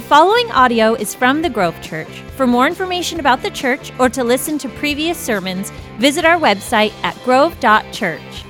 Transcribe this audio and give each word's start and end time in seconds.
The 0.00 0.06
following 0.06 0.50
audio 0.52 0.94
is 0.94 1.14
from 1.14 1.42
the 1.42 1.50
Grove 1.50 1.78
Church. 1.82 2.08
For 2.34 2.46
more 2.46 2.66
information 2.66 3.20
about 3.20 3.42
the 3.42 3.50
church 3.50 3.92
or 3.98 4.08
to 4.08 4.24
listen 4.24 4.56
to 4.60 4.68
previous 4.70 5.18
sermons, 5.18 5.68
visit 5.98 6.24
our 6.24 6.38
website 6.38 6.94
at 7.02 7.14
grove.church. 7.22 8.44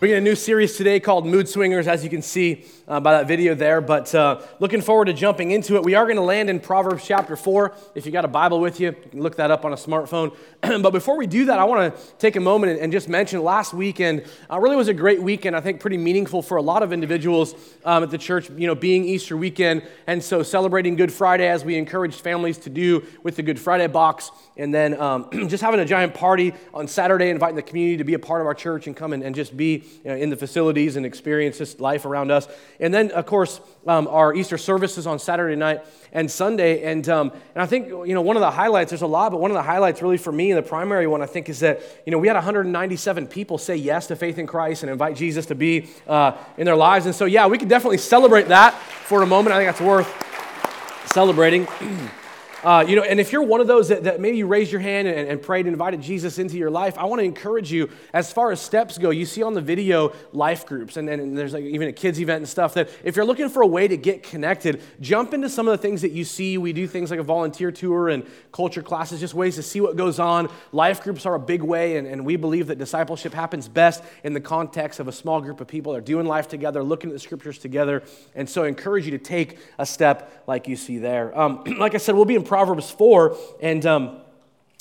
We're 0.00 0.16
in 0.16 0.18
a 0.18 0.20
new 0.20 0.34
series 0.34 0.76
today 0.76 0.98
called 0.98 1.24
Mood 1.24 1.48
Swingers, 1.48 1.86
as 1.86 2.02
you 2.02 2.10
can 2.10 2.20
see 2.20 2.64
uh, 2.90 2.98
by 2.98 3.12
that 3.12 3.28
video 3.28 3.54
there. 3.54 3.80
But 3.80 4.12
uh, 4.14 4.40
looking 4.58 4.82
forward 4.82 5.06
to 5.06 5.12
jumping 5.12 5.52
into 5.52 5.76
it. 5.76 5.84
We 5.84 5.94
are 5.94 6.04
going 6.04 6.16
to 6.16 6.22
land 6.22 6.50
in 6.50 6.58
Proverbs 6.58 7.06
chapter 7.06 7.36
4. 7.36 7.72
If 7.94 8.04
you 8.04 8.12
got 8.12 8.24
a 8.24 8.28
Bible 8.28 8.60
with 8.60 8.80
you, 8.80 8.88
you 8.88 9.10
can 9.10 9.22
look 9.22 9.36
that 9.36 9.50
up 9.50 9.64
on 9.64 9.72
a 9.72 9.76
smartphone. 9.76 10.36
but 10.60 10.90
before 10.90 11.16
we 11.16 11.28
do 11.28 11.46
that, 11.46 11.58
I 11.58 11.64
want 11.64 11.94
to 11.94 12.02
take 12.18 12.34
a 12.34 12.40
moment 12.40 12.80
and 12.80 12.92
just 12.92 13.08
mention 13.08 13.42
last 13.42 13.72
weekend 13.72 14.24
uh, 14.50 14.58
really 14.58 14.76
was 14.76 14.88
a 14.88 14.94
great 14.94 15.22
weekend. 15.22 15.54
I 15.54 15.60
think 15.60 15.80
pretty 15.80 15.98
meaningful 15.98 16.42
for 16.42 16.56
a 16.56 16.62
lot 16.62 16.82
of 16.82 16.92
individuals 16.92 17.54
um, 17.84 18.02
at 18.02 18.10
the 18.10 18.18
church, 18.18 18.50
you 18.50 18.66
know, 18.66 18.74
being 18.74 19.04
Easter 19.04 19.36
weekend. 19.36 19.86
And 20.08 20.22
so 20.22 20.42
celebrating 20.42 20.96
Good 20.96 21.12
Friday 21.12 21.48
as 21.48 21.64
we 21.64 21.76
encouraged 21.76 22.20
families 22.20 22.58
to 22.58 22.70
do 22.70 23.04
with 23.22 23.36
the 23.36 23.42
Good 23.42 23.60
Friday 23.60 23.86
box. 23.86 24.32
And 24.56 24.74
then 24.74 25.00
um, 25.00 25.28
just 25.48 25.62
having 25.62 25.78
a 25.78 25.84
giant 25.84 26.14
party 26.14 26.54
on 26.74 26.88
Saturday, 26.88 27.30
inviting 27.30 27.56
the 27.56 27.62
community 27.62 27.98
to 27.98 28.04
be 28.04 28.14
a 28.14 28.18
part 28.18 28.40
of 28.40 28.48
our 28.48 28.54
church 28.54 28.88
and 28.88 28.96
come 28.96 29.12
and, 29.12 29.22
and 29.22 29.34
just 29.34 29.56
be 29.56 29.84
you 30.04 30.10
know, 30.10 30.16
in 30.16 30.28
the 30.28 30.36
facilities 30.36 30.96
and 30.96 31.06
experience 31.06 31.58
this 31.58 31.78
life 31.78 32.04
around 32.04 32.32
us. 32.32 32.48
And 32.80 32.92
then, 32.92 33.10
of 33.10 33.26
course, 33.26 33.60
um, 33.86 34.08
our 34.08 34.34
Easter 34.34 34.58
services 34.58 35.06
on 35.06 35.18
Saturday 35.18 35.56
night 35.56 35.82
and 36.12 36.30
Sunday. 36.30 36.82
And, 36.82 37.08
um, 37.08 37.30
and 37.54 37.62
I 37.62 37.66
think, 37.66 37.88
you 37.88 38.14
know, 38.14 38.22
one 38.22 38.36
of 38.36 38.40
the 38.40 38.50
highlights, 38.50 38.90
there's 38.90 39.02
a 39.02 39.06
lot, 39.06 39.32
but 39.32 39.40
one 39.40 39.50
of 39.50 39.54
the 39.54 39.62
highlights 39.62 40.02
really 40.02 40.16
for 40.16 40.32
me, 40.32 40.50
and 40.50 40.58
the 40.58 40.68
primary 40.68 41.06
one, 41.06 41.22
I 41.22 41.26
think, 41.26 41.48
is 41.48 41.60
that, 41.60 41.80
you 42.06 42.10
know, 42.10 42.18
we 42.18 42.26
had 42.26 42.34
197 42.34 43.26
people 43.26 43.58
say 43.58 43.76
yes 43.76 44.06
to 44.08 44.16
faith 44.16 44.38
in 44.38 44.46
Christ 44.46 44.82
and 44.82 44.90
invite 44.90 45.16
Jesus 45.16 45.46
to 45.46 45.54
be 45.54 45.88
uh, 46.08 46.36
in 46.56 46.64
their 46.64 46.76
lives. 46.76 47.06
And 47.06 47.14
so, 47.14 47.26
yeah, 47.26 47.46
we 47.46 47.58
could 47.58 47.68
definitely 47.68 47.98
celebrate 47.98 48.48
that 48.48 48.74
for 48.74 49.22
a 49.22 49.26
moment. 49.26 49.54
I 49.54 49.58
think 49.58 49.68
that's 49.68 49.80
worth 49.80 51.12
celebrating. 51.12 51.68
Uh, 52.62 52.84
you 52.86 52.94
know, 52.94 53.02
and 53.02 53.18
if 53.18 53.32
you're 53.32 53.42
one 53.42 53.60
of 53.60 53.66
those 53.66 53.88
that, 53.88 54.04
that 54.04 54.20
maybe 54.20 54.36
you 54.36 54.46
raised 54.46 54.70
your 54.70 54.80
hand 54.80 55.08
and, 55.08 55.28
and, 55.28 55.40
prayed 55.40 55.64
and 55.64 55.72
invited 55.72 56.02
Jesus 56.02 56.38
into 56.38 56.58
your 56.58 56.70
life, 56.70 56.98
I 56.98 57.04
want 57.04 57.20
to 57.20 57.24
encourage 57.24 57.72
you, 57.72 57.88
as 58.12 58.30
far 58.30 58.52
as 58.52 58.60
steps 58.60 58.98
go, 58.98 59.08
you 59.08 59.24
see 59.24 59.42
on 59.42 59.54
the 59.54 59.62
video 59.62 60.12
life 60.32 60.66
groups, 60.66 60.98
and, 60.98 61.08
and 61.08 61.36
there's 61.36 61.54
like 61.54 61.64
even 61.64 61.88
a 61.88 61.92
kids 61.92 62.20
event 62.20 62.38
and 62.38 62.48
stuff, 62.48 62.74
that 62.74 62.90
if 63.02 63.16
you're 63.16 63.24
looking 63.24 63.48
for 63.48 63.62
a 63.62 63.66
way 63.66 63.88
to 63.88 63.96
get 63.96 64.22
connected, 64.22 64.82
jump 65.00 65.32
into 65.32 65.48
some 65.48 65.68
of 65.68 65.72
the 65.72 65.78
things 65.78 66.02
that 66.02 66.12
you 66.12 66.24
see. 66.24 66.58
We 66.58 66.74
do 66.74 66.86
things 66.86 67.10
like 67.10 67.20
a 67.20 67.24
volunteer 67.24 67.72
tour 67.72 68.10
and 68.10 68.26
culture 68.52 68.82
classes, 68.82 69.20
just 69.20 69.32
ways 69.32 69.54
to 69.54 69.62
see 69.62 69.80
what 69.80 69.96
goes 69.96 70.18
on. 70.18 70.50
Life 70.72 71.02
groups 71.02 71.24
are 71.24 71.34
a 71.34 71.40
big 71.40 71.62
way, 71.62 71.96
and, 71.96 72.06
and 72.06 72.26
we 72.26 72.36
believe 72.36 72.66
that 72.66 72.76
discipleship 72.78 73.32
happens 73.32 73.68
best 73.68 74.04
in 74.22 74.34
the 74.34 74.40
context 74.40 75.00
of 75.00 75.08
a 75.08 75.12
small 75.12 75.40
group 75.40 75.62
of 75.62 75.66
people 75.66 75.92
that 75.92 75.98
are 75.98 76.02
doing 76.02 76.26
life 76.26 76.48
together, 76.48 76.82
looking 76.82 77.08
at 77.08 77.14
the 77.14 77.20
scriptures 77.20 77.58
together. 77.58 78.02
And 78.34 78.48
so 78.48 78.64
I 78.64 78.68
encourage 78.68 79.06
you 79.06 79.12
to 79.12 79.18
take 79.18 79.58
a 79.78 79.86
step 79.86 80.44
like 80.46 80.68
you 80.68 80.76
see 80.76 80.98
there. 80.98 81.38
Um, 81.38 81.64
like 81.78 81.94
I 81.94 81.98
said, 81.98 82.14
we'll 82.14 82.26
be 82.26 82.34
in 82.34 82.49
Proverbs 82.50 82.90
4, 82.90 83.36
and 83.62 83.86
um, 83.86 84.20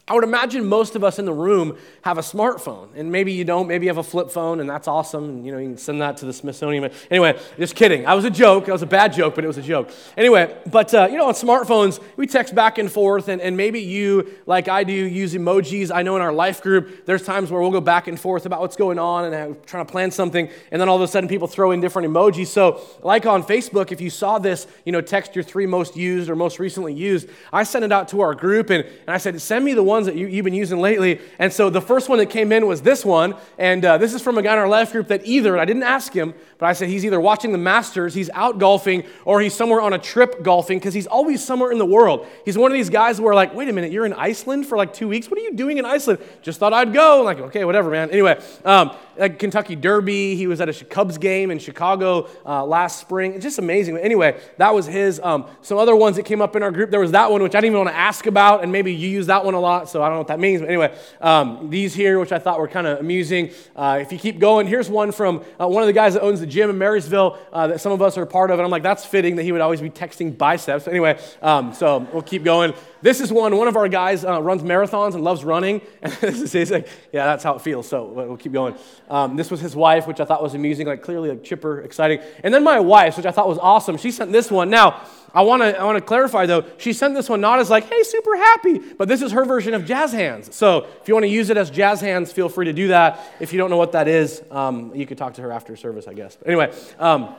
I 0.10 0.16
would 0.16 0.24
imagine 0.24 0.66
most 0.66 0.96
of 0.96 1.04
us 1.04 1.20
in 1.20 1.26
the 1.26 1.34
room 1.34 1.78
have 2.02 2.18
a 2.18 2.22
smartphone, 2.22 2.90
and 2.96 3.12
maybe 3.12 3.32
you 3.32 3.46
don't. 3.46 3.68
Maybe 3.68 3.86
you 3.86 3.90
have 3.90 4.00
a 4.00 4.04
flip 4.04 4.32
phone, 4.32 4.60
and 4.60 4.68
that's 4.68 4.88
awesome. 4.88 5.26
And, 5.26 5.46
you 5.46 5.52
know, 5.52 5.60
you 5.60 5.68
can 5.68 5.78
send 5.78 6.02
that 6.02 6.18
to 6.18 6.26
the 6.26 6.34
Smithsonian. 6.34 6.90
Anyway, 7.12 7.40
just 7.58 7.76
kidding. 7.76 8.08
I 8.08 8.16
was 8.16 8.26
a 8.26 8.32
joke. 8.32 8.66
That 8.66 8.72
was 8.72 8.82
a 8.82 8.88
bad 8.88 9.14
joke, 9.14 9.36
but 9.36 9.44
it 9.44 9.48
was 9.48 9.60
a 9.60 9.62
joke. 9.62 9.92
Anyway, 10.18 10.58
but 10.66 10.92
uh, 10.96 11.08
you 11.12 11.18
know, 11.18 11.28
on 11.28 11.36
smartphones, 11.36 12.02
we 12.18 12.26
text 12.26 12.56
back 12.56 12.80
and 12.80 12.92
forth, 12.92 13.28
and, 13.28 13.40
and 13.40 13.56
maybe 13.56 13.82
you, 13.82 14.34
like 14.48 14.68
I 14.68 14.84
do, 14.84 14.94
use 14.94 15.36
emojis. 15.36 15.92
I 15.94 16.02
know 16.02 16.16
in 16.16 16.24
our 16.24 16.34
life 16.34 16.64
group, 16.64 17.06
there's 17.06 17.24
times 17.24 17.52
where 17.52 17.62
we'll 17.62 17.70
go 17.70 17.80
back 17.80 18.08
and 18.08 18.20
forth 18.20 18.48
about 18.48 18.62
what's 18.62 18.76
going 18.76 18.98
on 18.98 19.26
and 19.26 19.36
uh, 19.36 19.60
trying 19.68 19.86
to 19.86 19.92
plan 19.92 20.10
something, 20.10 20.50
and 20.72 20.82
then 20.82 20.90
all 20.90 20.96
of 20.96 21.04
a 21.04 21.08
sudden 21.08 21.30
people 21.30 21.48
throw 21.48 21.70
in 21.70 21.82
different 21.82 22.08
emojis. 22.08 22.48
So, 22.48 22.82
like 23.04 23.28
on 23.28 23.44
Facebook, 23.44 23.92
if 23.92 24.02
you 24.02 24.10
saw 24.10 24.40
this, 24.40 24.66
you 24.86 24.92
know, 24.92 25.02
text 25.02 25.36
your 25.36 25.44
three 25.44 25.68
most 25.68 25.96
used 25.96 26.32
or 26.32 26.36
most 26.36 26.58
recently 26.58 26.96
used, 26.96 27.30
I 27.54 27.62
sent 27.62 27.86
it 27.86 27.92
out 27.92 28.08
to 28.10 28.22
our 28.22 28.34
group, 28.34 28.72
and, 28.72 28.84
and 28.84 29.10
I 29.10 29.18
said, 29.18 29.40
send 29.40 29.64
me 29.64 29.76
the 29.76 29.84
ones 30.00 30.08
that 30.08 30.16
you, 30.16 30.28
have 30.36 30.45
been 30.45 30.53
using 30.53 30.80
lately. 30.80 31.19
And 31.38 31.52
so 31.52 31.69
the 31.69 31.81
first 31.81 32.09
one 32.09 32.19
that 32.19 32.30
came 32.30 32.52
in 32.52 32.66
was 32.67 32.81
this 32.81 33.03
one. 33.03 33.35
And 33.57 33.84
uh, 33.84 33.97
this 33.97 34.13
is 34.13 34.22
from 34.22 34.38
a 34.38 34.41
guy 34.41 34.53
in 34.53 34.59
our 34.59 34.68
life 34.68 34.91
group 34.91 35.07
that 35.09 35.25
either, 35.25 35.57
I 35.57 35.66
didn't 35.66 35.84
ask 35.84 36.13
him, 36.13 36.34
but 36.57 36.66
I 36.68 36.74
said 36.74 36.90
he's 36.90 37.06
either 37.06 37.19
watching 37.19 37.51
the 37.51 37.57
Masters, 37.57 38.13
he's 38.13 38.29
out 38.31 38.59
golfing, 38.59 39.03
or 39.25 39.41
he's 39.41 39.53
somewhere 39.53 39.81
on 39.81 39.94
a 39.94 39.97
trip 39.97 40.41
golfing 40.44 40.79
because 40.79 40.94
he's 40.94 41.07
always 41.07 41.44
somewhere 41.44 41.72
in 41.72 41.78
the 41.78 41.85
world. 41.85 42.25
He's 42.46 42.57
one 42.57 42.72
of 42.72 42.75
these 42.75 42.90
guys 42.90 43.19
where, 43.19 43.34
like, 43.34 43.53
wait 43.53 43.69
a 43.69 43.74
minute, 43.74 43.91
you're 43.91 44.06
in 44.06 44.13
Iceland 44.13 44.68
for 44.68 44.78
like 44.78 44.94
two 44.94 45.07
weeks? 45.07 45.29
What 45.29 45.40
are 45.40 45.44
you 45.44 45.53
doing 45.53 45.78
in 45.78 45.85
Iceland? 45.85 46.19
Just 46.41 46.59
thought 46.59 46.74
I'd 46.74 46.94
go. 46.94 47.19
I'm 47.19 47.25
like, 47.25 47.40
okay, 47.40 47.66
whatever, 47.66 47.90
man. 47.90 48.09
Anyway, 48.12 48.41
um, 48.66 48.95
like 49.18 49.38
Kentucky 49.38 49.75
Derby, 49.75 50.35
he 50.35 50.47
was 50.47 50.62
at 50.62 50.69
a 50.69 50.85
Cubs 50.85 51.18
game 51.18 51.51
in 51.51 51.59
Chicago 51.59 52.28
uh, 52.45 52.66
last 52.66 53.00
spring. 53.00 53.34
It's 53.34 53.44
just 53.44 53.59
amazing. 53.59 53.97
Anyway, 53.97 54.40
that 54.57 54.74
was 54.74 54.85
his. 54.85 55.19
Um, 55.22 55.45
some 55.62 55.78
other 55.78 55.95
ones 55.95 56.16
that 56.16 56.24
came 56.24 56.41
up 56.41 56.56
in 56.56 56.63
our 56.63 56.72
group, 56.72 56.90
there 56.90 57.00
was 57.00 57.12
that 57.12 57.29
one, 57.29 57.44
which 57.44 57.53
I 57.56 57.62
didn't 57.62 57.74
even 57.74 57.85
want 57.85 57.90
to 57.90 58.00
ask 58.00 58.25
about, 58.25 58.63
and 58.63 58.72
maybe 58.72 58.94
you 58.94 59.09
use 59.09 59.28
that 59.28 59.44
one 59.44 59.53
a 59.53 59.59
lot, 59.59 59.88
so 59.91 60.01
I 60.01 60.07
don't 60.07 60.16
know 60.16 60.19
what 60.19 60.27
that 60.27 60.39
means. 60.39 60.61
But 60.61 60.69
anyway, 60.69 60.97
um, 61.22 61.69
these 61.69 61.94
here, 61.94 62.19
which 62.19 62.31
I 62.31 62.39
thought 62.39 62.59
were 62.59 62.67
kind 62.67 62.88
of 62.88 63.00
amusing. 63.00 63.51
Uh, 63.75 64.00
if 64.01 64.11
you 64.11 64.17
keep 64.17 64.39
going, 64.39 64.67
here's 64.67 64.89
one 64.89 65.11
from 65.11 65.44
uh, 65.59 65.67
one 65.67 65.83
of 65.83 65.88
the 65.88 65.94
guys 65.94 66.13
that 66.13 66.22
owns 66.22 66.39
the 66.39 66.47
gym 66.47 66.69
in 66.69 66.77
Marysville 66.77 67.38
uh, 67.51 67.67
that 67.67 67.81
some 67.81 67.91
of 67.91 68.01
us 68.01 68.17
are 68.17 68.25
part 68.25 68.51
of. 68.51 68.59
And 68.59 68.66
I'm 68.66 68.72
like, 68.72 68.83
that's 68.83 69.05
fitting 69.05 69.35
that 69.38 69.44
he 69.44 69.51
would 69.51 69.61
always 69.61 69.81
be 69.81 69.89
texting 69.89 70.38
biceps. 70.38 70.88
Anyway, 70.88 71.19
um, 71.41 71.73
so 71.73 72.07
we'll 72.13 72.22
keep 72.22 72.44
going. 72.44 72.73
This 73.01 73.22
is 73.22 73.31
one, 73.31 73.55
one 73.55 73.67
of 73.67 73.77
our 73.77 73.88
guys 73.88 74.25
uh, 74.25 74.41
runs 74.41 74.61
marathons 74.61 75.13
and 75.13 75.23
loves 75.23 75.44
running. 75.44 75.81
And 76.01 76.13
this 76.13 76.56
is 76.56 76.71
like, 76.71 76.88
yeah, 77.13 77.25
that's 77.25 77.44
how 77.44 77.56
it 77.56 77.61
feels. 77.61 77.88
So 77.88 78.06
we'll 78.06 78.38
keep 78.38 78.51
going. 78.51 78.75
Um, 79.09 79.35
this 79.35 79.51
was 79.51 79.59
his 79.59 79.75
wife, 79.75 80.07
which 80.07 80.19
I 80.19 80.25
thought 80.25 80.41
was 80.41 80.53
amusing, 80.53 80.88
like 80.88 81.01
clearly 81.01 81.29
like 81.29 81.44
chipper, 81.44 81.81
exciting. 81.81 82.19
And 82.44 82.53
then 82.53 82.63
my 82.63 82.79
wife, 82.79 83.17
which 83.17 83.25
I 83.25 83.31
thought 83.31 83.47
was 83.47 83.57
awesome, 83.57 83.97
she 83.97 84.11
sent 84.11 84.31
this 84.31 84.50
one. 84.50 84.69
Now, 84.69 85.06
I 85.34 85.41
want 85.44 85.62
to 85.62 85.79
I 85.79 85.84
want 85.84 85.97
to 85.97 86.03
clarify 86.03 86.45
though, 86.45 86.66
she 86.78 86.94
sent 86.94 87.13
this 87.13 87.29
one 87.29 87.41
not 87.41 87.59
as 87.59 87.69
like, 87.69 87.90
hey, 87.90 88.03
super 88.03 88.35
happy, 88.35 88.79
but 88.79 89.07
this 89.07 89.22
is 89.22 89.31
her 89.31 89.45
version 89.45 89.73
of 89.73 89.85
jazz 89.85 90.12
hands. 90.12 90.56
So 90.56 90.88
if 91.01 91.07
you 91.07 91.13
want 91.13 91.25
to 91.25 91.29
use 91.29 91.50
it 91.50 91.57
as 91.57 91.69
jazz 91.69 92.01
hands, 92.01 92.31
feel 92.31 92.50
free 92.50 92.66
to 92.66 92.73
do 92.73 92.90
that. 92.90 93.19
If 93.39 93.53
you 93.53 93.59
don't 93.59 93.69
know 93.69 93.78
what 93.78 93.91
that 93.91 94.07
is, 94.07 94.41
um, 94.51 94.94
you 94.95 95.06
could 95.06 95.18
talk 95.18 95.35
to 95.35 95.41
her 95.41 95.51
after 95.51 95.75
service, 95.75 96.07
I 96.07 96.13
guess. 96.13 96.35
But 96.35 96.47
anyway, 96.47 96.73
um, 96.97 97.35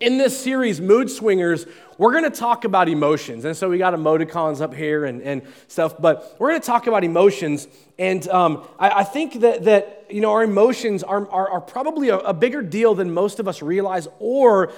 in 0.00 0.18
this 0.18 0.38
series, 0.38 0.80
Mood 0.80 1.08
Swingers, 1.08 1.66
we're 1.98 2.10
going 2.10 2.24
to 2.24 2.36
talk 2.36 2.64
about 2.64 2.88
emotions. 2.88 3.44
And 3.44 3.56
so 3.56 3.70
we 3.70 3.78
got 3.78 3.94
emoticons 3.94 4.60
up 4.60 4.74
here 4.74 5.04
and, 5.04 5.22
and 5.22 5.42
stuff, 5.68 5.94
but 6.00 6.36
we're 6.38 6.50
going 6.50 6.60
to 6.60 6.66
talk 6.66 6.86
about 6.86 7.04
emotions. 7.04 7.68
And 7.98 8.26
um, 8.28 8.66
I, 8.78 8.90
I, 8.90 9.04
think 9.04 9.40
that, 9.40 9.64
that, 9.64 10.06
you 10.10 10.20
know, 10.20 10.32
our 10.32 10.42
emotions 10.42 11.02
are, 11.02 11.30
are, 11.30 11.48
are 11.48 11.60
probably 11.60 12.08
a, 12.08 12.18
a 12.18 12.34
bigger 12.34 12.60
deal 12.60 12.94
than 12.94 13.12
most 13.14 13.38
of 13.38 13.46
us 13.46 13.62
realize, 13.62 14.08
or 14.18 14.72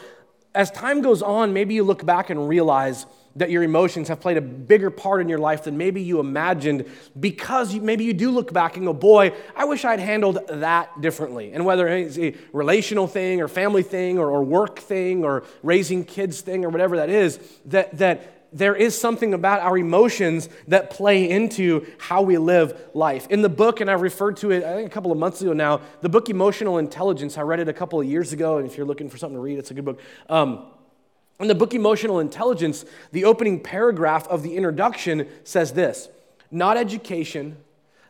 as 0.56 0.70
time 0.70 1.02
goes 1.02 1.22
on, 1.22 1.52
maybe 1.52 1.74
you 1.74 1.84
look 1.84 2.04
back 2.04 2.30
and 2.30 2.48
realize 2.48 3.06
that 3.36 3.50
your 3.50 3.62
emotions 3.62 4.08
have 4.08 4.18
played 4.18 4.38
a 4.38 4.40
bigger 4.40 4.90
part 4.90 5.20
in 5.20 5.28
your 5.28 5.38
life 5.38 5.64
than 5.64 5.76
maybe 5.76 6.00
you 6.00 6.18
imagined 6.18 6.86
because 7.20 7.74
you, 7.74 7.82
maybe 7.82 8.02
you 8.02 8.14
do 8.14 8.30
look 8.30 8.50
back 8.50 8.78
and 8.78 8.86
go, 8.86 8.94
boy, 8.94 9.32
I 9.54 9.66
wish 9.66 9.84
I'd 9.84 10.00
handled 10.00 10.38
that 10.48 11.02
differently. 11.02 11.52
And 11.52 11.66
whether 11.66 11.86
it's 11.86 12.18
a 12.18 12.34
relational 12.54 13.06
thing 13.06 13.42
or 13.42 13.48
family 13.48 13.82
thing 13.82 14.18
or, 14.18 14.30
or 14.30 14.42
work 14.42 14.78
thing 14.78 15.22
or 15.22 15.44
raising 15.62 16.04
kids 16.04 16.40
thing 16.40 16.64
or 16.64 16.70
whatever 16.70 16.96
that 16.96 17.10
is, 17.10 17.38
that, 17.66 17.98
that 17.98 18.35
there 18.52 18.74
is 18.74 18.98
something 18.98 19.34
about 19.34 19.60
our 19.60 19.76
emotions 19.76 20.48
that 20.68 20.90
play 20.90 21.28
into 21.28 21.86
how 21.98 22.22
we 22.22 22.38
live 22.38 22.88
life. 22.94 23.26
In 23.28 23.42
the 23.42 23.48
book, 23.48 23.80
and 23.80 23.90
I 23.90 23.94
referred 23.94 24.36
to 24.38 24.50
it, 24.50 24.64
I 24.64 24.74
think 24.74 24.86
a 24.86 24.94
couple 24.94 25.12
of 25.12 25.18
months 25.18 25.42
ago 25.42 25.52
now, 25.52 25.80
the 26.00 26.08
book 26.08 26.30
Emotional 26.30 26.78
Intelligence, 26.78 27.36
I 27.36 27.42
read 27.42 27.60
it 27.60 27.68
a 27.68 27.72
couple 27.72 28.00
of 28.00 28.06
years 28.06 28.32
ago, 28.32 28.58
and 28.58 28.66
if 28.66 28.76
you're 28.76 28.86
looking 28.86 29.10
for 29.10 29.18
something 29.18 29.36
to 29.36 29.40
read, 29.40 29.58
it's 29.58 29.70
a 29.70 29.74
good 29.74 29.84
book. 29.84 30.00
Um, 30.28 30.66
in 31.38 31.48
the 31.48 31.54
book 31.54 31.74
Emotional 31.74 32.20
Intelligence, 32.20 32.84
the 33.12 33.24
opening 33.24 33.60
paragraph 33.60 34.26
of 34.28 34.42
the 34.42 34.56
introduction 34.56 35.28
says 35.44 35.72
this 35.72 36.08
Not 36.50 36.76
education, 36.76 37.58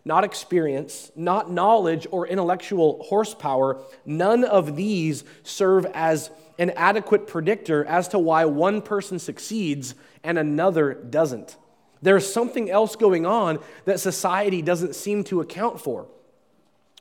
not 0.07 0.23
experience, 0.23 1.11
not 1.17 1.51
knowledge 1.51 2.07
or 2.13 2.29
intellectual 2.29 3.03
horsepower, 3.03 3.83
none 4.05 4.45
of 4.45 4.77
these 4.77 5.25
serve 5.43 5.85
as 5.87 6.31
an 6.61 6.71
adequate 6.71 7.27
predictor 7.27 7.85
as 7.85 8.07
to 8.07 8.19
why 8.19 8.45
one 8.45 8.81
person 8.81 9.19
succeeds 9.19 9.97
and 10.23 10.39
another 10.39 10.95
doesn't. 10.95 11.57
There's 12.03 12.33
something 12.33 12.71
else 12.71 12.95
going 12.95 13.27
on 13.27 13.59
that 13.85 13.99
society 13.99 14.63
doesn't 14.63 14.95
seem 14.95 15.25
to 15.25 15.41
account 15.41 15.81
for. 15.81 16.07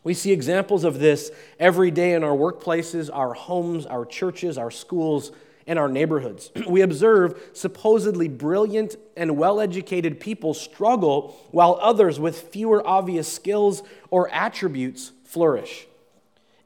We 0.04 0.16
see 0.16 0.32
examples 0.32 0.84
of 0.84 0.98
this 0.98 1.30
every 1.60 1.92
day 1.92 2.14
in 2.14 2.24
our 2.24 2.36
workplaces, 2.36 3.12
our 3.14 3.36
homes, 3.36 3.86
our 3.86 4.06
churches, 4.06 4.58
our 4.58 4.72
schools, 4.72 5.32
and 5.68 5.80
our 5.80 5.88
neighborhoods. 5.88 6.52
We 6.68 6.82
observe 6.82 7.42
supposedly 7.54 8.28
brilliant 8.28 8.96
and 9.16 9.38
well 9.38 9.60
educated 9.60 10.20
people 10.20 10.54
struggle 10.54 11.36
while 11.52 11.80
others 11.82 12.20
with 12.20 12.50
fewer 12.50 12.86
obvious 12.86 13.32
skills 13.32 13.84
or 14.10 14.30
attributes 14.34 15.12
flourish. 15.24 15.88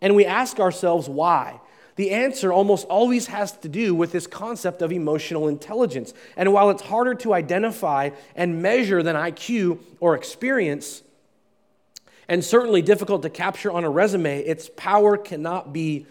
And 0.01 0.15
we 0.15 0.25
ask 0.25 0.59
ourselves 0.59 1.09
why. 1.09 1.59
The 1.95 2.11
answer 2.11 2.53
almost 2.53 2.87
always 2.87 3.27
has 3.27 3.51
to 3.57 3.67
do 3.67 3.93
with 3.93 4.13
this 4.13 4.25
concept 4.25 4.81
of 4.81 4.93
emotional 4.93 5.49
intelligence. 5.49 6.13
And 6.37 6.53
while 6.53 6.69
it's 6.69 6.83
harder 6.83 7.13
to 7.15 7.33
identify 7.33 8.11
and 8.35 8.61
measure 8.61 9.03
than 9.03 9.17
IQ 9.17 9.79
or 9.99 10.15
experience, 10.15 11.03
and 12.29 12.45
certainly 12.45 12.81
difficult 12.81 13.23
to 13.23 13.29
capture 13.29 13.69
on 13.69 13.83
a 13.83 13.89
resume, 13.89 14.39
its 14.39 14.69
power 14.77 15.17
cannot 15.17 15.73
be 15.73 16.05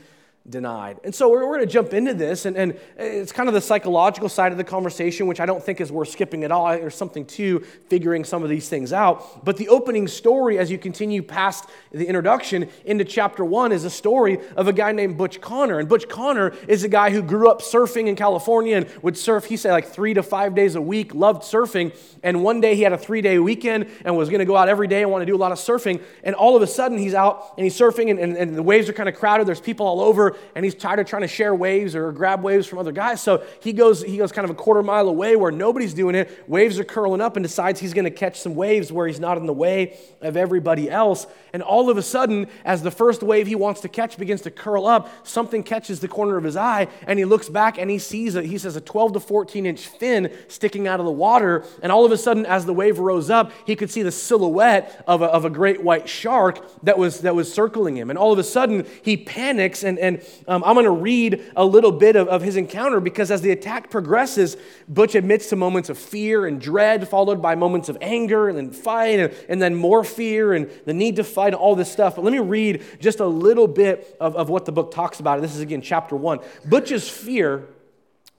denied. 0.49 0.99
And 1.05 1.15
so 1.15 1.29
we're, 1.29 1.47
we're 1.47 1.57
going 1.57 1.67
to 1.67 1.73
jump 1.73 1.93
into 1.93 2.15
this, 2.15 2.47
and, 2.47 2.57
and 2.57 2.79
it's 2.97 3.33
kind 3.33 3.49
of 3.49 3.55
the 3.55 3.61
psychological 3.61 4.29
side 4.29 4.53
of 4.53 4.59
the 4.59 4.65
conversation, 4.65 5.27
which 5.27 5.41
I 5.41 5.47
don't 5.47 5.63
think 5.63 5.81
is 5.81 5.93
worth 5.93 6.09
skipping 6.09 6.45
at 6.45 6.53
all. 6.53 6.69
There's 6.69 6.95
something 6.95 7.27
to 7.27 7.61
figuring 7.89 8.25
some 8.25 8.43
of 8.43 8.49
these 8.49 8.69
things 8.69 8.93
out. 8.93 9.45
But 9.45 9.57
the 9.57 9.69
opening 9.69 10.09
story, 10.09 10.59
as 10.59 10.71
you 10.71 10.79
continue 10.79 11.23
past 11.23 11.69
the 11.93 12.07
introduction 12.07 12.69
into 12.85 13.05
chapter 13.05 13.45
one, 13.45 13.73
is 13.73 13.85
a 13.85 13.91
story 13.91 14.39
of 14.57 14.69
a 14.69 14.73
guy 14.73 14.93
named 14.93 15.19
Butch 15.19 15.41
Connor. 15.41 15.79
And 15.79 15.89
Butch 15.89 16.09
Connor 16.09 16.55
is 16.67 16.85
a 16.85 16.89
guy 16.89 17.11
who 17.11 17.23
grew 17.23 17.51
up 17.51 17.61
surfing 17.61 18.07
in 18.07 18.17
California 18.17 18.77
and 18.77 18.87
would 19.03 19.17
surf, 19.19 19.45
he 19.45 19.57
said, 19.57 19.73
like 19.73 19.87
three 19.87 20.15
to 20.15 20.23
five 20.23 20.55
days 20.55 20.75
a 20.75 20.81
week, 20.81 21.15
loved 21.15 21.43
surfing. 21.43 21.95
And 22.23 22.43
one 22.43 22.61
day 22.61 22.75
he 22.75 22.83
had 22.83 22.93
a 22.93 22.99
three 22.99 23.21
day 23.21 23.39
weekend 23.39 23.89
and 24.05 24.17
was 24.17 24.29
going 24.29 24.41
to 24.41 24.47
go 24.47 24.57
out 24.57 24.69
every 24.69 24.89
day 24.89 25.03
and 25.03 25.11
want 25.11 25.23
to 25.23 25.27
do 25.27 25.37
a 25.37 25.39
lot 25.39 25.53
of 25.53 25.59
surfing. 25.59 26.03
And 26.25 26.35
all 26.35 26.57
of 26.57 26.63
a 26.63 26.67
sudden 26.67 26.99
he's 26.99 27.15
out 27.15 27.55
and 27.57 27.65
he's 27.65 27.79
surfing, 27.79 28.11
and, 28.11 28.19
and, 28.19 28.37
and 28.37 28.57
the 28.57 28.63
waves 28.63 28.89
are 28.89 28.93
kind 28.93 29.09
of 29.09 29.15
crowded. 29.15 29.47
There's 29.47 29.61
people 29.61 29.87
all 29.87 30.01
over 30.01 30.38
and 30.55 30.65
he's 30.65 30.75
tired 30.75 30.99
of 30.99 31.07
trying 31.07 31.23
to 31.23 31.29
share 31.29 31.55
waves 31.55 31.95
or 31.95 32.13
grab 32.13 32.43
waves 32.43 32.67
from 32.67 32.79
other 32.79 32.93
guys. 32.93 33.23
So 33.23 33.45
he 33.61 33.73
goes, 33.73 34.03
he 34.03 34.17
goes 34.17 34.33
kind 34.33 34.45
of 34.45 34.51
a 34.51 34.55
quarter 34.55 34.83
mile 34.83 35.09
away 35.09 35.37
where 35.37 35.53
nobody's 35.53 35.95
doing 35.95 36.15
it. 36.15 36.45
Waves 36.49 36.79
are 36.79 36.85
curling 36.85 37.21
up 37.21 37.37
and 37.37 37.43
decides 37.43 37.81
he's 37.81 37.95
going 37.95 38.05
to 38.05 38.11
catch 38.11 38.41
some 38.41 38.55
waves 38.55 38.93
where 38.93 39.07
he's 39.07 39.21
not 39.21 39.39
in 39.39 39.47
the 39.47 39.53
way 39.53 39.99
of 40.21 40.37
everybody 40.37 40.91
else. 40.91 41.27
And 41.53 41.63
all 41.63 41.91
of 41.91 41.97
a 41.97 42.03
sudden, 42.03 42.47
as 42.65 42.83
the 42.83 42.91
first 42.91 43.23
wave 43.23 43.47
he 43.47 43.55
wants 43.55 43.81
to 43.83 43.89
catch 43.89 44.19
begins 44.19 44.43
to 44.43 44.51
curl 44.51 44.87
up, 44.87 45.09
something 45.27 45.63
catches 45.63 46.01
the 46.01 46.09
corner 46.09 46.37
of 46.37 46.45
his 46.45 46.57
eye 46.57 46.89
and 47.07 47.19
he 47.19 47.25
looks 47.25 47.49
back 47.49 47.79
and 47.79 47.91
he 47.91 47.99
sees 47.99 48.35
it. 48.35 48.45
He 48.45 48.59
says 48.59 48.77
a 48.77 48.81
12 48.81 49.15
to 49.15 49.21
14 49.21 49.67
inch 49.67 49.87
fin 49.87 50.33
sticking 50.49 50.87
out 50.87 51.01
of 51.01 51.07
the 51.07 51.13
water. 51.13 51.65
And 51.83 51.93
all 51.93 52.05
of 52.05 52.13
a 52.13 52.19
sudden, 52.19 52.47
as 52.47 52.67
the 52.67 52.75
wave 52.75 52.99
rose 52.99 53.31
up, 53.31 53.53
he 53.67 53.77
could 53.77 53.91
see 53.91 54.03
the 54.03 54.13
silhouette 54.13 55.05
of 55.07 55.23
a, 55.23 55.27
of 55.27 55.45
a 55.45 55.51
great 55.51 55.83
white 55.83 56.09
shark 56.09 56.65
that 56.83 56.99
was, 56.99 57.21
that 57.21 57.35
was 57.35 57.53
circling 57.53 57.97
him. 57.97 58.11
And 58.11 58.19
all 58.19 58.33
of 58.33 58.39
a 58.39 58.45
sudden, 58.45 58.87
he 59.03 59.17
panics 59.17 59.83
and, 59.85 59.99
and 59.99 60.23
um, 60.47 60.63
I'm 60.65 60.75
going 60.75 60.85
to 60.85 60.91
read 60.91 61.51
a 61.57 61.65
little 61.65 61.93
bit 61.93 62.17
of, 62.17 62.29
of 62.29 62.43
his 62.43 62.57
encounter 62.57 63.01
because 63.01 63.31
as 63.31 63.41
the 63.41 63.51
attack 63.51 63.91
progresses, 63.91 64.57
Butch 64.89 65.15
admits 65.15 65.49
to 65.51 65.57
moments 65.57 65.89
of 65.89 65.99
fear 65.99 66.47
and 66.47 66.61
dread, 66.61 67.09
followed 67.09 67.43
by 67.43 67.55
moments 67.55 67.89
of 67.89 67.99
anger 68.01 68.49
and 68.49 68.57
then 68.57 68.71
fight, 68.71 69.19
and, 69.19 69.35
and 69.49 69.61
then 69.61 69.75
more 69.75 70.05
fear 70.05 70.53
and 70.53 70.71
the 70.85 70.95
need 70.95 71.17
to 71.17 71.25
fight, 71.25 71.49
and 71.49 71.57
all 71.57 71.75
this 71.75 71.91
stuff. 71.91 72.17
But 72.17 72.25
let 72.25 72.33
me 72.33 72.39
read 72.39 72.85
just 73.01 73.21
a 73.21 73.27
little 73.27 73.69
bit 73.69 74.17
of, 74.21 74.37
of 74.37 74.49
what 74.49 74.65
the 74.65 74.73
book 74.73 74.93
talks 74.93 75.21
about. 75.21 75.41
This 75.41 75.55
is 75.55 75.61
again 75.61 75.83
chapter 75.83 76.17
one. 76.17 76.41
Butch's 76.65 77.09
fear 77.09 77.69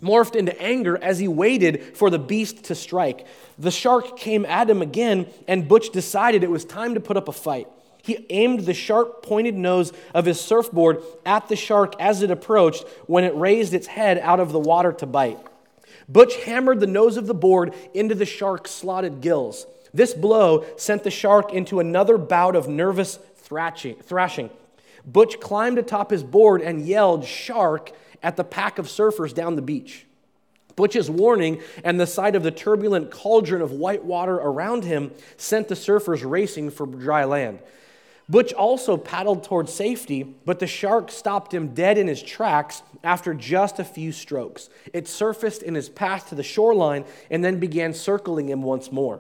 morphed 0.02 0.36
into 0.36 0.60
anger 0.62 0.98
as 1.02 1.20
he 1.20 1.28
waited 1.28 1.98
for 1.98 2.10
the 2.10 2.20
beast 2.20 2.66
to 2.66 2.76
strike. 2.76 3.28
The 3.58 3.72
shark 3.72 4.18
came 4.18 4.46
at 4.46 4.70
him 4.70 4.82
again, 4.82 5.28
and 5.48 5.68
Butch 5.68 5.90
decided 5.90 6.44
it 6.44 6.50
was 6.50 6.66
time 6.66 6.94
to 6.94 7.00
put 7.00 7.18
up 7.18 7.28
a 7.28 7.34
fight. 7.34 7.68
He 8.10 8.26
aimed 8.32 8.62
the 8.62 8.74
sharp 8.74 9.22
pointed 9.22 9.54
nose 9.54 9.94
of 10.16 10.26
his 10.26 10.42
surfboard 10.42 11.04
at 11.28 11.48
the 11.48 11.56
shark 11.56 11.94
as 12.00 12.24
it 12.24 12.32
approached 12.32 12.88
when 13.06 13.24
it 13.24 13.36
raised 13.36 13.72
its 13.72 13.86
head 13.86 14.18
out 14.18 14.40
of 14.40 14.52
the 14.52 14.58
water 14.58 14.92
to 14.94 15.06
bite. 15.06 15.38
Butch 16.08 16.36
hammered 16.38 16.80
the 16.80 16.88
nose 16.88 17.18
of 17.18 17.28
the 17.28 17.36
board 17.36 17.76
into 17.94 18.16
the 18.16 18.26
shark's 18.26 18.72
slotted 18.72 19.22
gills. 19.22 19.68
This 19.94 20.16
blow 20.16 20.66
sent 20.76 21.04
the 21.04 21.12
shark 21.12 21.54
into 21.54 21.80
another 21.80 22.18
bout 22.18 22.56
of 22.56 22.68
nervous 22.68 23.20
thrashing. 23.36 24.50
Butch 25.06 25.40
climbed 25.40 25.78
atop 25.78 26.10
his 26.10 26.24
board 26.24 26.64
and 26.64 26.88
yelled, 26.88 27.26
Shark, 27.26 27.92
at 28.24 28.38
the 28.38 28.44
pack 28.44 28.80
of 28.80 28.88
surfers 28.88 29.36
down 29.36 29.56
the 29.56 29.62
beach. 29.62 30.08
Butch's 30.76 31.12
warning 31.12 31.62
and 31.84 32.00
the 32.00 32.08
sight 32.08 32.36
of 32.36 32.42
the 32.42 32.50
turbulent 32.50 33.12
cauldron 33.12 33.62
of 33.62 33.72
white 33.72 34.04
water 34.04 34.38
around 34.38 34.84
him 34.84 35.12
sent 35.38 35.68
the 35.68 35.76
surfers 35.76 36.28
racing 36.28 36.72
for 36.72 36.88
dry 36.88 37.24
land. 37.24 37.60
Butch 38.30 38.54
also 38.54 38.96
paddled 38.96 39.44
toward 39.44 39.68
safety, 39.70 40.24
but 40.46 40.60
the 40.60 40.68
shark 40.68 41.10
stopped 41.10 41.52
him 41.52 41.70
dead 41.70 41.98
in 41.98 42.08
his 42.08 42.22
tracks 42.22 42.84
after 43.04 43.34
just 43.34 43.80
a 43.80 43.84
few 43.84 44.12
strokes. 44.12 44.70
It 44.94 45.08
surfaced 45.08 45.64
in 45.64 45.74
his 45.74 45.90
path 45.90 46.30
to 46.30 46.36
the 46.36 46.44
shoreline 46.44 47.06
and 47.32 47.44
then 47.44 47.60
began 47.60 47.92
circling 47.92 48.50
him 48.50 48.62
once 48.62 48.92
more. 48.92 49.20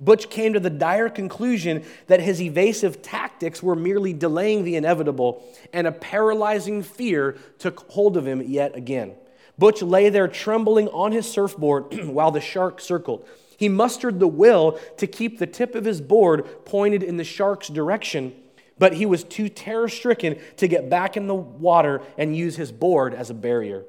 Butch 0.00 0.30
came 0.30 0.52
to 0.52 0.60
the 0.60 0.70
dire 0.70 1.08
conclusion 1.08 1.84
that 2.06 2.20
his 2.20 2.40
evasive 2.40 3.02
tactics 3.02 3.60
were 3.60 3.76
merely 3.76 4.12
delaying 4.12 4.62
the 4.62 4.76
inevitable, 4.76 5.42
and 5.72 5.86
a 5.86 5.92
paralyzing 5.92 6.82
fear 6.82 7.36
took 7.58 7.90
hold 7.90 8.16
of 8.16 8.26
him 8.26 8.40
yet 8.40 8.76
again. 8.76 9.14
Butch 9.58 9.82
lay 9.82 10.08
there 10.10 10.28
trembling 10.28 10.88
on 10.88 11.10
his 11.10 11.30
surfboard 11.30 11.92
while 12.06 12.30
the 12.30 12.40
shark 12.40 12.80
circled. 12.80 13.26
He 13.56 13.68
mustered 13.68 14.18
the 14.20 14.28
will 14.28 14.78
to 14.96 15.06
keep 15.06 15.38
the 15.38 15.46
tip 15.46 15.74
of 15.74 15.84
his 15.84 16.00
board 16.00 16.64
pointed 16.64 17.02
in 17.02 17.16
the 17.16 17.24
shark's 17.24 17.68
direction 17.68 18.34
but 18.78 18.94
he 18.94 19.06
was 19.06 19.24
too 19.24 19.48
terror 19.48 19.88
stricken 19.88 20.38
to 20.56 20.68
get 20.68 20.90
back 20.90 21.16
in 21.16 21.26
the 21.26 21.34
water 21.34 22.02
and 22.18 22.36
use 22.36 22.56
his 22.56 22.72
board 22.72 23.14
as 23.14 23.30
a 23.30 23.34
barrier. 23.34 23.84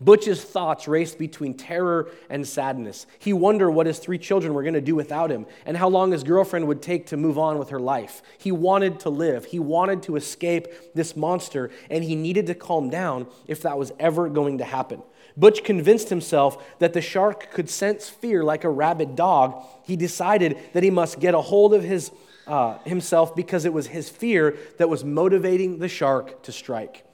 Butch's 0.00 0.42
thoughts 0.42 0.88
raced 0.88 1.18
between 1.18 1.54
terror 1.54 2.08
and 2.30 2.46
sadness. 2.46 3.06
He 3.18 3.32
wondered 3.32 3.72
what 3.72 3.86
his 3.86 3.98
three 3.98 4.18
children 4.18 4.54
were 4.54 4.62
going 4.62 4.74
to 4.74 4.80
do 4.80 4.94
without 4.94 5.30
him 5.30 5.46
and 5.66 5.76
how 5.76 5.88
long 5.88 6.12
his 6.12 6.24
girlfriend 6.24 6.68
would 6.68 6.82
take 6.82 7.06
to 7.06 7.16
move 7.16 7.38
on 7.38 7.58
with 7.58 7.70
her 7.70 7.80
life. 7.80 8.22
He 8.38 8.52
wanted 8.52 9.00
to 9.00 9.10
live. 9.10 9.46
He 9.46 9.58
wanted 9.58 10.02
to 10.04 10.16
escape 10.16 10.68
this 10.94 11.16
monster, 11.16 11.70
and 11.90 12.04
he 12.04 12.14
needed 12.14 12.46
to 12.46 12.54
calm 12.54 12.90
down 12.90 13.26
if 13.46 13.62
that 13.62 13.78
was 13.78 13.92
ever 13.98 14.28
going 14.28 14.58
to 14.58 14.64
happen. 14.64 15.02
Butch 15.36 15.64
convinced 15.64 16.10
himself 16.10 16.62
that 16.78 16.92
the 16.92 17.00
shark 17.00 17.50
could 17.50 17.70
sense 17.70 18.08
fear 18.08 18.44
like 18.44 18.64
a 18.64 18.70
rabid 18.70 19.16
dog. 19.16 19.64
He 19.84 19.96
decided 19.96 20.58
that 20.74 20.82
he 20.82 20.90
must 20.90 21.20
get 21.20 21.34
a 21.34 21.40
hold 21.40 21.72
of 21.72 21.82
his 21.82 22.12
uh, 22.46 22.78
himself 22.78 23.34
because 23.34 23.64
it 23.64 23.72
was 23.72 23.86
his 23.86 24.08
fear 24.08 24.56
that 24.78 24.88
was 24.88 25.04
motivating 25.04 25.78
the 25.78 25.88
shark 25.88 26.42
to 26.44 26.52
strike. 26.52 27.04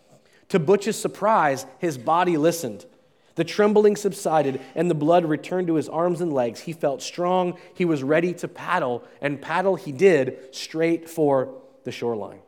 To 0.51 0.59
Butch's 0.59 0.99
surprise, 0.99 1.67
his 1.79 1.99
body 1.99 2.37
listened. 2.37 2.87
The 3.35 3.45
trembling 3.45 3.95
subsided 3.97 4.61
and 4.75 4.91
the 4.91 4.95
blood 4.95 5.25
returned 5.25 5.69
to 5.69 5.75
his 5.75 5.89
arms 5.89 6.21
and 6.21 6.33
legs. 6.33 6.61
He 6.61 6.73
felt 6.73 7.03
strong. 7.03 7.59
He 7.75 7.85
was 7.85 8.03
ready 8.03 8.33
to 8.35 8.49
paddle, 8.49 9.05
and 9.21 9.41
paddle 9.41 9.77
he 9.77 9.93
did 9.93 10.55
straight 10.55 11.09
for 11.09 11.55
the 11.85 11.93
shoreline. 11.93 12.41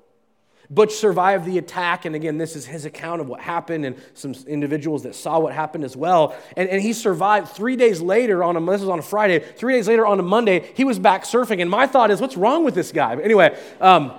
Butch 0.71 0.93
survived 0.93 1.47
the 1.47 1.59
attack, 1.59 2.05
and 2.05 2.15
again, 2.15 2.39
this 2.39 2.55
is 2.55 2.65
his 2.65 2.85
account 2.85 3.21
of 3.21 3.29
what 3.29 3.41
happened, 3.41 3.85
and 3.85 3.97
some 4.15 4.35
individuals 4.47 5.03
that 5.03 5.17
saw 5.17 5.41
what 5.41 5.53
happened 5.53 5.83
as 5.83 5.97
well. 5.97 6.37
And, 6.57 6.69
and 6.69 6.81
he 6.81 6.93
survived 6.93 7.49
three 7.49 7.75
days 7.75 8.01
later 8.01 8.45
on 8.45 8.57
a 8.57 8.61
this 8.61 8.81
was 8.81 8.89
on 8.89 9.01
a 9.01 9.03
Friday. 9.03 9.41
Three 9.41 9.75
days 9.75 9.89
later 9.89 10.07
on 10.07 10.21
a 10.21 10.23
Monday, 10.23 10.71
he 10.77 10.85
was 10.85 11.01
back 11.01 11.25
surfing. 11.25 11.61
And 11.61 11.69
my 11.69 11.89
thought 11.89 12.13
is, 12.13 12.21
what's 12.21 12.37
wrong 12.37 12.65
with 12.65 12.77
this 12.77 12.93
guy? 12.93 13.17
But 13.17 13.25
anyway, 13.25 13.59
um, 13.81 14.13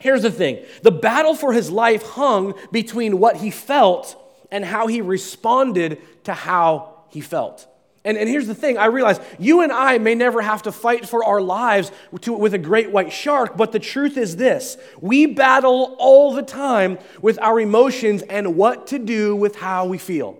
here's 0.00 0.22
the 0.22 0.30
thing: 0.32 0.64
the 0.82 0.90
battle 0.90 1.36
for 1.36 1.52
his 1.52 1.70
life 1.70 2.02
hung 2.02 2.54
between 2.72 3.20
what 3.20 3.36
he 3.36 3.52
felt 3.52 4.16
and 4.50 4.64
how 4.64 4.88
he 4.88 5.00
responded 5.00 5.98
to 6.24 6.34
how 6.34 7.04
he 7.10 7.20
felt. 7.20 7.68
And, 8.04 8.16
and 8.16 8.28
here's 8.28 8.46
the 8.46 8.54
thing 8.54 8.78
I 8.78 8.86
realize 8.86 9.20
you 9.38 9.60
and 9.60 9.70
I 9.70 9.98
may 9.98 10.14
never 10.14 10.40
have 10.40 10.62
to 10.62 10.72
fight 10.72 11.06
for 11.06 11.22
our 11.24 11.40
lives 11.40 11.92
to, 12.22 12.32
with 12.32 12.54
a 12.54 12.58
great 12.58 12.90
white 12.90 13.12
shark, 13.12 13.56
but 13.56 13.72
the 13.72 13.78
truth 13.78 14.16
is 14.16 14.36
this 14.36 14.78
we 15.00 15.26
battle 15.26 15.96
all 15.98 16.32
the 16.32 16.42
time 16.42 16.98
with 17.20 17.38
our 17.40 17.60
emotions 17.60 18.22
and 18.22 18.56
what 18.56 18.86
to 18.88 18.98
do 18.98 19.36
with 19.36 19.56
how 19.56 19.84
we 19.84 19.98
feel. 19.98 20.38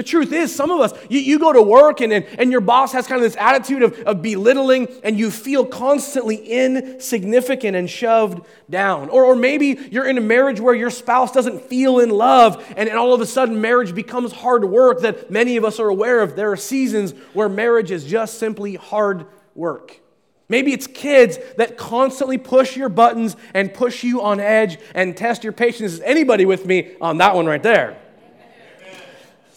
The 0.00 0.04
truth 0.04 0.32
is, 0.32 0.54
some 0.54 0.70
of 0.70 0.80
us, 0.80 0.94
you, 1.10 1.20
you 1.20 1.38
go 1.38 1.52
to 1.52 1.60
work 1.60 2.00
and, 2.00 2.10
and, 2.10 2.24
and 2.38 2.50
your 2.50 2.62
boss 2.62 2.90
has 2.92 3.06
kind 3.06 3.22
of 3.22 3.22
this 3.22 3.38
attitude 3.38 3.82
of, 3.82 3.98
of 4.06 4.22
belittling, 4.22 4.88
and 5.04 5.18
you 5.18 5.30
feel 5.30 5.66
constantly 5.66 6.36
insignificant 6.36 7.76
and 7.76 7.90
shoved 7.90 8.42
down. 8.70 9.10
Or, 9.10 9.26
or 9.26 9.36
maybe 9.36 9.78
you're 9.90 10.08
in 10.08 10.16
a 10.16 10.22
marriage 10.22 10.58
where 10.58 10.74
your 10.74 10.88
spouse 10.88 11.32
doesn't 11.32 11.64
feel 11.64 11.98
in 11.98 12.08
love, 12.08 12.64
and, 12.78 12.88
and 12.88 12.96
all 12.96 13.12
of 13.12 13.20
a 13.20 13.26
sudden 13.26 13.60
marriage 13.60 13.94
becomes 13.94 14.32
hard 14.32 14.64
work 14.64 15.02
that 15.02 15.30
many 15.30 15.58
of 15.58 15.66
us 15.66 15.78
are 15.78 15.90
aware 15.90 16.22
of. 16.22 16.34
There 16.34 16.50
are 16.50 16.56
seasons 16.56 17.12
where 17.34 17.50
marriage 17.50 17.90
is 17.90 18.06
just 18.06 18.38
simply 18.38 18.76
hard 18.76 19.26
work. 19.54 20.00
Maybe 20.48 20.72
it's 20.72 20.86
kids 20.86 21.38
that 21.58 21.76
constantly 21.76 22.38
push 22.38 22.74
your 22.74 22.88
buttons 22.88 23.36
and 23.52 23.74
push 23.74 24.02
you 24.02 24.22
on 24.22 24.40
edge 24.40 24.78
and 24.94 25.14
test 25.14 25.44
your 25.44 25.52
patience. 25.52 25.92
Is 25.92 26.00
anybody 26.00 26.46
with 26.46 26.64
me 26.64 26.92
on 27.02 27.18
that 27.18 27.34
one 27.34 27.44
right 27.44 27.62
there? 27.62 28.00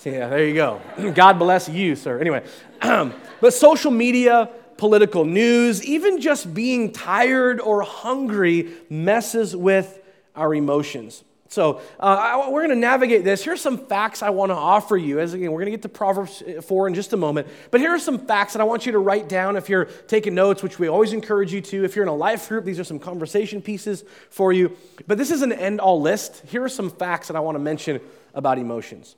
Yeah, 0.06 0.28
there 0.28 0.46
you 0.46 0.54
go. 0.54 0.82
God 1.16 1.40
bless 1.40 1.70
you, 1.70 1.96
sir. 1.96 2.20
Anyway, 2.20 2.44
but 2.82 3.54
social 3.54 3.92
media, 3.92 4.50
political 4.78 5.24
news, 5.26 5.84
even 5.84 6.20
just 6.20 6.54
being 6.54 6.92
tired 6.92 7.62
or 7.62 7.82
hungry 7.84 8.74
messes 8.90 9.56
with 9.56 10.02
our 10.36 10.54
emotions. 10.54 11.24
So 11.48 11.82
uh, 12.00 12.48
we're 12.50 12.62
going 12.62 12.72
to 12.72 12.76
navigate 12.76 13.24
this. 13.24 13.44
Here's 13.44 13.62
some 13.62 13.78
facts 13.78 14.24
I 14.24 14.32
want 14.32 14.50
to 14.50 14.56
offer 14.56 14.98
you. 14.98 15.20
As 15.20 15.36
again, 15.36 15.52
we're 15.52 15.60
going 15.60 15.72
to 15.72 15.78
get 15.78 15.84
to 15.84 15.90
Proverbs 15.90 16.42
4 16.64 16.88
in 16.88 16.96
just 16.96 17.14
a 17.14 17.18
moment. 17.18 17.48
But 17.70 17.80
here 17.80 17.92
are 17.92 18.00
some 18.00 18.26
facts 18.26 18.54
that 18.54 18.60
I 18.60 18.64
want 18.64 18.88
you 18.88 18.94
to 18.94 19.00
write 19.00 19.30
down 19.30 19.56
if 19.56 19.70
you're 19.70 19.86
taking 19.86 20.34
notes, 20.34 20.64
which 20.64 20.80
we 20.80 20.88
always 20.88 21.14
encourage 21.14 21.54
you 21.54 21.62
to. 21.62 21.86
If 21.86 21.96
you're 21.96 22.04
in 22.04 22.10
a 22.10 22.16
life 22.16 22.50
group, 22.50 22.66
these 22.66 22.80
are 22.80 22.84
some 22.84 22.98
conversation 22.98 23.62
pieces 23.62 24.04
for 24.32 24.52
you. 24.52 24.76
But 25.06 25.20
this 25.20 25.30
is 25.30 25.44
an 25.44 25.54
end-all 25.54 26.02
list. 26.02 26.42
Here 26.48 26.64
are 26.64 26.70
some 26.70 26.90
facts 26.90 27.28
that 27.28 27.38
I 27.38 27.40
want 27.40 27.56
to 27.56 27.60
mention 27.60 28.02
about 28.34 28.58
emotions. 28.58 29.16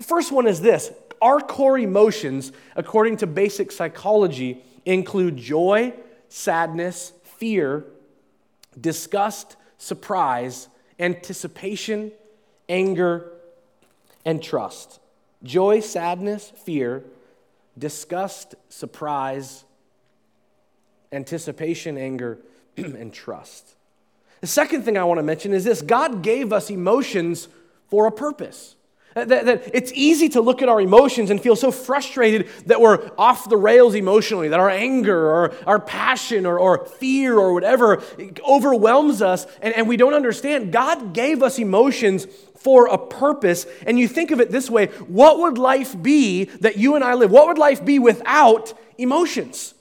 The 0.00 0.04
first 0.04 0.32
one 0.32 0.48
is 0.48 0.60
this 0.60 0.90
our 1.22 1.40
core 1.40 1.78
emotions, 1.78 2.52
according 2.74 3.18
to 3.18 3.26
basic 3.26 3.70
psychology, 3.70 4.64
include 4.86 5.36
joy, 5.36 5.92
sadness, 6.30 7.12
fear, 7.22 7.84
disgust, 8.80 9.56
surprise, 9.76 10.68
anticipation, 10.98 12.12
anger, 12.68 13.30
and 14.24 14.42
trust. 14.42 15.00
Joy, 15.42 15.80
sadness, 15.80 16.50
fear, 16.64 17.04
disgust, 17.78 18.54
surprise, 18.70 19.64
anticipation, 21.12 21.98
anger, 21.98 22.38
and 22.76 23.12
trust. 23.12 23.74
The 24.40 24.46
second 24.46 24.84
thing 24.84 24.96
I 24.96 25.04
want 25.04 25.18
to 25.18 25.22
mention 25.22 25.52
is 25.52 25.64
this 25.64 25.82
God 25.82 26.22
gave 26.22 26.54
us 26.54 26.70
emotions 26.70 27.48
for 27.88 28.06
a 28.06 28.12
purpose. 28.12 28.76
That, 29.14 29.28
that, 29.28 29.70
it's 29.74 29.90
easy 29.92 30.28
to 30.30 30.40
look 30.40 30.62
at 30.62 30.68
our 30.68 30.80
emotions 30.80 31.30
and 31.30 31.40
feel 31.40 31.56
so 31.56 31.72
frustrated 31.72 32.48
that 32.66 32.80
we're 32.80 33.10
off 33.18 33.48
the 33.48 33.56
rails 33.56 33.96
emotionally, 33.96 34.48
that 34.48 34.60
our 34.60 34.70
anger 34.70 35.18
or 35.18 35.52
our 35.66 35.80
passion 35.80 36.46
or, 36.46 36.60
or 36.60 36.84
fear 36.86 37.36
or 37.36 37.52
whatever 37.52 38.02
overwhelms 38.48 39.20
us, 39.20 39.46
and, 39.62 39.74
and 39.74 39.88
we 39.88 39.96
don't 39.96 40.14
understand. 40.14 40.72
God 40.72 41.12
gave 41.12 41.42
us 41.42 41.58
emotions 41.58 42.26
for 42.54 42.86
a 42.86 42.98
purpose. 42.98 43.66
And 43.84 43.98
you 43.98 44.06
think 44.06 44.30
of 44.30 44.40
it 44.40 44.50
this 44.50 44.70
way 44.70 44.86
what 45.08 45.38
would 45.38 45.58
life 45.58 46.00
be 46.00 46.44
that 46.44 46.76
you 46.76 46.94
and 46.94 47.02
I 47.02 47.14
live? 47.14 47.32
What 47.32 47.48
would 47.48 47.58
life 47.58 47.84
be 47.84 47.98
without 47.98 48.74
emotions? 48.96 49.74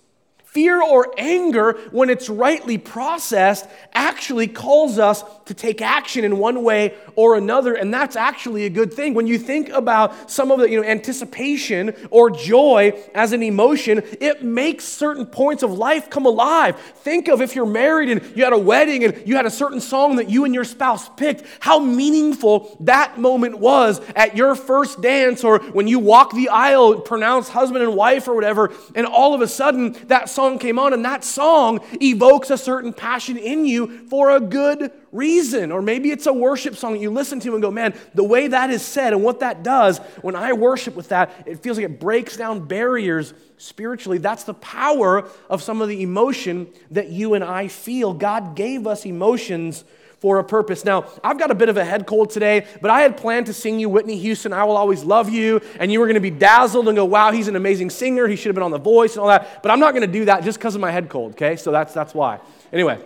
Fear 0.51 0.82
or 0.82 1.13
anger, 1.15 1.74
when 1.91 2.10
it's 2.10 2.27
rightly 2.27 2.79
processed, 2.79 3.68
actually 3.94 4.48
calls 4.48 4.98
us 4.98 5.24
to 5.46 5.53
take 5.53 5.79
action 5.79 6.24
in 6.24 6.39
one 6.39 6.63
way 6.63 6.96
or 7.15 7.36
another, 7.36 7.75
and 7.75 7.94
that's 7.94 8.15
actually 8.15 8.65
a 8.65 8.70
good 8.70 8.91
thing. 8.91 9.13
When 9.13 9.27
you 9.27 9.38
think 9.38 9.70
about 9.70 10.32
some 10.32 10.50
of 10.50 10.58
the 10.58 10.68
you 10.68 10.82
know, 10.82 10.88
anticipation 10.88 11.94
or 12.10 12.32
joy 12.32 13.00
as 13.13 13.32
an 13.32 13.44
emotion, 13.44 14.01
it 14.20 14.44
makes 14.44 14.86
certain 14.86 15.27
points 15.27 15.62
of 15.62 15.72
life 15.72 16.10
come 16.10 16.25
alive. 16.25 16.79
Think 16.79 17.27
of 17.27 17.41
if 17.41 17.56
you're 17.56 17.68
married 17.68 18.10
and 18.10 18.36
you 18.36 18.44
had 18.44 18.53
a 18.53 18.58
wedding 18.58 19.03
and 19.03 19.27
you 19.27 19.36
had 19.36 19.46
a 19.46 19.51
certain 19.51 19.79
song 19.79 20.15
that 20.15 20.32
you 20.32 20.46
and 20.46 20.53
your 20.56 20.63
spouse 20.63 21.10
picked, 21.10 21.44
how 21.60 21.77
meaningful 21.77 22.75
that 22.79 23.20
moment 23.20 23.60
was 23.60 24.01
at 24.15 24.36
your 24.36 24.56
first 24.56 25.00
dance 25.00 25.44
or 25.44 25.60
when 25.60 25.88
you 25.88 26.00
walk 26.00 26.34
the 26.34 26.50
aisle, 26.50 27.01
pronounce 27.01 27.50
husband 27.50 27.84
and 27.84 27.94
wife 27.94 28.27
or 28.27 28.34
whatever, 28.34 28.74
and 28.96 29.06
all 29.06 29.36
of 29.36 29.41
a 29.41 29.48
sudden 29.48 29.91
that 30.08 30.27
song 30.39 30.58
came 30.58 30.79
on, 30.79 30.93
and 30.93 31.03
that 31.03 31.25
song 31.25 31.81
evokes 32.01 32.50
a 32.50 32.58
certain 32.58 32.93
passion 32.93 33.36
in 33.36 33.65
you 33.65 34.08
for 34.08 34.29
a 34.29 34.39
good 34.39 34.89
reason. 35.12 35.69
Or 35.69 35.81
maybe 35.81 36.12
it's 36.12 36.27
a 36.27 36.34
worship 36.34 36.77
song 36.77 36.93
that 36.93 37.01
you 37.01 37.10
listen 37.10 37.41
to 37.41 37.55
and 37.55 37.62
go, 37.62 37.69
man, 37.69 37.93
the 38.13 38.24
way 38.24 38.48
that 38.48 38.69
is 38.69 38.81
said 38.81 39.12
and 39.12 39.22
what 39.22 39.41
that 39.41 39.63
does, 39.63 39.98
when 40.22 40.38
I 40.38 40.53
worship 40.53 40.96
with 40.96 41.10
that, 41.10 41.43
it 41.46 41.62
feels 41.62 41.75
like 41.77 41.88
it 41.88 42.00
breaks 42.00 42.38
down 42.38 42.67
barriers 42.67 43.34
spiritually. 43.58 44.17
That's 44.17 44.46
the 44.46 44.53
power 44.53 45.27
of 45.50 45.62
some 45.62 45.81
of 45.81 45.89
the 45.89 46.01
emotion 46.03 46.69
that 46.91 47.10
you 47.10 47.34
and 47.34 47.43
I 47.43 47.67
feel. 47.67 48.13
God 48.13 48.55
gave 48.55 48.88
us 48.88 49.05
emotions 49.05 49.84
for 50.19 50.38
a 50.38 50.43
purpose. 50.43 50.83
Now, 50.83 51.05
I've 51.23 51.39
got 51.39 51.49
a 51.49 51.55
bit 51.55 51.69
of 51.69 51.77
a 51.77 51.85
head 51.85 52.05
cold 52.05 52.29
today, 52.29 52.67
but 52.81 52.91
I 52.91 53.01
had 53.01 53.17
planned 53.17 53.45
to 53.47 53.53
sing 53.53 53.79
you 53.79 53.89
Whitney 53.89 54.17
Houston, 54.19 54.53
I 54.53 54.63
Will 54.65 54.77
Always 54.77 55.03
Love 55.03 55.29
You, 55.29 55.61
and 55.79 55.91
you 55.91 55.99
were 55.99 56.05
going 56.05 56.15
to 56.15 56.19
be 56.19 56.29
dazzled 56.29 56.88
and 56.88 56.95
go, 56.95 57.05
wow, 57.05 57.31
he's 57.31 57.47
an 57.47 57.55
amazing 57.55 57.89
singer. 57.89 58.27
He 58.27 58.35
should 58.35 58.49
have 58.49 58.55
been 58.55 58.63
on 58.63 58.71
The 58.71 58.77
Voice 58.77 59.13
and 59.13 59.21
all 59.21 59.27
that. 59.27 59.63
But 59.63 59.71
I'm 59.71 59.79
not 59.79 59.93
going 59.93 60.05
to 60.05 60.11
do 60.11 60.25
that 60.25 60.43
just 60.43 60.59
because 60.59 60.75
of 60.75 60.81
my 60.81 60.91
head 60.91 61.09
cold, 61.09 61.31
okay? 61.33 61.55
So 61.55 61.71
that's, 61.71 61.93
that's 61.93 62.13
why. 62.13 62.39
Anyway, 62.73 62.99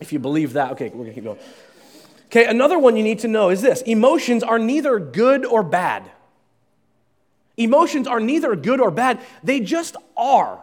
if 0.00 0.12
you 0.12 0.18
believe 0.18 0.54
that, 0.54 0.72
okay, 0.72 0.88
we're 0.88 1.04
going 1.04 1.08
to 1.08 1.14
keep 1.14 1.24
going. 1.24 1.38
Okay, 2.26 2.46
another 2.46 2.78
one 2.78 2.96
you 2.96 3.04
need 3.04 3.20
to 3.20 3.28
know 3.28 3.50
is 3.50 3.62
this 3.62 3.80
emotions 3.82 4.42
are 4.42 4.58
neither 4.58 4.98
good 4.98 5.44
or 5.44 5.62
bad. 5.62 6.02
Emotions 7.56 8.08
are 8.08 8.18
neither 8.18 8.56
good 8.56 8.80
or 8.80 8.90
bad, 8.90 9.20
they 9.44 9.60
just 9.60 9.96
are. 10.16 10.60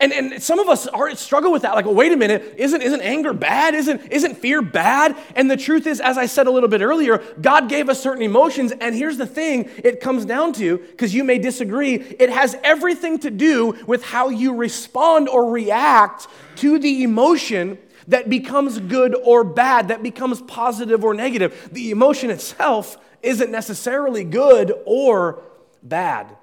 And, 0.00 0.12
and 0.12 0.40
some 0.40 0.60
of 0.60 0.68
us 0.68 0.86
are, 0.86 1.12
struggle 1.16 1.50
with 1.50 1.62
that. 1.62 1.74
Like, 1.74 1.84
well, 1.84 1.94
wait 1.94 2.12
a 2.12 2.16
minute, 2.16 2.54
isn't, 2.56 2.80
isn't 2.80 3.00
anger 3.00 3.32
bad? 3.32 3.74
Isn't, 3.74 4.00
isn't 4.12 4.36
fear 4.36 4.62
bad? 4.62 5.16
And 5.34 5.50
the 5.50 5.56
truth 5.56 5.88
is, 5.88 6.00
as 6.00 6.16
I 6.16 6.26
said 6.26 6.46
a 6.46 6.52
little 6.52 6.68
bit 6.68 6.82
earlier, 6.82 7.20
God 7.40 7.68
gave 7.68 7.88
us 7.88 8.00
certain 8.00 8.22
emotions. 8.22 8.72
And 8.80 8.94
here's 8.94 9.16
the 9.16 9.26
thing 9.26 9.68
it 9.78 10.00
comes 10.00 10.24
down 10.24 10.52
to, 10.54 10.78
because 10.78 11.12
you 11.12 11.24
may 11.24 11.38
disagree, 11.38 11.94
it 11.94 12.30
has 12.30 12.56
everything 12.62 13.18
to 13.20 13.30
do 13.30 13.76
with 13.88 14.04
how 14.04 14.28
you 14.28 14.54
respond 14.54 15.28
or 15.28 15.50
react 15.50 16.28
to 16.56 16.78
the 16.78 17.02
emotion 17.02 17.76
that 18.06 18.30
becomes 18.30 18.78
good 18.78 19.16
or 19.16 19.42
bad, 19.42 19.88
that 19.88 20.02
becomes 20.02 20.40
positive 20.42 21.04
or 21.04 21.12
negative. 21.12 21.70
The 21.72 21.90
emotion 21.90 22.30
itself 22.30 22.96
isn't 23.20 23.50
necessarily 23.50 24.22
good 24.22 24.72
or 24.86 25.42
bad. 25.82 26.36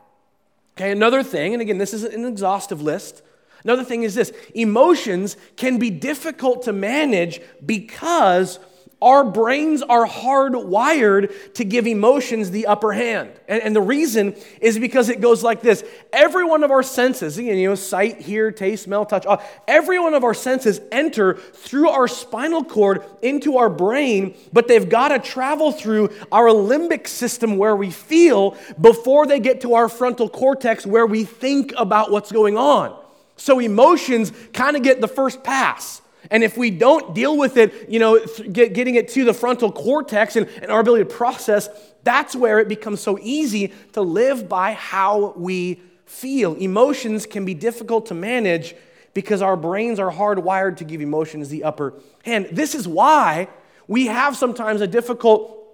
Okay, 0.76 0.92
another 0.92 1.24
thing, 1.24 1.54
and 1.54 1.62
again, 1.62 1.78
this 1.78 1.94
is 1.94 2.04
an 2.04 2.26
exhaustive 2.26 2.82
list. 2.82 3.22
Another 3.66 3.84
thing 3.84 4.04
is 4.04 4.16
this 4.16 4.32
emotions 4.54 5.36
can 5.58 5.80
be 5.80 5.90
difficult 5.90 6.64
to 6.64 6.72
manage 6.72 7.42
because 7.66 8.60
our 9.02 9.24
brains 9.24 9.82
are 9.82 10.08
hardwired 10.08 11.54
to 11.54 11.64
give 11.66 11.86
emotions 11.86 12.52
the 12.52 12.68
upper 12.68 12.94
hand. 12.94 13.30
And, 13.48 13.62
and, 13.62 13.76
the 13.76 13.82
reason 13.82 14.36
is 14.62 14.80
because 14.80 15.10
it 15.10 15.20
goes 15.20 15.44
like 15.44 15.62
this 15.62 15.84
every 16.14 16.46
one 16.46 16.64
of 16.64 16.72
our 16.72 16.82
senses, 16.82 17.38
you 17.38 17.68
know, 17.68 17.76
sight, 17.76 18.22
hear, 18.22 18.52
taste, 18.52 18.86
smell, 18.86 19.06
touch, 19.06 19.26
uh, 19.26 19.38
every 19.68 20.00
one 20.00 20.14
of 20.14 20.24
our 20.24 20.34
senses 20.34 20.80
enter 20.92 21.36
through 21.36 21.90
our 21.90 22.08
spinal 22.08 22.64
cord 22.64 23.04
into 23.22 23.58
our 23.58 23.70
brain, 23.70 24.34
but 24.54 24.68
they've 24.68 24.90
got 24.90 25.10
to 25.10 25.20
travel 25.20 25.72
through 25.72 26.10
our 26.32 26.48
limbic 26.48 27.08
system 27.08 27.58
where 27.58 27.76
we 27.76 27.92
feel 27.92 28.58
before 28.80 29.28
they 29.28 29.40
get 29.40 29.62
to 29.62 29.74
our 29.74 29.90
frontal 29.90 30.30
cortex 30.30 30.86
where 30.86 31.06
we 31.06 31.26
think 31.26 31.74
about 31.78 32.12
what's 32.12 32.32
going 32.32 32.58
on. 32.58 33.05
So 33.38 33.60
emotions 33.60 34.32
kind 34.54 34.76
of 34.76 34.84
get 34.84 35.02
the 35.02 35.08
first 35.08 35.44
pass. 35.44 36.02
And 36.32 36.44
if 36.44 36.58
we 36.58 36.72
don't 36.72 37.14
deal 37.14 37.38
with 37.38 37.58
it, 37.58 37.90
you 37.90 38.00
know, 38.00 38.20
get, 38.52 38.74
getting 38.74 38.96
it 38.96 39.10
to 39.10 39.26
the 39.26 39.34
frontal 39.34 39.72
cortex 39.72 40.36
and, 40.36 40.48
and 40.62 40.72
our 40.72 40.80
ability 40.80 41.04
to 41.04 41.10
process, 41.10 41.70
that's 42.04 42.36
where 42.36 42.60
it 42.60 42.68
becomes 42.68 43.02
so 43.02 43.20
easy 43.22 43.74
to 43.94 44.02
live 44.02 44.50
by 44.50 44.74
how 44.74 45.34
we 45.38 45.82
feel. 46.06 46.56
Emotions 46.56 47.26
can 47.26 47.46
be 47.46 47.54
difficult 47.54 48.08
to 48.08 48.14
manage 48.14 48.76
because 49.14 49.42
our 49.42 49.56
brains 49.56 50.00
are 50.00 50.12
hardwired 50.12 50.78
to 50.78 50.84
give 50.84 51.02
emotions 51.02 51.50
the 51.50 51.64
upper 51.64 51.94
hand. 52.24 52.50
This 52.52 52.76
is 52.76 52.88
why 52.88 53.48
we 53.88 54.08
have 54.08 54.36
sometimes 54.36 54.82
a 54.82 54.88
difficult 54.88 55.65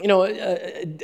you 0.00 0.08
know, 0.08 0.24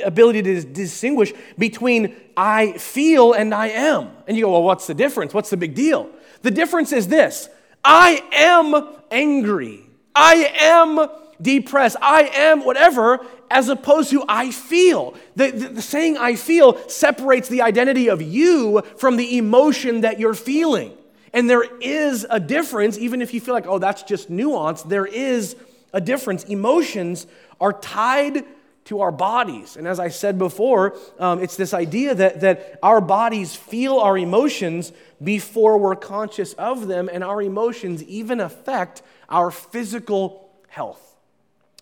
ability 0.03 0.41
to 0.41 0.63
distinguish 0.63 1.33
between 1.57 2.15
I 2.35 2.73
feel 2.73 3.33
and 3.33 3.53
I 3.53 3.67
am. 3.67 4.09
And 4.27 4.35
you 4.37 4.45
go, 4.45 4.51
well, 4.51 4.63
what's 4.63 4.87
the 4.87 4.93
difference? 4.93 5.33
What's 5.33 5.49
the 5.49 5.57
big 5.57 5.75
deal? 5.75 6.09
The 6.41 6.51
difference 6.51 6.91
is 6.91 7.07
this 7.07 7.49
I 7.83 8.23
am 8.31 8.95
angry. 9.09 9.83
I 10.13 10.51
am 10.59 11.07
depressed. 11.41 11.95
I 12.01 12.23
am 12.35 12.65
whatever, 12.65 13.25
as 13.49 13.69
opposed 13.69 14.09
to 14.11 14.23
I 14.27 14.51
feel. 14.51 15.15
The, 15.35 15.51
the, 15.51 15.67
the, 15.69 15.81
saying 15.81 16.17
I 16.17 16.35
feel 16.35 16.77
separates 16.89 17.47
the 17.47 17.61
identity 17.61 18.09
of 18.09 18.21
you 18.21 18.81
from 18.97 19.15
the 19.17 19.37
emotion 19.37 20.01
that 20.01 20.19
you're 20.19 20.33
feeling. 20.33 20.93
And 21.33 21.49
there 21.49 21.63
is 21.79 22.27
a 22.29 22.39
difference, 22.39 22.97
even 22.97 23.21
if 23.21 23.33
you 23.33 23.39
feel 23.39 23.53
like, 23.53 23.65
oh, 23.65 23.79
that's 23.79 24.03
just 24.03 24.29
nuance, 24.29 24.83
there 24.83 25.05
is 25.05 25.55
a 25.93 26.01
difference. 26.01 26.43
Emotions 26.43 27.25
are 27.59 27.73
tied 27.73 28.45
to 28.85 29.01
our 29.01 29.11
bodies. 29.11 29.77
And 29.77 29.87
as 29.87 29.99
I 29.99 30.09
said 30.09 30.37
before, 30.37 30.97
um, 31.19 31.41
it's 31.41 31.55
this 31.55 31.73
idea 31.73 32.15
that, 32.15 32.41
that 32.41 32.79
our 32.81 32.99
bodies 32.99 33.55
feel 33.55 33.97
our 33.97 34.17
emotions 34.17 34.91
before 35.23 35.77
we're 35.77 35.95
conscious 35.95 36.53
of 36.53 36.87
them, 36.87 37.09
and 37.11 37.23
our 37.23 37.41
emotions 37.41 38.03
even 38.03 38.39
affect 38.39 39.03
our 39.29 39.51
physical 39.51 40.49
health. 40.67 41.07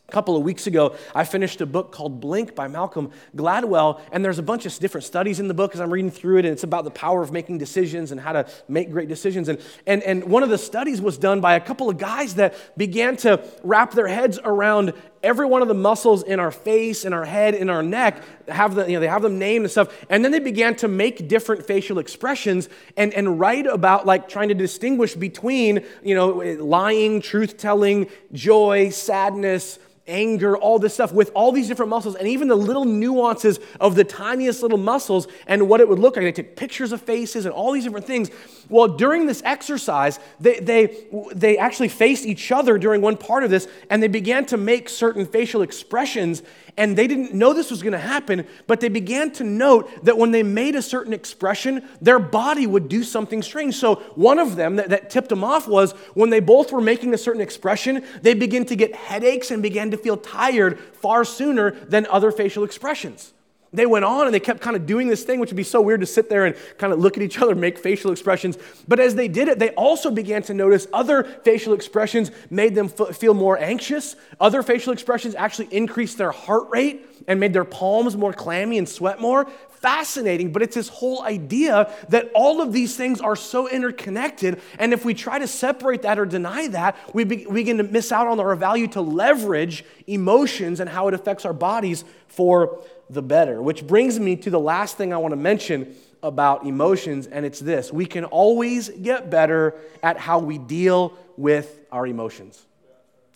A 0.10 0.12
couple 0.12 0.36
of 0.36 0.42
weeks 0.42 0.66
ago, 0.66 0.96
I 1.14 1.24
finished 1.24 1.62
a 1.62 1.68
book 1.68 1.92
called 1.92 2.20
Blink 2.20 2.56
by 2.56 2.68
Malcolm 2.68 3.12
Gladwell, 3.36 4.02
and 4.12 4.26
there's 4.26 4.40
a 4.40 4.44
bunch 4.44 4.66
of 4.66 4.76
different 4.80 5.06
studies 5.06 5.40
in 5.40 5.48
the 5.48 5.54
book 5.54 5.76
as 5.76 5.80
I'm 5.80 5.94
reading 5.94 6.10
through 6.10 6.40
it, 6.40 6.46
and 6.46 6.52
it's 6.52 6.64
about 6.64 6.84
the 6.84 6.90
power 6.90 7.22
of 7.22 7.32
making 7.32 7.60
decisions 7.60 8.12
and 8.12 8.20
how 8.20 8.32
to 8.32 8.48
make 8.68 8.90
great 8.90 9.08
decisions. 9.08 9.50
And, 9.50 9.62
and, 9.86 10.02
and 10.02 10.24
one 10.24 10.42
of 10.42 10.50
the 10.50 10.58
studies 10.58 11.00
was 11.00 11.20
done 11.20 11.42
by 11.42 11.54
a 11.54 11.60
couple 11.60 11.92
of 11.92 12.00
guys 12.00 12.36
that 12.36 12.56
began 12.76 13.18
to 13.18 13.48
wrap 13.64 13.92
their 13.92 14.08
heads 14.08 14.40
around 14.44 14.94
every 15.24 15.46
one 15.46 15.62
of 15.62 15.68
the 15.68 15.74
muscles 15.74 16.24
in 16.24 16.40
our 16.40 16.52
face, 16.52 17.06
in 17.06 17.14
our 17.14 17.26
head, 17.26 17.54
in 17.54 17.70
our 17.70 17.84
neck, 17.84 18.24
have 18.48 18.76
the, 18.76 18.86
you 18.86 18.94
know, 18.94 19.00
they 19.00 19.08
have 19.08 19.22
them 19.22 19.40
named 19.40 19.66
and 19.66 19.72
stuff. 19.72 19.94
And 20.10 20.24
then 20.24 20.32
they 20.32 20.40
began 20.40 20.76
to 20.78 20.88
make 20.88 21.28
different 21.28 21.66
facial 21.66 22.00
expressions 22.00 22.70
and, 22.98 23.14
and 23.14 23.40
write 23.40 23.66
about 23.66 24.06
like 24.06 24.30
trying 24.30 24.50
to 24.50 24.56
distinguish 24.56 25.16
between, 25.16 25.86
you 26.04 26.16
know, 26.16 26.30
lying, 26.64 27.22
truth 27.22 27.58
telling, 27.58 28.08
joy, 28.32 28.90
sadness, 28.90 29.80
anger, 30.10 30.58
all 30.58 30.80
this 30.80 30.94
stuff 30.94 31.14
with 31.14 31.32
all 31.34 31.52
these 31.52 31.68
different 31.68 31.90
muscles 31.90 32.16
and 32.16 32.28
even 32.28 32.48
the 32.48 32.56
little 32.56 32.86
nuances 32.86 33.60
of 33.80 33.96
the 33.96 34.04
tiniest 34.04 34.62
little 34.62 34.78
muscles 34.78 35.28
and 35.48 35.70
what 35.70 35.80
it 35.80 35.88
would 35.88 36.00
look 36.00 36.16
like. 36.16 36.26
They 36.26 36.32
took 36.32 36.56
pictures 36.56 36.92
of 36.92 37.02
faces 37.02 37.46
and 37.46 37.54
all 37.54 37.72
these 37.72 37.84
different 37.84 38.08
things. 38.08 38.30
Well, 38.68 38.88
during 38.88 39.26
this 39.28 39.42
exercise, 39.46 40.20
they, 40.40 40.60
they, 40.60 41.06
they 41.34 41.58
actually 41.58 41.90
faced 41.90 42.26
each 42.26 42.52
other 42.52 42.78
during 42.78 43.02
one 43.02 43.16
part 43.16 43.44
of 43.44 43.50
this 43.50 43.68
and 43.90 44.04
they 44.04 44.08
began 44.08 44.46
to 44.48 44.58
make 44.58 44.90
certain 44.90 45.26
facial 45.26 45.62
expressions 45.62 46.44
and 46.80 46.98
they 46.98 47.08
didn't 47.08 47.34
know 47.34 47.52
this 47.52 47.70
was 47.70 47.84
going 47.84 47.94
to 47.94 48.00
happen, 48.00 48.48
but 48.66 48.80
they 48.80 48.88
began 48.88 49.32
to 49.34 49.44
note 49.44 50.06
that 50.06 50.18
when 50.18 50.32
they 50.32 50.44
made 50.44 50.76
a 50.76 50.82
certain 50.82 51.12
expression, 51.12 51.86
their 52.02 52.20
body 52.20 52.66
would 52.66 52.88
do 52.88 53.04
something 53.04 53.44
strange. 53.44 53.76
So, 53.76 53.96
one 54.16 54.40
of 54.40 54.56
them 54.56 54.78
that, 54.78 54.90
that 54.90 55.10
tipped 55.10 55.28
them 55.28 55.44
off 55.44 55.68
was 55.68 55.92
when 56.14 56.30
they 56.30 56.40
both 56.40 56.72
were 56.72 56.80
making 56.80 57.14
a 57.14 57.18
certain 57.18 57.42
expression, 57.42 58.06
they 58.22 58.34
began 58.34 58.66
to 58.66 58.78
get 58.78 58.96
headaches 58.96 59.52
and 59.52 59.62
began 59.62 59.92
to 59.92 59.98
feel 59.98 60.16
tired 60.16 60.80
far 60.80 61.26
sooner 61.26 61.72
than 61.72 62.08
other 62.08 62.32
facial 62.32 62.64
expressions. 62.64 63.34
They 63.72 63.86
went 63.86 64.04
on 64.04 64.26
and 64.26 64.34
they 64.34 64.40
kept 64.40 64.62
kind 64.62 64.76
of 64.76 64.86
doing 64.86 65.08
this 65.08 65.24
thing, 65.24 65.40
which 65.40 65.52
would 65.52 65.58
be 65.58 65.64
so 65.64 65.80
weird 65.80 66.00
to 66.00 66.08
sit 66.08 66.30
there 66.30 66.46
and 66.46 66.56
kind 66.78 66.92
of 66.92 67.00
look 67.00 67.18
at 67.18 67.24
each 67.24 67.40
other, 67.40 67.54
make 67.54 67.78
facial 67.78 68.12
expressions. 68.12 68.58
But 68.88 69.00
as 69.00 69.14
they 69.16 69.28
did 69.28 69.48
it, 69.48 69.60
they 69.60 69.70
also 69.72 70.10
began 70.10 70.42
to 70.44 70.54
notice 70.54 70.88
other 70.92 71.24
facial 71.24 71.74
expressions 71.74 72.32
made 72.50 72.74
them 72.74 72.92
f- 73.00 73.16
feel 73.16 73.36
more 73.36 73.60
anxious. 73.60 74.16
Other 74.40 74.64
facial 74.64 74.92
expressions 74.92 75.36
actually 75.36 75.68
increased 75.72 76.18
their 76.18 76.32
heart 76.32 76.70
rate 76.72 77.06
and 77.28 77.40
made 77.40 77.54
their 77.54 77.66
palms 77.66 78.18
more 78.18 78.34
clammy 78.34 78.80
and 78.80 78.90
sweat 78.90 79.22
more. 79.22 79.48
Fascinating, 79.80 80.52
but 80.52 80.62
it's 80.62 80.76
this 80.76 80.90
whole 80.90 81.24
idea 81.24 81.94
that 82.10 82.30
all 82.36 82.62
of 82.62 82.74
these 82.74 82.98
things 82.98 83.22
are 83.22 83.36
so 83.36 83.70
interconnected. 83.70 84.62
And 84.78 84.92
if 84.92 85.06
we 85.06 85.14
try 85.14 85.40
to 85.40 85.48
separate 85.48 86.02
that 86.02 86.20
or 86.20 86.26
deny 86.26 86.68
that, 86.70 86.98
we, 87.14 87.24
be, 87.24 87.46
begin 87.46 87.78
to 87.78 87.84
miss 87.84 88.12
out 88.12 88.28
on 88.28 88.40
our 88.42 88.56
value 88.56 88.88
to 88.90 89.02
leverage 89.02 89.86
emotions 90.06 90.82
and 90.82 90.90
how 90.90 91.08
it 91.08 91.14
affects 91.14 91.46
our 91.46 91.54
bodies 91.54 92.04
for 92.28 92.84
the 93.10 93.22
better. 93.22 93.62
Which 93.62 93.88
brings 93.88 94.20
me 94.20 94.36
to 94.38 94.50
the 94.50 94.60
last 94.60 94.98
thing 94.98 95.14
I 95.14 95.18
want 95.18 95.32
to 95.32 95.38
mention 95.38 95.96
about 96.22 96.66
emotions, 96.66 97.28
and 97.28 97.46
it's 97.46 97.60
this 97.60 97.94
we 97.94 98.06
can 98.06 98.26
always 98.26 98.90
get 98.90 99.30
better 99.30 99.76
at 100.04 100.18
how 100.18 100.40
we 100.40 100.58
deal 100.58 101.18
with 101.38 101.80
our 101.92 102.06
emotions. 102.06 102.66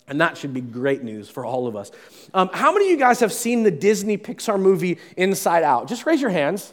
And 0.06 0.20
that 0.20 0.36
should 0.36 0.52
be 0.52 0.60
great 0.60 1.02
news 1.02 1.30
for 1.30 1.46
all 1.46 1.66
of 1.66 1.76
us. 1.76 1.90
Um, 2.34 2.50
how 2.52 2.72
many 2.72 2.86
of 2.86 2.90
you 2.90 2.98
guys 2.98 3.20
have 3.20 3.32
seen 3.32 3.62
the 3.62 3.70
Disney 3.70 4.18
Pixar 4.18 4.60
movie 4.60 4.98
Inside 5.16 5.62
Out? 5.62 5.88
Just 5.88 6.04
raise 6.04 6.20
your 6.20 6.30
hands. 6.30 6.72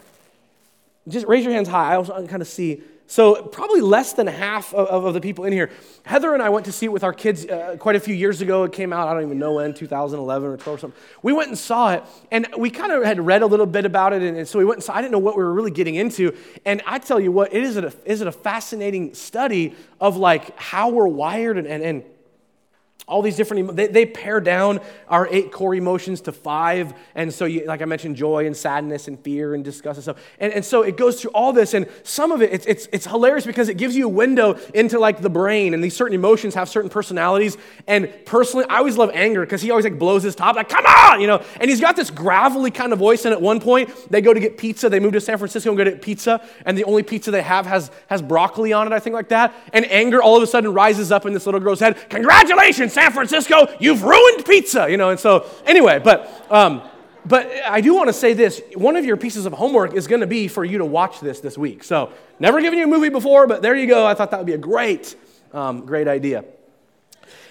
Just 1.08 1.26
raise 1.28 1.46
your 1.46 1.54
hands 1.54 1.70
high. 1.70 1.94
I 1.94 1.98
was 1.98 2.10
kind 2.10 2.42
of 2.42 2.48
see. 2.48 2.84
So, 3.08 3.44
probably 3.44 3.82
less 3.82 4.14
than 4.14 4.28
half 4.28 4.74
of, 4.74 5.06
of, 5.06 5.14
the 5.14 5.20
people 5.20 5.44
in 5.44 5.52
here. 5.52 5.70
Heather 6.06 6.34
and 6.34 6.42
I 6.42 6.48
went 6.48 6.66
to 6.68 6.72
see 6.72 6.86
it 6.86 6.94
with 6.94 7.04
our 7.04 7.12
kids 7.12 7.46
uh, 7.46 7.76
quite 7.78 7.98
a 7.98 8.00
few 8.00 8.16
years 8.16 8.40
ago. 8.40 8.64
It 8.64 8.72
came 8.72 8.94
out, 8.94 9.10
I 9.10 9.14
don't 9.14 9.24
even 9.24 9.38
know 9.38 9.56
when, 9.56 9.74
2011 9.74 10.50
or 10.50 10.56
12 10.56 10.78
or 10.78 10.80
something. 10.80 11.02
We 11.22 11.34
went 11.34 11.50
and 11.50 11.58
saw 11.58 11.92
it, 11.92 12.06
and 12.32 12.48
we 12.58 12.70
kind 12.70 12.94
of 12.94 13.04
had 13.04 13.20
read 13.20 13.42
a 13.42 13.48
little 13.48 13.66
bit 13.66 13.84
about 13.84 14.14
it, 14.14 14.22
and, 14.22 14.38
and 14.38 14.48
so 14.48 14.60
we 14.60 14.64
went 14.64 14.78
and 14.78 14.84
saw 14.86 14.94
I 14.94 15.02
didn't 15.02 15.12
know 15.12 15.20
what 15.20 15.36
we 15.36 15.44
were 15.44 15.54
really 15.54 15.72
getting 15.72 15.96
into. 15.96 16.38
And 16.64 16.82
I 16.86 17.00
tell 17.00 17.20
you 17.20 17.34
what, 17.34 17.54
it 17.54 17.64
is 17.64 17.76
a, 17.76 17.92
is 18.06 18.22
it 18.22 18.28
a 18.28 18.32
fascinating 18.32 19.14
study 19.14 19.76
of 20.00 20.16
like 20.16 20.58
how 20.58 20.88
we're 20.88 21.08
wired 21.08 21.58
and, 21.58 21.68
and, 21.68 21.84
and 21.84 22.04
all 23.12 23.22
these 23.22 23.36
different 23.36 23.76
they, 23.76 23.88
they 23.88 24.06
pare 24.06 24.40
down 24.40 24.80
our 25.10 25.28
eight 25.30 25.52
core 25.52 25.76
emotions 25.76 26.22
to 26.22 26.32
five. 26.32 26.94
And 27.14 27.32
so 27.32 27.44
you, 27.46 27.66
like 27.66 27.82
i 27.82 27.86
mentioned 27.86 28.16
joy 28.16 28.48
and 28.48 28.56
sadness 28.56 29.10
and 29.10 29.20
fear 29.20 29.54
and 29.54 29.64
disgust 29.64 29.98
and 29.98 30.04
stuff. 30.04 30.18
And, 30.40 30.54
and 30.54 30.64
so 30.64 30.82
it 30.82 30.96
goes 30.96 31.22
through 31.22 31.32
all 31.32 31.52
this 31.52 31.74
and 31.74 31.88
some 32.04 32.32
of 32.32 32.42
it 32.42 32.54
it's, 32.54 32.66
it's, 32.66 32.88
it's 32.94 33.06
hilarious 33.06 33.46
because 33.46 33.68
it 33.68 33.76
gives 33.76 33.96
you 33.96 34.06
a 34.06 34.10
window 34.10 34.58
into 34.74 34.98
like 34.98 35.22
the 35.22 35.30
brain 35.30 35.74
and 35.74 35.84
these 35.84 35.96
certain 35.96 36.16
emotions 36.16 36.56
have 36.56 36.70
certain 36.70 36.90
personalities. 36.90 37.58
And 37.86 38.10
personally 38.26 38.66
i 38.70 38.78
always 38.78 38.98
love 38.98 39.12
anger 39.14 39.42
because 39.42 39.62
he 39.62 39.72
always 39.72 39.84
like 39.84 40.00
blows 40.00 40.24
his 40.24 40.34
top 40.34 40.56
like 40.56 40.70
come 40.70 40.86
on! 40.86 41.20
You 41.20 41.28
know? 41.28 41.44
And 41.60 41.70
he's 41.70 41.82
got 41.82 41.98
this 41.98 42.10
gravelly 42.10 42.72
kind 42.72 42.94
of 42.94 43.00
voice 43.00 43.26
and 43.26 43.34
at 43.34 43.42
one 43.42 43.60
point 43.60 43.90
they 44.10 44.22
go 44.22 44.34
to 44.34 44.40
get 44.40 44.58
pizza. 44.58 44.90
They 44.90 45.02
move 45.02 45.14
to 45.14 45.22
san 45.22 45.38
francisco 45.38 45.70
and 45.70 45.78
go 45.78 45.84
to 45.84 45.92
get 45.92 46.02
pizza 46.02 46.42
and 46.66 46.78
the 46.78 46.86
only 46.86 47.04
pizza 47.04 47.30
they 47.30 47.42
have 47.42 47.66
has 47.66 47.92
has 48.08 48.22
broccoli 48.22 48.72
on 48.72 48.88
it 48.88 48.94
i 48.94 49.00
think 49.00 49.14
like 49.14 49.30
that. 49.30 49.54
And 49.74 49.86
anger 49.92 50.24
all 50.24 50.38
of 50.38 50.44
a 50.44 50.48
sudden 50.48 50.74
rises 50.74 51.12
up 51.12 51.26
in 51.26 51.34
this 51.34 51.46
little 51.46 51.60
girl's 51.60 51.82
head. 51.82 52.10
Congratulations 52.10 52.94
San 53.02 53.12
Francisco, 53.14 53.68
you've 53.80 54.04
ruined 54.04 54.46
pizza, 54.46 54.90
you 54.90 54.96
know. 54.96 55.10
And 55.10 55.20
so, 55.20 55.48
anyway, 55.66 55.98
but 55.98 56.46
um, 56.52 56.84
but 57.26 57.52
I 57.66 57.82
do 57.82 57.96
want 57.96 58.10
to 58.10 58.14
say 58.14 58.34
this: 58.34 58.62
one 58.76 58.96
of 58.96 59.06
your 59.06 59.18
pieces 59.18 59.48
of 59.48 59.54
homework 59.54 59.96
is 59.96 60.06
going 60.06 60.22
to 60.22 60.28
be 60.28 60.48
for 60.48 60.64
you 60.64 60.78
to 60.78 60.86
watch 60.86 61.20
this 61.20 61.40
this 61.40 61.58
week. 61.58 61.84
So, 61.84 62.14
never 62.40 62.62
given 62.62 62.78
you 62.78 62.86
a 62.86 62.88
movie 62.88 63.10
before, 63.10 63.48
but 63.48 63.64
there 63.64 63.74
you 63.74 63.88
go. 63.88 64.06
I 64.06 64.14
thought 64.14 64.30
that 64.32 64.38
would 64.38 64.46
be 64.46 64.54
a 64.54 64.58
great, 64.60 65.16
um, 65.52 65.84
great 65.84 66.08
idea. 66.08 66.46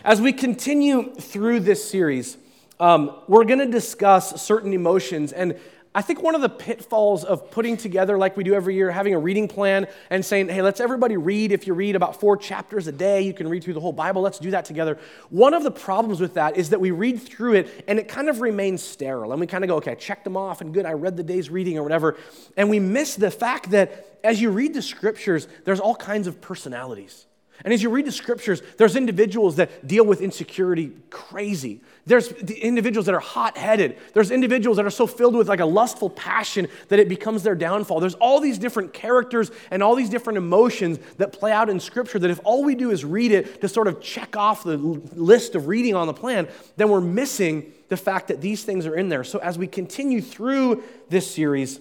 As 0.04 0.20
we 0.20 0.32
continue 0.32 1.14
through 1.14 1.60
this 1.60 1.88
series, 1.88 2.36
um, 2.78 3.16
we're 3.26 3.44
going 3.44 3.58
to 3.58 3.66
discuss 3.66 4.40
certain 4.40 4.72
emotions 4.72 5.32
and 5.32 5.58
I 5.92 6.02
think 6.02 6.22
one 6.22 6.36
of 6.36 6.40
the 6.40 6.48
pitfalls 6.48 7.24
of 7.24 7.50
putting 7.50 7.76
together, 7.76 8.16
like 8.16 8.36
we 8.36 8.44
do 8.44 8.54
every 8.54 8.76
year, 8.76 8.92
having 8.92 9.12
a 9.12 9.18
reading 9.18 9.48
plan 9.48 9.88
and 10.08 10.24
saying, 10.24 10.48
hey, 10.48 10.62
let's 10.62 10.78
everybody 10.78 11.16
read. 11.16 11.50
If 11.50 11.66
you 11.66 11.74
read 11.74 11.96
about 11.96 12.20
four 12.20 12.36
chapters 12.36 12.86
a 12.86 12.92
day, 12.92 13.22
you 13.22 13.34
can 13.34 13.48
read 13.48 13.64
through 13.64 13.74
the 13.74 13.80
whole 13.80 13.92
Bible. 13.92 14.22
Let's 14.22 14.38
do 14.38 14.52
that 14.52 14.64
together. 14.64 14.98
One 15.30 15.52
of 15.52 15.64
the 15.64 15.70
problems 15.72 16.20
with 16.20 16.34
that 16.34 16.56
is 16.56 16.70
that 16.70 16.80
we 16.80 16.92
read 16.92 17.20
through 17.20 17.54
it 17.54 17.84
and 17.88 17.98
it 17.98 18.06
kind 18.06 18.28
of 18.28 18.40
remains 18.40 18.84
sterile. 18.84 19.32
And 19.32 19.40
we 19.40 19.48
kind 19.48 19.64
of 19.64 19.68
go, 19.68 19.76
okay, 19.78 19.90
I 19.90 19.96
checked 19.96 20.22
them 20.22 20.36
off 20.36 20.60
and 20.60 20.72
good, 20.72 20.86
I 20.86 20.92
read 20.92 21.16
the 21.16 21.24
day's 21.24 21.50
reading 21.50 21.76
or 21.76 21.82
whatever. 21.82 22.16
And 22.56 22.70
we 22.70 22.78
miss 22.78 23.16
the 23.16 23.30
fact 23.32 23.70
that 23.70 24.06
as 24.22 24.40
you 24.40 24.50
read 24.50 24.74
the 24.74 24.82
scriptures, 24.82 25.48
there's 25.64 25.80
all 25.80 25.96
kinds 25.96 26.28
of 26.28 26.40
personalities. 26.40 27.26
And 27.64 27.74
as 27.74 27.82
you 27.82 27.90
read 27.90 28.06
the 28.06 28.12
scriptures, 28.12 28.62
there's 28.78 28.94
individuals 28.94 29.56
that 29.56 29.86
deal 29.86 30.06
with 30.06 30.20
insecurity 30.20 30.92
crazy. 31.10 31.80
There's 32.06 32.32
individuals 32.32 33.06
that 33.06 33.14
are 33.14 33.20
hot 33.20 33.56
headed. 33.56 33.98
There's 34.14 34.30
individuals 34.30 34.76
that 34.78 34.86
are 34.86 34.90
so 34.90 35.06
filled 35.06 35.34
with 35.36 35.48
like 35.48 35.60
a 35.60 35.66
lustful 35.66 36.10
passion 36.10 36.68
that 36.88 36.98
it 36.98 37.08
becomes 37.08 37.42
their 37.42 37.54
downfall. 37.54 38.00
There's 38.00 38.14
all 38.14 38.40
these 38.40 38.58
different 38.58 38.92
characters 38.92 39.50
and 39.70 39.82
all 39.82 39.94
these 39.94 40.08
different 40.08 40.38
emotions 40.38 40.98
that 41.18 41.32
play 41.32 41.52
out 41.52 41.68
in 41.68 41.78
scripture 41.78 42.18
that 42.18 42.30
if 42.30 42.40
all 42.44 42.64
we 42.64 42.74
do 42.74 42.90
is 42.90 43.04
read 43.04 43.32
it 43.32 43.60
to 43.60 43.68
sort 43.68 43.86
of 43.86 44.00
check 44.00 44.36
off 44.36 44.64
the 44.64 44.76
list 44.76 45.54
of 45.54 45.68
reading 45.68 45.94
on 45.94 46.06
the 46.06 46.14
plan, 46.14 46.48
then 46.76 46.88
we're 46.88 47.00
missing 47.00 47.72
the 47.88 47.96
fact 47.96 48.28
that 48.28 48.40
these 48.40 48.64
things 48.64 48.86
are 48.86 48.96
in 48.96 49.08
there. 49.08 49.24
So 49.24 49.38
as 49.40 49.58
we 49.58 49.66
continue 49.66 50.20
through 50.20 50.82
this 51.08 51.30
series, 51.30 51.80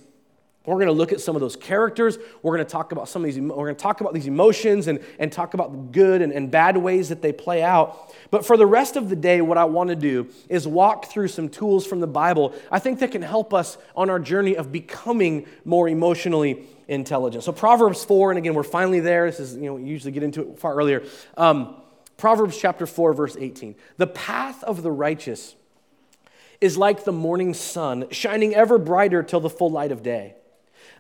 we're 0.70 0.76
going 0.76 0.88
to 0.88 0.94
look 0.94 1.12
at 1.12 1.20
some 1.20 1.36
of 1.36 1.40
those 1.42 1.56
characters. 1.56 2.18
We're 2.42 2.56
going 2.56 2.66
to 2.66 2.72
talk 2.72 2.92
about 2.92 3.10
some 3.10 3.24
of 3.24 3.34
these, 3.34 3.40
we're 3.40 3.56
going 3.56 3.76
to 3.76 3.82
talk 3.82 4.02
about 4.02 4.14
these 4.14 4.28
emotions 4.28 4.88
and, 4.88 5.00
and 5.18 5.32
talk 5.32 5.54
about 5.54 5.72
the 5.72 5.78
good 5.78 6.22
and, 6.22 6.32
and 6.32 6.50
bad 6.50 6.78
ways 6.78 7.10
that 7.10 7.22
they 7.22 7.34
play 7.34 7.64
out. 7.64 8.14
But 8.32 8.46
for 8.46 8.56
the 8.56 8.66
rest 8.66 8.96
of 8.96 9.10
the 9.10 9.16
day, 9.16 9.42
what 9.42 9.58
I 9.58 9.66
want 9.66 9.90
to 9.90 9.96
do 9.96 10.30
is 10.48 10.68
walk 10.68 11.06
through 11.06 11.30
some 11.30 11.50
tools 11.50 11.86
from 11.86 12.00
the 12.00 12.08
Bible 12.08 12.54
I 12.72 12.80
think 12.80 13.00
that 13.00 13.12
can 13.12 13.22
help 13.22 13.54
us 13.54 13.78
on 13.96 14.10
our 14.10 14.20
journey 14.20 14.56
of 14.56 14.72
becoming 14.72 15.46
more 15.66 15.88
emotionally 15.90 16.66
intelligent. 16.88 17.44
So 17.44 17.52
Proverbs 17.52 18.04
4, 18.04 18.32
and 18.32 18.38
again, 18.38 18.54
we're 18.54 18.64
finally 18.64 19.00
there. 19.00 19.30
This 19.30 19.40
is, 19.40 19.56
you 19.56 19.64
know, 19.64 19.76
we 19.76 19.84
usually 19.84 20.12
get 20.12 20.24
into 20.24 20.42
it 20.42 20.60
far 20.60 20.76
earlier. 20.76 21.04
Um, 21.38 21.76
Proverbs 22.18 22.58
chapter 22.58 22.86
4, 22.86 23.14
verse 23.14 23.38
18. 23.40 23.76
The 23.98 24.08
path 24.08 24.64
of 24.64 24.84
the 24.84 24.92
righteous 24.92 25.56
is 26.60 26.78
like 26.78 27.06
the 27.06 27.12
morning 27.12 27.54
sun, 27.54 28.06
shining 28.12 28.54
ever 28.54 28.78
brighter 28.78 29.24
till 29.24 29.40
the 29.40 29.50
full 29.50 29.72
light 29.72 29.92
of 29.92 30.04
day. 30.04 30.36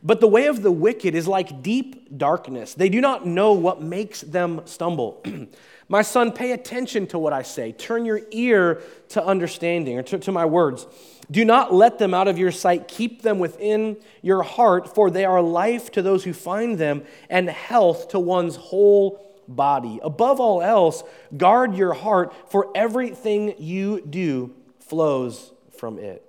But 0.01 0.21
the 0.21 0.27
way 0.27 0.47
of 0.47 0.61
the 0.61 0.71
wicked 0.71 1.15
is 1.15 1.27
like 1.27 1.61
deep 1.61 2.17
darkness. 2.17 2.73
They 2.73 2.89
do 2.89 3.01
not 3.01 3.25
know 3.25 3.53
what 3.53 3.81
makes 3.81 4.21
them 4.21 4.61
stumble. 4.65 5.23
my 5.89 6.01
son, 6.01 6.31
pay 6.31 6.53
attention 6.53 7.07
to 7.07 7.19
what 7.19 7.33
I 7.33 7.41
say. 7.41 7.73
Turn 7.73 8.05
your 8.05 8.21
ear 8.31 8.81
to 9.09 9.23
understanding 9.23 9.97
or 9.97 10.03
to, 10.03 10.19
to, 10.19 10.31
my 10.31 10.45
words. 10.45 10.87
Do 11.29 11.43
not 11.43 11.73
let 11.73 11.99
them 11.99 12.13
out 12.13 12.27
of 12.27 12.37
your 12.37 12.51
sight. 12.51 12.87
Keep 12.87 13.21
them 13.21 13.39
within 13.39 13.97
your 14.21 14.41
heart, 14.41 14.95
for 14.95 15.11
they 15.11 15.25
are 15.25 15.41
life 15.41 15.91
to 15.91 16.01
those 16.01 16.23
who 16.23 16.33
find 16.33 16.77
them 16.77 17.03
and 17.29 17.49
health 17.49 18.09
to 18.09 18.19
one's 18.19 18.55
whole 18.55 19.25
body. 19.47 19.99
Above 20.01 20.39
all 20.39 20.61
else, 20.61 21.03
guard 21.35 21.75
your 21.75 21.93
heart, 21.93 22.33
for 22.51 22.71
everything 22.73 23.55
you 23.57 24.01
do 24.01 24.53
flows 24.79 25.51
from 25.77 25.99
it. 25.99 26.28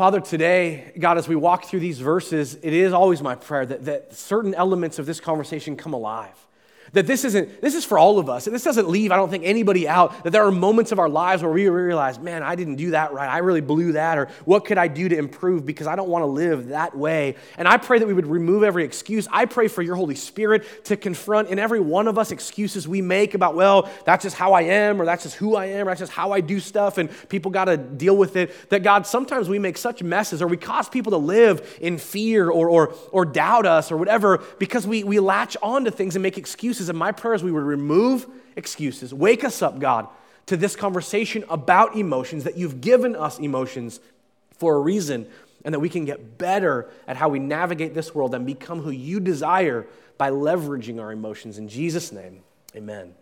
Father, 0.00 0.18
today, 0.22 0.92
God, 0.98 1.18
as 1.18 1.28
we 1.28 1.36
walk 1.36 1.66
through 1.66 1.80
these 1.80 1.98
verses, 1.98 2.54
it 2.54 2.72
is 2.72 2.94
always 2.94 3.20
my 3.20 3.34
prayer 3.34 3.66
that, 3.66 3.84
that 3.84 4.14
certain 4.14 4.54
elements 4.54 4.98
of 4.98 5.04
this 5.04 5.20
conversation 5.20 5.76
come 5.76 5.92
alive. 5.92 6.46
That 6.92 7.06
this 7.06 7.24
isn't, 7.24 7.60
this 7.60 7.74
is 7.74 7.84
for 7.84 7.98
all 7.98 8.18
of 8.18 8.28
us. 8.28 8.46
And 8.46 8.54
this 8.54 8.64
doesn't 8.64 8.88
leave, 8.88 9.12
I 9.12 9.16
don't 9.16 9.30
think, 9.30 9.44
anybody 9.44 9.88
out. 9.88 10.24
That 10.24 10.30
there 10.30 10.44
are 10.44 10.52
moments 10.52 10.92
of 10.92 10.98
our 10.98 11.08
lives 11.08 11.42
where 11.42 11.52
we 11.52 11.68
realize, 11.68 12.18
man, 12.18 12.42
I 12.42 12.54
didn't 12.54 12.76
do 12.76 12.90
that 12.92 13.12
right. 13.12 13.28
I 13.28 13.38
really 13.38 13.60
blew 13.60 13.92
that. 13.92 14.18
Or 14.18 14.28
what 14.44 14.64
could 14.64 14.78
I 14.78 14.88
do 14.88 15.08
to 15.08 15.16
improve 15.16 15.64
because 15.64 15.86
I 15.86 15.96
don't 15.96 16.08
want 16.08 16.22
to 16.22 16.26
live 16.26 16.68
that 16.68 16.96
way. 16.96 17.36
And 17.56 17.68
I 17.68 17.76
pray 17.76 17.98
that 17.98 18.06
we 18.06 18.14
would 18.14 18.26
remove 18.26 18.62
every 18.62 18.84
excuse. 18.84 19.28
I 19.30 19.44
pray 19.44 19.68
for 19.68 19.82
your 19.82 19.94
Holy 19.94 20.14
Spirit 20.14 20.84
to 20.84 20.96
confront 20.96 21.48
in 21.48 21.58
every 21.58 21.80
one 21.80 22.08
of 22.08 22.18
us 22.18 22.30
excuses 22.30 22.88
we 22.88 23.02
make 23.02 23.34
about, 23.34 23.54
well, 23.54 23.90
that's 24.04 24.24
just 24.24 24.36
how 24.36 24.52
I 24.52 24.62
am, 24.62 25.00
or 25.00 25.04
that's 25.04 25.22
just 25.22 25.36
who 25.36 25.56
I 25.56 25.66
am, 25.66 25.86
or 25.86 25.90
that's 25.90 26.00
just 26.00 26.12
how 26.12 26.32
I 26.32 26.40
do 26.40 26.60
stuff, 26.60 26.98
and 26.98 27.10
people 27.28 27.50
got 27.50 27.66
to 27.66 27.76
deal 27.76 28.16
with 28.16 28.36
it. 28.36 28.70
That 28.70 28.82
God, 28.82 29.06
sometimes 29.06 29.48
we 29.48 29.58
make 29.58 29.78
such 29.78 30.02
messes, 30.02 30.42
or 30.42 30.46
we 30.48 30.56
cause 30.56 30.88
people 30.88 31.10
to 31.12 31.18
live 31.18 31.78
in 31.80 31.98
fear 31.98 32.48
or, 32.50 32.68
or, 32.68 32.94
or 33.12 33.24
doubt 33.24 33.66
us 33.66 33.92
or 33.92 33.96
whatever 33.96 34.38
because 34.58 34.86
we, 34.86 35.04
we 35.04 35.20
latch 35.20 35.56
on 35.62 35.84
to 35.84 35.90
things 35.90 36.16
and 36.16 36.22
make 36.22 36.38
excuses 36.38 36.79
excuses. 36.80 36.88
And 36.88 36.98
my 36.98 37.12
prayer 37.12 37.34
is 37.34 37.42
we 37.42 37.52
would 37.52 37.62
remove 37.62 38.26
excuses. 38.56 39.12
Wake 39.12 39.44
us 39.44 39.62
up, 39.62 39.78
God, 39.78 40.08
to 40.46 40.56
this 40.56 40.76
conversation 40.76 41.44
about 41.48 41.94
emotions, 41.96 42.44
that 42.44 42.56
you've 42.56 42.80
given 42.80 43.14
us 43.14 43.38
emotions 43.38 44.00
for 44.56 44.76
a 44.76 44.80
reason, 44.80 45.26
and 45.64 45.74
that 45.74 45.80
we 45.80 45.88
can 45.88 46.06
get 46.06 46.38
better 46.38 46.88
at 47.06 47.16
how 47.16 47.28
we 47.28 47.38
navigate 47.38 47.94
this 47.94 48.14
world 48.14 48.34
and 48.34 48.46
become 48.46 48.80
who 48.80 48.90
you 48.90 49.20
desire 49.20 49.86
by 50.16 50.30
leveraging 50.30 51.00
our 51.00 51.12
emotions. 51.12 51.58
In 51.58 51.68
Jesus' 51.68 52.12
name, 52.12 52.42
amen. 52.74 53.14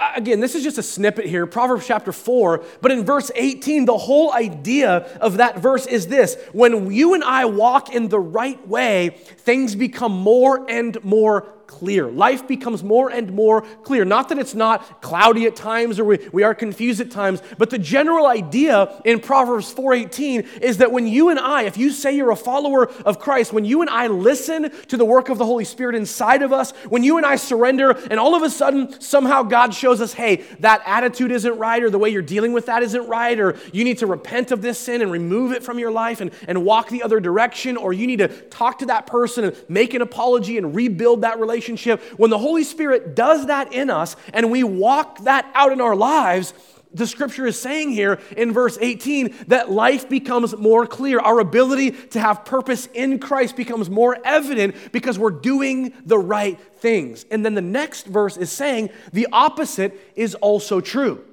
Again, 0.00 0.40
this 0.40 0.54
is 0.54 0.64
just 0.64 0.78
a 0.78 0.82
snippet 0.82 1.24
here, 1.24 1.46
Proverbs 1.46 1.86
chapter 1.86 2.12
4, 2.12 2.64
but 2.80 2.90
in 2.90 3.04
verse 3.04 3.30
18, 3.34 3.84
the 3.84 3.96
whole 3.96 4.32
idea 4.32 5.06
of 5.20 5.36
that 5.36 5.58
verse 5.58 5.86
is 5.86 6.08
this 6.08 6.36
when 6.52 6.90
you 6.90 7.14
and 7.14 7.22
I 7.22 7.44
walk 7.44 7.94
in 7.94 8.08
the 8.08 8.18
right 8.18 8.66
way, 8.66 9.10
things 9.10 9.74
become 9.76 10.12
more 10.12 10.68
and 10.68 11.02
more 11.04 11.42
clear. 11.66 12.08
Life 12.08 12.46
becomes 12.46 12.82
more 12.82 13.10
and 13.10 13.32
more 13.32 13.62
clear. 13.82 14.04
Not 14.04 14.28
that 14.28 14.38
it's 14.38 14.54
not 14.54 15.02
cloudy 15.02 15.46
at 15.46 15.56
times 15.56 15.98
or 15.98 16.04
we, 16.04 16.28
we 16.32 16.42
are 16.42 16.54
confused 16.54 17.00
at 17.00 17.10
times, 17.10 17.42
but 17.58 17.70
the 17.70 17.78
general 17.78 18.26
idea 18.26 19.00
in 19.04 19.20
Proverbs 19.20 19.72
4:18 19.74 20.60
is 20.60 20.78
that 20.78 20.92
when 20.92 21.06
you 21.06 21.30
and 21.30 21.38
I, 21.38 21.62
if 21.62 21.76
you 21.76 21.90
say 21.90 22.16
you're 22.16 22.30
a 22.30 22.36
follower 22.36 22.88
of 23.04 23.18
Christ, 23.18 23.52
when 23.52 23.64
you 23.64 23.80
and 23.80 23.90
I 23.90 24.06
listen 24.06 24.70
to 24.88 24.96
the 24.96 25.04
work 25.04 25.28
of 25.28 25.38
the 25.38 25.44
Holy 25.44 25.64
Spirit 25.64 25.94
inside 25.94 26.42
of 26.42 26.52
us, 26.52 26.72
when 26.88 27.02
you 27.02 27.16
and 27.16 27.26
I 27.26 27.36
surrender, 27.36 27.90
and 28.10 28.20
all 28.20 28.34
of 28.34 28.42
a 28.42 28.50
sudden 28.50 29.00
somehow 29.00 29.42
God 29.42 29.74
shows 29.74 30.00
us, 30.00 30.12
hey, 30.12 30.44
that 30.60 30.82
attitude 30.86 31.32
isn't 31.32 31.58
right, 31.58 31.82
or 31.82 31.90
the 31.90 31.98
way 31.98 32.10
you're 32.10 32.22
dealing 32.22 32.52
with 32.52 32.66
that 32.66 32.82
isn't 32.82 33.08
right, 33.08 33.38
or 33.38 33.56
you 33.72 33.84
need 33.84 33.98
to 33.98 34.06
repent 34.06 34.52
of 34.52 34.62
this 34.62 34.78
sin 34.78 35.02
and 35.02 35.10
remove 35.10 35.52
it 35.52 35.62
from 35.62 35.78
your 35.78 35.90
life 35.90 36.20
and, 36.20 36.30
and 36.46 36.64
walk 36.64 36.88
the 36.88 37.02
other 37.02 37.20
direction, 37.20 37.76
or 37.76 37.92
you 37.92 38.06
need 38.06 38.18
to 38.18 38.28
talk 38.28 38.78
to 38.78 38.86
that 38.86 39.06
person 39.06 39.44
and 39.44 39.56
make 39.68 39.94
an 39.94 40.02
apology 40.02 40.58
and 40.58 40.74
rebuild 40.74 41.22
that 41.22 41.40
relationship 41.40 41.53
relationship, 41.54 42.02
when 42.18 42.30
the 42.30 42.38
Holy 42.38 42.64
Spirit 42.64 43.14
does 43.14 43.46
that 43.46 43.72
in 43.72 43.88
us 43.88 44.16
and 44.32 44.50
we 44.50 44.64
walk 44.64 45.22
that 45.24 45.48
out 45.54 45.70
in 45.70 45.80
our 45.80 45.94
lives, 45.94 46.52
the 46.92 47.06
scripture 47.06 47.46
is 47.46 47.60
saying 47.60 47.90
here 47.90 48.20
in 48.36 48.52
verse 48.52 48.76
18 48.80 49.34
that 49.48 49.70
life 49.70 50.08
becomes 50.08 50.56
more 50.56 50.86
clear. 50.86 51.20
Our 51.20 51.38
ability 51.38 51.92
to 51.92 52.20
have 52.20 52.44
purpose 52.44 52.88
in 52.92 53.20
Christ 53.20 53.56
becomes 53.56 53.88
more 53.88 54.18
evident 54.24 54.74
because 54.92 55.18
we're 55.18 55.30
doing 55.30 55.92
the 56.04 56.18
right 56.18 56.58
things. 56.76 57.24
And 57.30 57.44
then 57.44 57.54
the 57.54 57.62
next 57.62 58.06
verse 58.06 58.36
is 58.36 58.50
saying 58.50 58.90
the 59.12 59.28
opposite 59.32 60.12
is 60.16 60.34
also 60.36 60.80
true. 60.80 61.24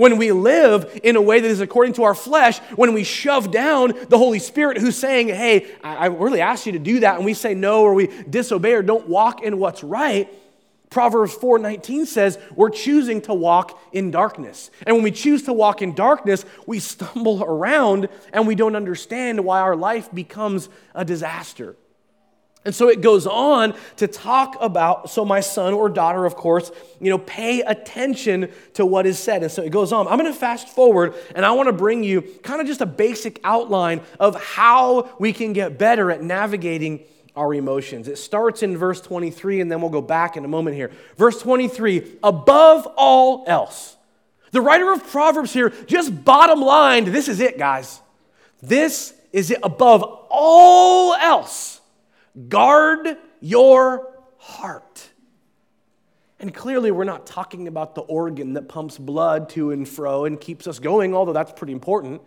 When 0.00 0.16
we 0.16 0.32
live 0.32 0.98
in 1.04 1.16
a 1.16 1.20
way 1.20 1.40
that 1.40 1.46
is 1.46 1.60
according 1.60 1.92
to 1.94 2.04
our 2.04 2.14
flesh, 2.14 2.58
when 2.74 2.94
we 2.94 3.04
shove 3.04 3.50
down 3.50 3.92
the 4.08 4.16
Holy 4.16 4.38
Spirit 4.38 4.78
who's 4.78 4.96
saying, 4.96 5.28
Hey, 5.28 5.66
I 5.84 6.06
really 6.06 6.40
asked 6.40 6.64
you 6.64 6.72
to 6.72 6.78
do 6.78 7.00
that, 7.00 7.16
and 7.16 7.24
we 7.26 7.34
say 7.34 7.52
no 7.52 7.82
or 7.82 7.92
we 7.92 8.06
disobey 8.06 8.72
or 8.72 8.82
don't 8.82 9.08
walk 9.08 9.42
in 9.42 9.58
what's 9.58 9.84
right, 9.84 10.32
Proverbs 10.88 11.36
4:19 11.36 12.06
says 12.06 12.38
we're 12.56 12.70
choosing 12.70 13.20
to 13.22 13.34
walk 13.34 13.78
in 13.92 14.10
darkness. 14.10 14.70
And 14.86 14.96
when 14.96 15.04
we 15.04 15.10
choose 15.10 15.42
to 15.42 15.52
walk 15.52 15.82
in 15.82 15.94
darkness, 15.94 16.46
we 16.66 16.78
stumble 16.92 17.44
around 17.44 18.08
and 18.32 18.46
we 18.46 18.54
don't 18.54 18.76
understand 18.76 19.44
why 19.44 19.60
our 19.60 19.76
life 19.76 20.08
becomes 20.14 20.70
a 20.94 21.04
disaster. 21.04 21.76
And 22.64 22.74
so 22.74 22.88
it 22.88 23.00
goes 23.00 23.26
on 23.26 23.74
to 23.96 24.06
talk 24.06 24.56
about, 24.60 25.08
so 25.08 25.24
my 25.24 25.40
son 25.40 25.72
or 25.72 25.88
daughter, 25.88 26.26
of 26.26 26.36
course, 26.36 26.70
you 27.00 27.08
know, 27.08 27.16
pay 27.16 27.62
attention 27.62 28.50
to 28.74 28.84
what 28.84 29.06
is 29.06 29.18
said. 29.18 29.42
And 29.42 29.50
so 29.50 29.62
it 29.62 29.70
goes 29.70 29.92
on. 29.92 30.06
I'm 30.06 30.18
going 30.18 30.30
to 30.30 30.38
fast 30.38 30.68
forward 30.68 31.14
and 31.34 31.46
I 31.46 31.52
want 31.52 31.68
to 31.68 31.72
bring 31.72 32.04
you 32.04 32.20
kind 32.42 32.60
of 32.60 32.66
just 32.66 32.82
a 32.82 32.86
basic 32.86 33.40
outline 33.44 34.02
of 34.18 34.42
how 34.42 35.10
we 35.18 35.32
can 35.32 35.54
get 35.54 35.78
better 35.78 36.10
at 36.10 36.22
navigating 36.22 37.00
our 37.34 37.54
emotions. 37.54 38.08
It 38.08 38.18
starts 38.18 38.62
in 38.62 38.76
verse 38.76 39.00
23 39.00 39.62
and 39.62 39.72
then 39.72 39.80
we'll 39.80 39.88
go 39.88 40.02
back 40.02 40.36
in 40.36 40.44
a 40.44 40.48
moment 40.48 40.76
here. 40.76 40.90
Verse 41.16 41.40
23 41.40 42.18
above 42.22 42.86
all 42.96 43.44
else. 43.46 43.96
The 44.50 44.60
writer 44.60 44.92
of 44.92 45.06
Proverbs 45.06 45.54
here 45.54 45.70
just 45.86 46.24
bottom 46.24 46.60
lined 46.60 47.06
this 47.06 47.28
is 47.28 47.40
it, 47.40 47.56
guys. 47.56 48.00
This 48.60 49.14
is 49.32 49.50
it 49.50 49.60
above 49.62 50.02
all 50.28 51.14
else 51.14 51.79
Guard 52.48 53.16
your 53.40 54.12
heart. 54.38 55.08
And 56.38 56.54
clearly, 56.54 56.90
we're 56.90 57.04
not 57.04 57.26
talking 57.26 57.68
about 57.68 57.94
the 57.94 58.00
organ 58.00 58.54
that 58.54 58.68
pumps 58.68 58.96
blood 58.96 59.50
to 59.50 59.72
and 59.72 59.86
fro 59.86 60.24
and 60.24 60.40
keeps 60.40 60.66
us 60.66 60.78
going, 60.78 61.14
although 61.14 61.34
that's 61.34 61.52
pretty 61.52 61.74
important. 61.74 62.22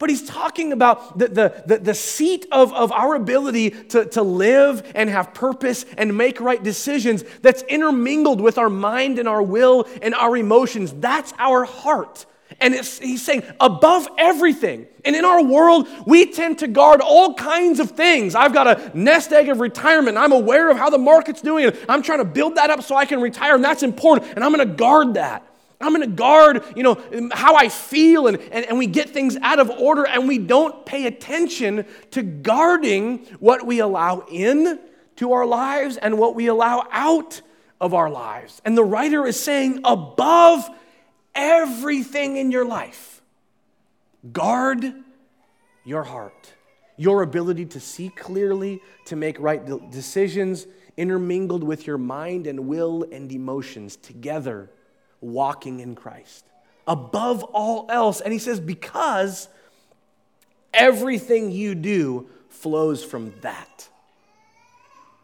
But 0.00 0.10
he's 0.10 0.26
talking 0.26 0.72
about 0.72 1.16
the, 1.16 1.28
the, 1.28 1.62
the, 1.64 1.78
the, 1.78 1.94
seat 1.94 2.44
of, 2.50 2.72
of 2.72 2.90
our 2.90 3.14
ability 3.14 3.70
to, 3.70 4.04
to 4.06 4.22
live 4.22 4.90
and 4.96 5.08
have 5.08 5.32
purpose 5.32 5.86
and 5.96 6.18
make 6.18 6.40
right 6.40 6.60
decisions 6.60 7.22
that's 7.40 7.62
intermingled 7.62 8.40
with 8.40 8.58
our 8.58 8.68
mind 8.68 9.20
and 9.20 9.28
our 9.28 9.40
will 9.40 9.86
and 10.02 10.12
our 10.16 10.36
emotions. 10.36 10.92
That's 10.92 11.32
our 11.38 11.64
heart. 11.64 12.26
And 12.60 12.74
he's 12.74 13.22
saying, 13.22 13.42
above 13.60 14.08
everything. 14.18 14.86
And 15.04 15.16
in 15.16 15.24
our 15.24 15.42
world, 15.42 15.88
we 16.06 16.26
tend 16.26 16.58
to 16.58 16.68
guard 16.68 17.00
all 17.00 17.34
kinds 17.34 17.80
of 17.80 17.92
things. 17.92 18.34
I've 18.34 18.52
got 18.52 18.66
a 18.66 18.96
nest 18.96 19.32
egg 19.32 19.48
of 19.48 19.60
retirement. 19.60 20.16
I'm 20.16 20.32
aware 20.32 20.70
of 20.70 20.76
how 20.76 20.90
the 20.90 20.98
market's 20.98 21.40
doing. 21.40 21.66
And 21.66 21.78
I'm 21.88 22.02
trying 22.02 22.18
to 22.18 22.24
build 22.24 22.56
that 22.56 22.70
up 22.70 22.82
so 22.82 22.94
I 22.94 23.04
can 23.04 23.20
retire. 23.20 23.54
And 23.54 23.64
that's 23.64 23.82
important. 23.82 24.32
And 24.34 24.44
I'm 24.44 24.52
going 24.54 24.66
to 24.68 24.74
guard 24.74 25.14
that. 25.14 25.46
I'm 25.80 25.92
going 25.92 26.08
to 26.08 26.16
guard, 26.16 26.62
you 26.76 26.84
know, 26.84 27.30
how 27.32 27.56
I 27.56 27.68
feel. 27.68 28.28
And, 28.28 28.38
and, 28.38 28.64
and 28.66 28.78
we 28.78 28.86
get 28.86 29.10
things 29.10 29.36
out 29.42 29.58
of 29.58 29.68
order. 29.70 30.06
And 30.06 30.28
we 30.28 30.38
don't 30.38 30.86
pay 30.86 31.06
attention 31.06 31.84
to 32.12 32.22
guarding 32.22 33.26
what 33.40 33.66
we 33.66 33.80
allow 33.80 34.24
in 34.30 34.78
to 35.16 35.32
our 35.32 35.46
lives 35.46 35.96
and 35.96 36.18
what 36.18 36.34
we 36.34 36.46
allow 36.46 36.86
out 36.90 37.42
of 37.80 37.94
our 37.94 38.08
lives. 38.08 38.62
And 38.64 38.78
the 38.78 38.84
writer 38.84 39.26
is 39.26 39.38
saying, 39.38 39.80
above 39.84 40.70
everything 41.34 42.36
in 42.36 42.50
your 42.50 42.64
life. 42.64 43.22
Guard 44.32 44.94
your 45.84 46.04
heart, 46.04 46.52
your 46.96 47.22
ability 47.22 47.66
to 47.66 47.80
see 47.80 48.08
clearly, 48.10 48.80
to 49.06 49.16
make 49.16 49.38
right 49.40 49.64
decisions, 49.90 50.66
intermingled 50.96 51.64
with 51.64 51.86
your 51.86 51.98
mind 51.98 52.46
and 52.46 52.66
will 52.68 53.04
and 53.10 53.32
emotions 53.32 53.96
together, 53.96 54.70
walking 55.20 55.80
in 55.80 55.94
Christ. 55.94 56.44
Above 56.86 57.42
all 57.44 57.86
else, 57.88 58.20
and 58.20 58.32
he 58.32 58.38
says, 58.38 58.60
because 58.60 59.48
everything 60.74 61.50
you 61.50 61.74
do 61.74 62.28
flows 62.48 63.04
from 63.04 63.32
that. 63.40 63.88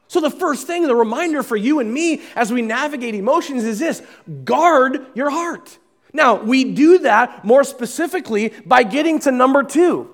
So, 0.09 0.21
the 0.21 0.31
first 0.31 0.67
thing, 0.67 0.85
the 0.85 0.97
reminder 0.97 1.43
for 1.43 1.57
you 1.57 1.81
and 1.81 1.93
me 1.93 2.23
as 2.35 2.51
we 2.51 2.63
navigate 2.63 3.15
emotions 3.15 3.65
is 3.65 3.79
this 3.79 4.03
guard 4.45 5.07
your 5.15 5.29
heart. 5.29 5.79
Now, 6.13 6.37
we 6.37 6.65
do 6.65 6.99
that 6.99 7.45
more 7.45 7.65
specifically 7.65 8.53
by 8.65 8.83
getting 8.83 9.19
to 9.21 9.31
number 9.31 9.63
two 9.63 10.11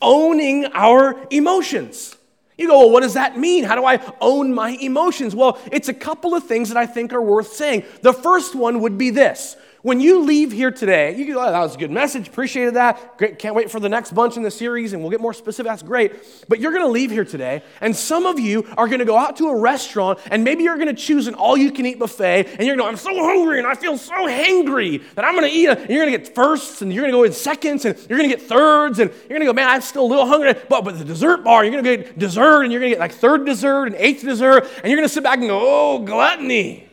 owning 0.00 0.66
our 0.74 1.16
emotions. 1.30 2.14
You 2.58 2.68
go, 2.68 2.78
well, 2.78 2.90
what 2.90 3.02
does 3.02 3.14
that 3.14 3.38
mean? 3.38 3.64
How 3.64 3.74
do 3.74 3.84
I 3.84 4.00
own 4.20 4.54
my 4.54 4.70
emotions? 4.70 5.34
Well, 5.34 5.58
it's 5.70 5.88
a 5.88 5.94
couple 5.94 6.34
of 6.34 6.44
things 6.44 6.68
that 6.68 6.78
I 6.78 6.86
think 6.86 7.12
are 7.12 7.20
worth 7.20 7.52
saying. 7.52 7.84
The 8.00 8.12
first 8.12 8.54
one 8.54 8.80
would 8.80 8.96
be 8.96 9.10
this 9.10 9.56
when 9.86 10.00
you 10.00 10.24
leave 10.24 10.50
here 10.50 10.72
today, 10.72 11.14
you 11.16 11.32
go, 11.32 11.40
oh, 11.40 11.48
that 11.48 11.60
was 11.60 11.76
a 11.76 11.78
good 11.78 11.92
message, 11.92 12.26
appreciated 12.26 12.74
that. 12.74 13.16
Great, 13.18 13.38
can't 13.38 13.54
wait 13.54 13.70
for 13.70 13.78
the 13.78 13.88
next 13.88 14.12
bunch 14.12 14.36
in 14.36 14.42
the 14.42 14.50
series, 14.50 14.92
and 14.92 15.00
we'll 15.00 15.12
get 15.12 15.20
more 15.20 15.32
specific. 15.32 15.70
That's 15.70 15.84
great. 15.84 16.12
But 16.48 16.58
you're 16.58 16.72
going 16.72 16.82
to 16.82 16.90
leave 16.90 17.12
here 17.12 17.24
today, 17.24 17.62
and 17.80 17.94
some 17.94 18.26
of 18.26 18.40
you 18.40 18.66
are 18.76 18.88
going 18.88 18.98
to 18.98 19.04
go 19.04 19.16
out 19.16 19.36
to 19.36 19.46
a 19.46 19.56
restaurant, 19.56 20.18
and 20.28 20.42
maybe 20.42 20.64
you're 20.64 20.74
going 20.76 20.88
to 20.88 21.00
choose 21.00 21.28
an 21.28 21.34
all 21.34 21.56
you 21.56 21.70
can 21.70 21.86
eat 21.86 22.00
buffet, 22.00 22.48
and 22.58 22.66
you're 22.66 22.74
going 22.74 22.78
to 22.78 22.82
go, 22.82 22.88
I'm 22.88 22.96
so 22.96 23.14
hungry, 23.14 23.58
and 23.58 23.66
I 23.68 23.76
feel 23.76 23.96
so 23.96 24.12
hangry 24.12 25.04
that 25.14 25.24
I'm 25.24 25.36
going 25.36 25.48
to 25.48 25.56
eat. 25.56 25.68
And 25.68 25.88
you're 25.88 26.04
going 26.04 26.12
to 26.12 26.18
get 26.18 26.34
firsts, 26.34 26.82
and 26.82 26.92
you're 26.92 27.02
going 27.02 27.12
to 27.12 27.18
go 27.18 27.22
in 27.22 27.32
seconds, 27.32 27.84
and 27.84 27.96
you're 28.08 28.18
going 28.18 28.28
to 28.28 28.36
get 28.36 28.44
thirds, 28.44 28.98
and 28.98 29.08
you're 29.28 29.38
going 29.38 29.42
to 29.42 29.46
go, 29.46 29.52
man, 29.52 29.68
I'm 29.68 29.82
still 29.82 30.02
a 30.04 30.10
little 30.10 30.26
hungry. 30.26 30.54
But, 30.68 30.82
but 30.82 30.98
the 30.98 31.04
dessert 31.04 31.44
bar, 31.44 31.62
you're 31.64 31.70
going 31.70 31.84
to 31.84 31.96
get 31.96 32.18
dessert, 32.18 32.64
and 32.64 32.72
you're 32.72 32.80
going 32.80 32.90
to 32.90 32.96
get 32.96 33.00
like 33.00 33.12
third 33.12 33.46
dessert 33.46 33.84
and 33.84 33.94
eighth 33.94 34.24
dessert, 34.24 34.64
and 34.82 34.90
you're 34.90 34.98
going 34.98 35.08
to 35.08 35.14
sit 35.14 35.22
back 35.22 35.38
and 35.38 35.46
go, 35.46 35.60
oh, 35.62 36.00
gluttony. 36.00 36.86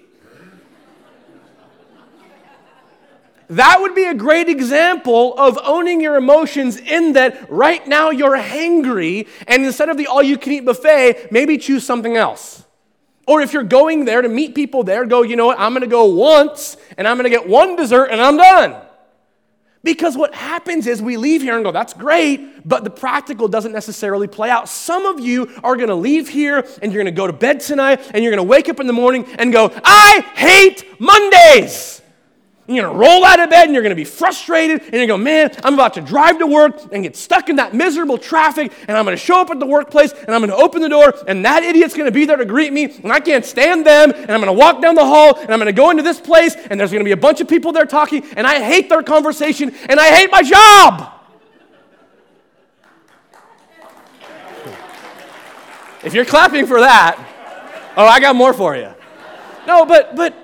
That 3.55 3.81
would 3.81 3.93
be 3.93 4.05
a 4.05 4.15
great 4.15 4.49
example 4.49 5.35
of 5.37 5.59
owning 5.63 6.01
your 6.01 6.15
emotions 6.15 6.77
in 6.77 7.13
that 7.13 7.51
right 7.51 7.87
now 7.87 8.09
you're 8.09 8.37
hangry, 8.37 9.27
and 9.47 9.63
instead 9.63 9.89
of 9.89 9.97
the 9.97 10.07
all 10.07 10.23
you 10.23 10.39
can 10.39 10.53
eat 10.53 10.65
buffet, 10.65 11.31
maybe 11.31 11.59
choose 11.59 11.85
something 11.85 12.17
else. 12.17 12.63
Or 13.27 13.41
if 13.41 13.53
you're 13.53 13.63
going 13.63 14.05
there 14.05 14.23
to 14.23 14.27
meet 14.27 14.55
people 14.55 14.83
there, 14.83 15.05
go, 15.05 15.21
you 15.21 15.35
know 15.35 15.45
what, 15.45 15.59
I'm 15.59 15.73
gonna 15.73 15.87
go 15.87 16.05
once 16.05 16.77
and 16.97 17.07
I'm 17.07 17.15
gonna 17.15 17.29
get 17.29 17.47
one 17.47 17.75
dessert 17.75 18.07
and 18.07 18.19
I'm 18.19 18.37
done. 18.37 18.75
Because 19.83 20.17
what 20.17 20.33
happens 20.33 20.87
is 20.87 21.01
we 21.01 21.17
leave 21.17 21.41
here 21.41 21.55
and 21.55 21.63
go, 21.63 21.71
that's 21.71 21.93
great, 21.93 22.67
but 22.67 22.83
the 22.83 22.89
practical 22.89 23.47
doesn't 23.47 23.71
necessarily 23.71 24.27
play 24.27 24.49
out. 24.49 24.67
Some 24.67 25.05
of 25.05 25.19
you 25.19 25.51
are 25.63 25.75
gonna 25.77 25.95
leave 25.95 26.27
here 26.27 26.65
and 26.81 26.91
you're 26.91 27.03
gonna 27.03 27.11
go 27.11 27.27
to 27.27 27.33
bed 27.33 27.59
tonight 27.59 28.01
and 28.13 28.23
you're 28.23 28.31
gonna 28.31 28.43
wake 28.43 28.67
up 28.67 28.79
in 28.79 28.87
the 28.87 28.93
morning 28.93 29.25
and 29.37 29.53
go, 29.53 29.71
I 29.83 30.25
hate 30.35 30.99
Mondays. 30.99 32.01
You're 32.65 32.81
going 32.81 32.93
to 32.93 32.97
roll 32.97 33.25
out 33.25 33.41
of 33.41 33.49
bed 33.49 33.65
and 33.65 33.73
you're 33.73 33.83
going 33.83 33.91
to 33.91 33.95
be 33.95 34.05
frustrated 34.05 34.83
and 34.83 34.93
you're 34.93 35.05
going 35.05 35.07
to 35.07 35.13
go, 35.13 35.17
man, 35.17 35.51
I'm 35.65 35.73
about 35.73 35.95
to 35.95 36.01
drive 36.01 36.39
to 36.39 36.47
work 36.47 36.93
and 36.93 37.03
get 37.03 37.17
stuck 37.17 37.49
in 37.49 37.57
that 37.57 37.73
miserable 37.73 38.17
traffic 38.17 38.71
and 38.87 38.97
I'm 38.97 39.03
going 39.03 39.17
to 39.17 39.21
show 39.21 39.41
up 39.41 39.49
at 39.49 39.59
the 39.59 39.65
workplace 39.65 40.13
and 40.13 40.29
I'm 40.29 40.39
going 40.39 40.49
to 40.49 40.55
open 40.55 40.81
the 40.81 40.87
door 40.87 41.13
and 41.27 41.43
that 41.43 41.63
idiot's 41.63 41.93
going 41.93 42.05
to 42.05 42.11
be 42.11 42.23
there 42.23 42.37
to 42.37 42.45
greet 42.45 42.71
me 42.71 42.85
and 42.85 43.11
I 43.11 43.19
can't 43.19 43.43
stand 43.43 43.85
them 43.85 44.11
and 44.11 44.31
I'm 44.31 44.39
going 44.39 44.45
to 44.45 44.57
walk 44.57 44.81
down 44.81 44.95
the 44.95 45.03
hall 45.03 45.37
and 45.37 45.49
I'm 45.51 45.59
going 45.59 45.65
to 45.65 45.73
go 45.73 45.89
into 45.89 46.03
this 46.03 46.21
place 46.21 46.55
and 46.55 46.79
there's 46.79 46.91
going 46.91 47.01
to 47.01 47.05
be 47.05 47.11
a 47.11 47.17
bunch 47.17 47.41
of 47.41 47.49
people 47.49 47.73
there 47.73 47.85
talking 47.85 48.23
and 48.37 48.47
I 48.47 48.63
hate 48.63 48.87
their 48.87 49.03
conversation 49.03 49.75
and 49.89 49.99
I 49.99 50.15
hate 50.15 50.31
my 50.31 50.41
job. 50.41 51.09
If 56.01 56.13
you're 56.13 56.25
clapping 56.25 56.65
for 56.65 56.79
that, 56.79 57.17
oh, 57.97 58.05
I 58.05 58.21
got 58.21 58.37
more 58.37 58.53
for 58.53 58.75
you. 58.77 58.93
No, 59.67 59.85
but 59.85 60.15
but 60.15 60.42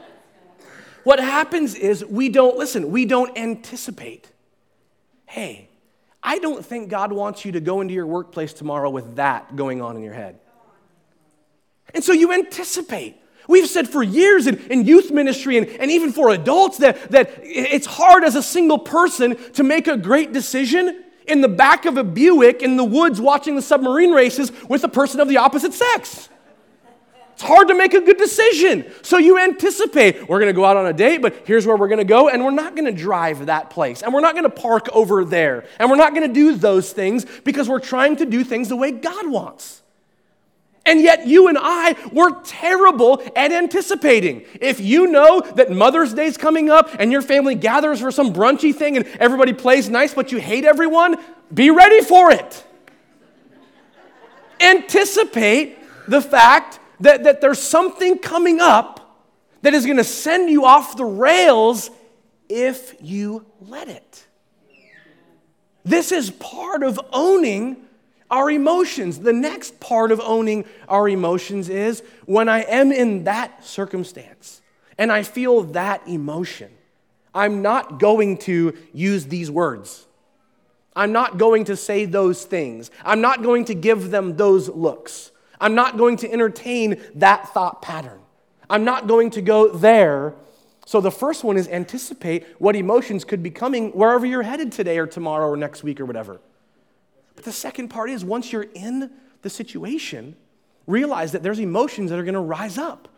what 1.04 1.20
happens 1.20 1.76
is 1.76 2.04
we 2.06 2.30
don't, 2.30 2.58
listen, 2.58 2.92
we 2.92 3.06
don't 3.06 3.38
anticipate. 3.38 4.28
Hey, 5.26 5.70
I 6.22 6.40
don't 6.40 6.66
think 6.66 6.90
God 6.90 7.12
wants 7.12 7.46
you 7.46 7.54
to 7.54 7.60
go 7.60 7.82
into 7.82 7.94
your 7.94 8.08
workplace 8.08 8.54
tomorrow 8.54 8.90
with 8.90 9.16
that 9.16 9.56
going 9.56 9.82
on 9.82 9.96
in 9.96 10.04
your 10.04 10.14
head. 10.14 10.40
And 11.94 12.04
so 12.04 12.12
you 12.12 12.34
anticipate. 12.34 13.16
We've 13.48 13.68
said 13.68 13.90
for 13.90 14.04
years 14.04 14.46
in, 14.46 14.58
in 14.68 14.86
youth 14.86 15.10
ministry 15.10 15.58
and, 15.58 15.68
and 15.68 15.90
even 15.90 16.12
for 16.12 16.30
adults 16.30 16.78
that, 16.80 17.12
that 17.12 17.32
it's 17.42 17.88
hard 17.88 18.24
as 18.24 18.36
a 18.36 18.44
single 18.44 18.78
person 18.78 19.36
to 19.54 19.64
make 19.64 19.88
a 19.88 19.98
great 19.98 20.34
decision 20.34 21.04
in 21.26 21.42
the 21.42 21.48
back 21.48 21.86
of 21.86 21.98
a 21.98 22.04
Buick 22.04 22.62
in 22.62 22.78
the 22.78 22.84
woods 22.84 23.20
watching 23.20 23.56
the 23.56 23.62
submarine 23.62 24.12
races 24.12 24.52
with 24.68 24.84
a 24.84 24.88
person 24.88 25.20
of 25.20 25.28
the 25.28 25.38
opposite 25.38 25.74
sex. 25.74 26.30
Hard 27.50 27.70
to 27.70 27.74
make 27.74 27.96
a 27.96 28.02
good 28.02 28.20
decision. 28.20 28.86
So 29.02 29.18
you 29.18 29.40
anticipate, 29.40 30.30
we're 30.30 30.38
going 30.38 30.54
to 30.54 30.56
go 30.56 30.66
out 30.66 30.78
on 30.78 30.86
a 30.86 30.94
date, 30.94 31.20
but 31.20 31.48
here's 31.48 31.66
where 31.66 31.76
we're 31.76 31.88
going 31.88 31.98
to 31.98 32.04
go, 32.04 32.30
and 32.30 32.46
we're 32.46 32.52
not 32.52 32.76
going 32.76 32.86
to 32.86 32.92
drive 32.92 33.48
that 33.48 33.72
place, 33.72 34.04
and 34.04 34.14
we're 34.14 34.20
not 34.20 34.36
going 34.36 34.44
to 34.44 34.52
park 34.52 34.88
over 34.94 35.26
there, 35.26 35.66
and 35.80 35.90
we're 35.90 35.96
not 35.96 36.14
going 36.14 36.28
to 36.28 36.32
do 36.32 36.56
those 36.56 36.94
things 36.94 37.26
because 37.44 37.68
we're 37.68 37.80
trying 37.80 38.18
to 38.18 38.28
do 38.28 38.44
things 38.44 38.70
the 38.70 38.76
way 38.76 38.92
God 38.92 39.28
wants. 39.32 39.82
And 40.86 41.02
yet, 41.02 41.26
you 41.26 41.48
and 41.48 41.58
I 41.60 41.96
were 42.12 42.40
terrible 42.44 43.24
at 43.36 43.52
anticipating. 43.52 44.46
If 44.62 44.80
you 44.80 45.08
know 45.08 45.42
that 45.56 45.72
Mother's 45.72 46.14
Day's 46.14 46.38
coming 46.38 46.70
up 46.70 46.92
and 47.00 47.12
your 47.12 47.24
family 47.24 47.56
gathers 47.56 48.00
for 48.00 48.12
some 48.12 48.32
brunchy 48.32 48.76
thing 48.76 48.96
and 48.96 49.08
everybody 49.20 49.54
plays 49.54 49.90
nice, 49.90 50.14
but 50.14 50.32
you 50.32 50.38
hate 50.38 50.66
everyone, 50.66 51.18
be 51.52 51.72
ready 51.72 52.02
for 52.02 52.32
it. 52.32 52.64
Anticipate 54.62 55.80
the 56.08 56.22
fact 56.22 56.79
that, 57.02 57.24
that 57.24 57.42
there's 57.42 57.62
something 57.62 58.18
coming 58.18 58.60
up 58.60 59.28
that 59.62 59.74
is 59.74 59.86
going 59.86 59.98
to 59.98 60.04
send 60.04 60.50
you 60.50 60.66
off 60.66 60.96
the 60.96 61.06
rails 61.06 61.92
if 62.48 62.96
you 63.02 63.46
let 63.62 63.88
it. 63.88 64.26
This 65.84 66.12
is 66.12 66.32
part 66.32 66.84
of 66.84 67.00
owning 67.12 67.78
our 68.30 68.50
emotions. 68.52 69.20
The 69.20 69.34
next 69.34 69.80
part 69.80 70.12
of 70.12 70.20
owning 70.20 70.66
our 70.88 71.10
emotions 71.10 71.70
is 71.70 72.04
when 72.26 72.48
I 72.50 72.62
am 72.62 72.92
in 72.92 73.24
that 73.24 73.66
circumstance 73.66 74.62
and 74.98 75.12
I 75.12 75.24
feel 75.24 75.64
that 75.64 76.08
emotion, 76.08 76.72
I'm 77.34 77.62
not 77.62 78.00
going 78.00 78.38
to 78.40 78.78
use 78.94 79.26
these 79.26 79.50
words. 79.50 80.06
I'm 80.96 81.12
not 81.12 81.38
going 81.38 81.66
to 81.66 81.76
say 81.76 82.06
those 82.06 82.44
things. 82.44 82.92
I'm 83.06 83.22
not 83.22 83.42
going 83.42 83.66
to 83.66 83.74
give 83.74 84.12
them 84.12 84.36
those 84.36 84.68
looks. 84.68 85.32
I'm 85.60 85.76
not 85.76 85.98
going 85.98 86.18
to 86.18 86.32
entertain 86.32 87.02
that 87.16 87.50
thought 87.50 87.82
pattern. 87.82 88.20
I'm 88.70 88.84
not 88.84 89.08
going 89.08 89.32
to 89.32 89.42
go 89.42 89.70
there. 89.70 90.36
So 90.86 91.02
the 91.02 91.12
first 91.12 91.44
one 91.44 91.58
is 91.58 91.68
anticipate 91.68 92.46
what 92.58 92.76
emotions 92.76 93.26
could 93.26 93.44
be 93.44 93.52
coming 93.52 93.92
wherever 93.92 94.26
you're 94.26 94.44
headed 94.44 94.72
today 94.72 94.98
or 94.98 95.08
tomorrow 95.08 95.48
or 95.48 95.58
next 95.58 95.84
week 95.84 96.00
or 96.00 96.06
whatever. 96.06 96.40
But 97.36 97.46
the 97.46 97.52
second 97.52 97.90
part 97.90 98.10
is 98.10 98.24
once 98.24 98.52
you're 98.52 98.68
in 98.74 99.12
the 99.42 99.50
situation, 99.50 100.36
realize 100.88 101.34
that 101.34 101.44
there's 101.44 101.60
emotions 101.60 102.10
that 102.10 102.20
are 102.20 102.24
going 102.24 102.34
to 102.34 102.40
rise 102.40 102.78
up. 102.78 103.09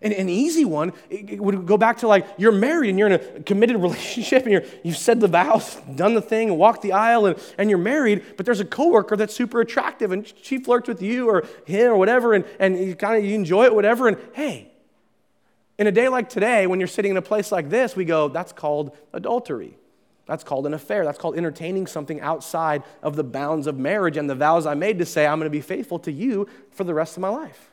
And 0.00 0.12
an 0.12 0.28
easy 0.28 0.64
one 0.64 0.92
would 1.10 1.66
go 1.66 1.76
back 1.76 1.98
to 1.98 2.08
like 2.08 2.26
you're 2.38 2.52
married 2.52 2.90
and 2.90 2.98
you're 2.98 3.08
in 3.08 3.14
a 3.14 3.42
committed 3.42 3.76
relationship 3.82 4.44
and 4.44 4.52
you're, 4.52 4.64
you've 4.84 4.96
said 4.96 5.20
the 5.20 5.26
vows, 5.26 5.76
done 5.94 6.14
the 6.14 6.22
thing, 6.22 6.50
and 6.50 6.58
walked 6.58 6.82
the 6.82 6.92
aisle, 6.92 7.26
and, 7.26 7.38
and 7.58 7.68
you're 7.68 7.78
married, 7.78 8.24
but 8.36 8.46
there's 8.46 8.60
a 8.60 8.64
coworker 8.64 9.16
that's 9.16 9.34
super 9.34 9.60
attractive 9.60 10.12
and 10.12 10.32
she 10.42 10.58
flirts 10.58 10.88
with 10.88 11.02
you 11.02 11.28
or 11.28 11.44
him 11.66 11.92
or 11.92 11.96
whatever, 11.96 12.34
and, 12.34 12.44
and 12.60 12.78
you 12.78 12.94
kind 12.94 13.16
of 13.16 13.24
you 13.24 13.34
enjoy 13.34 13.64
it, 13.64 13.74
whatever. 13.74 14.06
And 14.06 14.16
hey, 14.34 14.70
in 15.78 15.86
a 15.86 15.92
day 15.92 16.08
like 16.08 16.28
today, 16.28 16.66
when 16.66 16.80
you're 16.80 16.86
sitting 16.86 17.12
in 17.12 17.16
a 17.16 17.22
place 17.22 17.50
like 17.50 17.68
this, 17.68 17.96
we 17.96 18.04
go, 18.04 18.28
that's 18.28 18.52
called 18.52 18.96
adultery. 19.12 19.76
That's 20.26 20.44
called 20.44 20.66
an 20.66 20.74
affair. 20.74 21.04
That's 21.04 21.18
called 21.18 21.36
entertaining 21.36 21.86
something 21.86 22.20
outside 22.20 22.82
of 23.02 23.16
the 23.16 23.24
bounds 23.24 23.66
of 23.66 23.78
marriage 23.78 24.16
and 24.16 24.28
the 24.28 24.34
vows 24.34 24.66
I 24.66 24.74
made 24.74 24.98
to 24.98 25.06
say, 25.06 25.26
I'm 25.26 25.38
going 25.38 25.46
to 25.46 25.50
be 25.50 25.62
faithful 25.62 25.98
to 26.00 26.12
you 26.12 26.46
for 26.70 26.84
the 26.84 26.92
rest 26.92 27.16
of 27.16 27.22
my 27.22 27.30
life. 27.30 27.67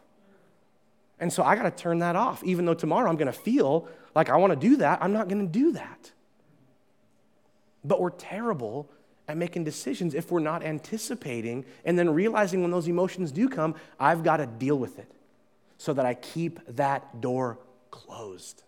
And 1.19 1.31
so 1.31 1.43
I 1.43 1.55
got 1.55 1.63
to 1.63 1.71
turn 1.71 1.99
that 1.99 2.15
off. 2.15 2.43
Even 2.43 2.65
though 2.65 2.73
tomorrow 2.73 3.09
I'm 3.09 3.15
going 3.15 3.31
to 3.31 3.33
feel 3.33 3.87
like 4.13 4.29
I 4.29 4.37
want 4.37 4.51
to 4.51 4.59
do 4.59 4.77
that, 4.77 4.99
I'm 5.01 5.13
not 5.13 5.29
going 5.29 5.45
to 5.45 5.51
do 5.51 5.71
that. 5.73 6.11
But 7.83 8.01
we're 8.01 8.09
terrible 8.09 8.89
at 9.27 9.37
making 9.37 9.63
decisions 9.63 10.13
if 10.13 10.31
we're 10.31 10.39
not 10.39 10.63
anticipating 10.63 11.65
and 11.83 11.97
then 11.97 12.09
realizing 12.09 12.61
when 12.61 12.71
those 12.71 12.87
emotions 12.87 13.31
do 13.31 13.49
come, 13.49 13.75
I've 13.99 14.23
got 14.23 14.37
to 14.37 14.45
deal 14.45 14.77
with 14.77 14.99
it 14.99 15.11
so 15.77 15.93
that 15.93 16.05
I 16.05 16.13
keep 16.13 16.59
that 16.75 17.21
door 17.21 17.59
closed. 17.91 18.63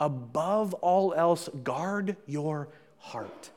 Above 0.00 0.74
all 0.74 1.12
else, 1.14 1.48
guard 1.62 2.16
your 2.26 2.68
heart. 2.98 3.50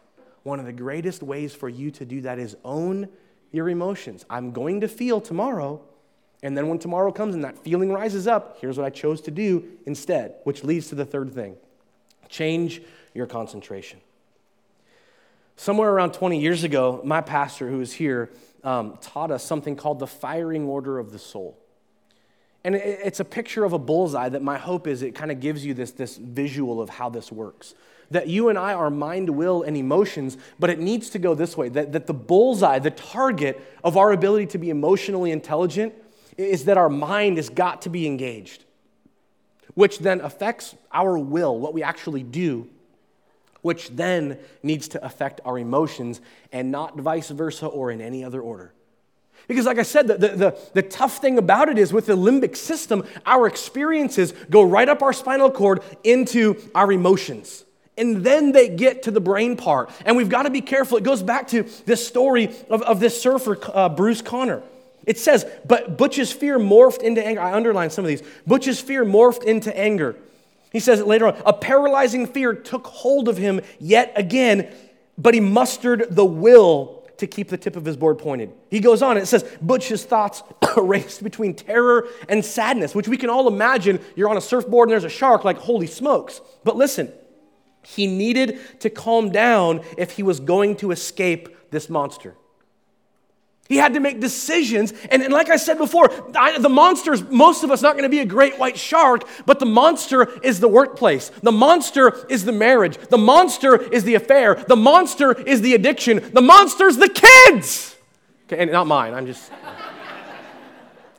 One 0.44 0.60
of 0.60 0.66
the 0.66 0.74
greatest 0.74 1.22
ways 1.22 1.54
for 1.54 1.70
you 1.70 1.92
to 1.92 2.06
do 2.06 2.22
that 2.22 2.40
is 2.40 2.56
own 2.64 3.10
your 3.52 3.70
emotions. 3.70 4.26
I'm 4.30 4.52
going 4.52 4.82
to 4.82 4.88
feel 4.88 5.22
tomorrow, 5.22 5.82
and 6.44 6.58
then 6.58 6.68
when 6.68 6.80
tomorrow 6.80 7.12
comes 7.12 7.36
and 7.36 7.44
that 7.44 7.58
feeling 7.58 7.92
rises 7.92 8.28
up, 8.28 8.58
here's 8.60 8.78
what 8.78 8.86
I 8.86 8.90
chose 8.90 9.22
to 9.22 9.32
do 9.32 9.64
instead, 9.86 10.36
which 10.44 10.64
leads 10.64 10.88
to 10.90 10.96
the 10.96 11.06
third 11.06 11.34
thing 11.34 11.58
change 12.30 12.82
your 13.14 13.28
concentration. 13.28 14.00
Somewhere 15.58 15.92
around 15.92 16.14
20 16.14 16.40
years 16.40 16.64
ago, 16.64 17.02
my 17.04 17.22
pastor, 17.22 17.70
who 17.70 17.82
is 17.82 17.94
here, 17.94 18.32
um, 18.64 18.98
taught 19.02 19.32
us 19.32 19.44
something 19.44 19.76
called 19.76 20.00
the 20.00 20.08
firing 20.08 20.66
order 20.66 20.98
of 20.98 21.12
the 21.12 21.20
soul. 21.20 21.58
And 22.64 22.76
it's 22.76 23.20
a 23.20 23.26
picture 23.26 23.64
of 23.64 23.74
a 23.74 23.80
bullseye 23.80 24.30
that 24.30 24.44
my 24.44 24.58
hope 24.58 24.88
is 24.88 25.02
it 25.02 25.16
kind 25.16 25.32
of 25.32 25.40
gives 25.40 25.66
you 25.66 25.74
this, 25.74 25.92
this 25.92 26.18
visual 26.18 26.80
of 26.80 26.90
how 26.90 27.10
this 27.10 27.32
works. 27.32 27.74
That 28.12 28.28
you 28.28 28.50
and 28.50 28.58
I 28.58 28.74
are 28.74 28.90
mind, 28.90 29.32
will, 29.32 29.64
and 29.64 29.76
emotions, 29.76 30.38
but 30.60 30.70
it 30.70 30.80
needs 30.80 31.10
to 31.12 31.20
go 31.20 31.34
this 31.34 31.58
way 31.58 31.70
that, 31.70 31.92
that 31.94 32.08
the 32.08 32.14
bullseye, 32.14 32.78
the 32.80 32.92
target 32.92 33.62
of 33.84 33.98
our 33.98 34.12
ability 34.12 34.48
to 34.48 34.58
be 34.58 34.70
emotionally 34.70 35.32
intelligent, 35.32 35.94
is 36.42 36.66
that 36.66 36.78
our 36.78 36.90
mind 36.90 37.38
has 37.38 37.50
got 37.50 37.84
to 37.84 37.90
be 37.90 38.08
engaged, 38.08 38.64
which 39.74 40.00
then 40.00 40.22
affects 40.22 40.76
our 40.92 41.18
will, 41.18 41.58
what 41.58 41.74
we 41.74 41.84
actually 41.84 42.24
do, 42.24 42.68
which 43.62 43.90
then 43.90 44.40
needs 44.64 44.88
to 44.90 45.06
affect 45.06 45.42
our 45.46 45.58
emotions, 45.58 46.22
and 46.52 46.72
not 46.72 46.98
vice 46.98 47.30
versa 47.30 47.68
or 47.68 47.92
in 47.92 48.02
any 48.02 48.24
other 48.24 48.42
order. 48.42 48.74
Because, 49.48 49.66
like 49.66 49.80
I 49.80 49.84
said, 49.84 50.08
the, 50.08 50.18
the, 50.18 50.28
the, 50.28 50.60
the, 50.74 50.82
tough 50.82 51.18
thing 51.18 51.38
about 51.38 51.68
it 51.68 51.78
is 51.78 51.92
with 51.92 52.06
the 52.06 52.16
limbic 52.16 52.56
system, 52.56 53.04
our 53.26 53.48
experiences 53.48 54.34
go 54.50 54.62
right 54.62 54.88
up 54.88 55.02
our 55.02 55.14
spinal 55.14 55.50
cord 55.50 55.82
into 56.04 56.62
our 56.76 56.92
emotions. 56.92 57.66
And 57.98 58.24
then 58.24 58.52
they 58.52 58.70
get 58.70 59.04
to 59.04 59.12
the 59.12 59.20
brain 59.20 59.58
part. 59.58 59.92
And 60.06 60.16
we've 60.16 60.30
got 60.30 60.44
to 60.44 60.50
be 60.50 60.62
careful. 60.62 60.98
It 60.98 61.04
goes 61.04 61.22
back 61.22 61.50
to 61.50 61.64
this 61.86 62.06
story 62.08 62.56
of, 62.70 62.82
of 62.84 63.00
this 63.00 63.22
surfer, 63.22 63.58
uh, 63.74 63.90
Bruce 63.90 64.22
Connor. 64.22 64.62
It 65.06 65.18
says, 65.18 65.46
but 65.66 65.98
Butch's 65.98 66.32
fear 66.32 66.60
morphed 66.60 67.02
into 67.02 67.26
anger. 67.26 67.42
I 67.42 67.54
underlined 67.54 67.92
some 67.92 68.06
of 68.06 68.10
these. 68.10 68.24
Butch's 68.46 68.80
fear 68.80 69.04
morphed 69.04 69.44
into 69.44 69.76
anger. 69.78 70.16
He 70.72 70.80
says 70.80 71.00
it 71.00 71.08
later 71.08 71.28
on. 71.28 71.42
A 71.46 71.54
paralyzing 71.54 72.28
fear 72.28 72.54
took 72.54 72.88
hold 72.88 73.28
of 73.28 73.38
him 73.38 73.62
yet 73.80 74.14
again, 74.16 74.72
but 75.18 75.34
he 75.34 75.40
mustered 75.40 76.08
the 76.12 76.26
will 76.26 77.02
to 77.18 77.28
keep 77.28 77.50
the 77.50 77.58
tip 77.58 77.76
of 77.76 77.86
his 77.86 77.98
board 77.98 78.18
pointed. 78.18 78.52
He 78.70 78.80
goes 78.80 79.02
on, 79.02 79.18
it 79.18 79.28
says, 79.28 79.44
Butch's 79.62 80.04
thoughts 80.04 80.42
raced 80.78 81.24
between 81.24 81.54
terror 81.54 82.08
and 82.28 82.44
sadness, 82.44 82.96
which 82.96 83.08
we 83.08 83.18
can 83.18 83.30
all 83.30 83.48
imagine. 83.48 84.00
You're 84.16 84.30
on 84.30 84.38
a 84.38 84.42
surfboard 84.42 84.90
and 84.90 84.94
there's 84.94 85.04
a 85.04 85.10
shark, 85.10 85.44
like, 85.44 85.58
holy 85.58 85.88
smokes. 85.88 86.42
But 86.64 86.78
listen, 86.78 87.12
he 87.84 88.08
needed 88.08 88.60
to 88.80 88.90
calm 88.90 89.30
down 89.30 89.84
if 89.98 90.12
he 90.12 90.24
was 90.24 90.40
going 90.40 90.78
to 90.78 90.92
escape 90.92 91.70
this 91.70 91.90
monster. 91.90 92.36
He 93.72 93.78
had 93.78 93.94
to 93.94 94.02
make 94.02 94.20
decisions. 94.20 94.94
And, 95.10 95.24
and 95.24 95.32
like 95.32 95.50
I 95.50 95.56
said 95.56 95.78
before, 95.78 96.12
I, 96.36 96.60
the 96.60 96.68
monster 96.68 97.14
is 97.14 97.24
most 97.24 97.64
of 97.64 97.72
us 97.72 97.82
not 97.82 97.94
going 97.94 98.04
to 98.04 98.10
be 98.10 98.20
a 98.20 98.26
great 98.26 98.60
white 98.60 98.78
shark, 98.78 99.24
but 99.46 99.60
the 99.60 99.66
monster 99.66 100.28
is 100.42 100.60
the 100.60 100.68
workplace. 100.68 101.30
The 101.42 101.54
monster 101.54 102.28
is 102.28 102.44
the 102.44 102.52
marriage. 102.52 102.98
The 102.98 103.18
monster 103.18 103.82
is 103.82 104.04
the 104.04 104.16
affair. 104.16 104.56
The 104.56 104.76
monster 104.76 105.32
is 105.32 105.62
the 105.62 105.74
addiction. 105.74 106.34
The 106.34 106.42
monster's 106.42 106.98
the 106.98 107.08
kids. 107.08 107.96
Okay, 108.48 108.62
and 108.62 108.74
not 108.74 108.88
mine. 108.88 109.14
I'm 109.14 109.26
just, 109.26 109.50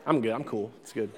I'm 0.05 0.21
good. 0.21 0.33
I'm 0.33 0.45
cool. 0.45 0.71
It's 0.83 0.93
good. 0.93 1.11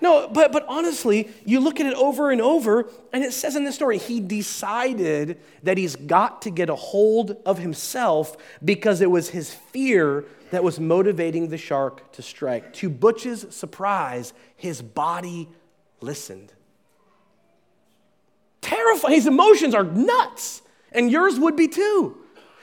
No, 0.00 0.28
but, 0.28 0.52
but 0.52 0.64
honestly, 0.68 1.30
you 1.44 1.60
look 1.60 1.80
at 1.80 1.86
it 1.86 1.94
over 1.94 2.30
and 2.30 2.40
over, 2.40 2.90
and 3.12 3.24
it 3.24 3.32
says 3.32 3.56
in 3.56 3.64
this 3.64 3.74
story, 3.74 3.98
he 3.98 4.20
decided 4.20 5.40
that 5.62 5.78
he's 5.78 5.96
got 5.96 6.42
to 6.42 6.50
get 6.50 6.68
a 6.68 6.74
hold 6.74 7.36
of 7.46 7.58
himself 7.58 8.36
because 8.64 9.00
it 9.00 9.10
was 9.10 9.30
his 9.30 9.52
fear 9.52 10.24
that 10.50 10.62
was 10.62 10.78
motivating 10.78 11.48
the 11.48 11.58
shark 11.58 12.12
to 12.12 12.22
strike. 12.22 12.72
To 12.74 12.88
Butch's 12.90 13.46
surprise, 13.54 14.32
his 14.56 14.82
body 14.82 15.48
listened. 16.00 16.52
Terrifying. 18.60 19.14
His 19.14 19.26
emotions 19.26 19.74
are 19.74 19.84
nuts, 19.84 20.62
and 20.92 21.10
yours 21.10 21.38
would 21.38 21.56
be 21.56 21.68
too. 21.68 22.16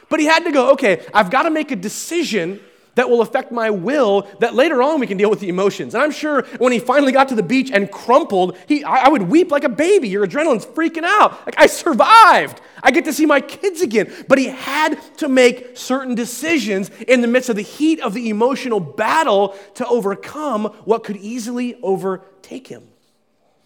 But 0.09 0.19
he 0.19 0.25
had 0.25 0.43
to 0.43 0.51
go, 0.51 0.71
okay, 0.73 1.05
I've 1.13 1.31
got 1.31 1.43
to 1.43 1.49
make 1.49 1.71
a 1.71 1.75
decision 1.75 2.59
that 2.95 3.10
will 3.10 3.21
affect 3.21 3.51
my 3.51 3.69
will 3.69 4.27
that 4.39 4.53
later 4.53 4.82
on 4.84 4.99
we 4.99 5.08
can 5.08 5.17
deal 5.17 5.29
with 5.29 5.39
the 5.39 5.49
emotions. 5.49 5.93
And 5.95 6.03
I'm 6.03 6.12
sure 6.12 6.43
when 6.58 6.71
he 6.71 6.79
finally 6.79 7.12
got 7.12 7.29
to 7.29 7.36
the 7.36 7.43
beach 7.43 7.71
and 7.71 7.91
crumpled, 7.91 8.58
he, 8.67 8.84
I, 8.84 9.06
I 9.06 9.10
would 9.10 9.23
weep 9.23 9.51
like 9.51 9.63
a 9.63 9.69
baby. 9.69 10.10
Your 10.10 10.25
adrenaline's 10.25 10.65
freaking 10.65 11.03
out. 11.03 11.45
Like, 11.45 11.56
I 11.58 11.65
survived. 11.65 12.62
I 12.82 12.91
get 12.91 13.06
to 13.06 13.13
see 13.13 13.25
my 13.25 13.41
kids 13.41 13.82
again. 13.82 14.13
But 14.27 14.38
he 14.38 14.47
had 14.47 14.99
to 15.17 15.27
make 15.27 15.77
certain 15.77 16.15
decisions 16.15 16.89
in 17.08 17.21
the 17.21 17.27
midst 17.27 17.49
of 17.49 17.56
the 17.56 17.63
heat 17.63 17.99
of 18.01 18.13
the 18.13 18.29
emotional 18.29 18.79
battle 18.79 19.56
to 19.75 19.88
overcome 19.88 20.65
what 20.86 21.03
could 21.03 21.17
easily 21.17 21.75
overtake 21.82 22.67
him. 22.67 22.88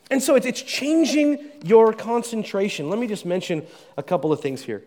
And 0.10 0.24
so 0.24 0.36
it's, 0.36 0.46
it's 0.46 0.62
changing 0.62 1.40
your 1.66 1.92
concentration. 1.92 2.90
Let 2.90 2.98
me 2.98 3.08
just 3.08 3.26
mention 3.26 3.66
a 3.98 4.04
couple 4.04 4.32
of 4.32 4.40
things 4.40 4.62
here. 4.62 4.84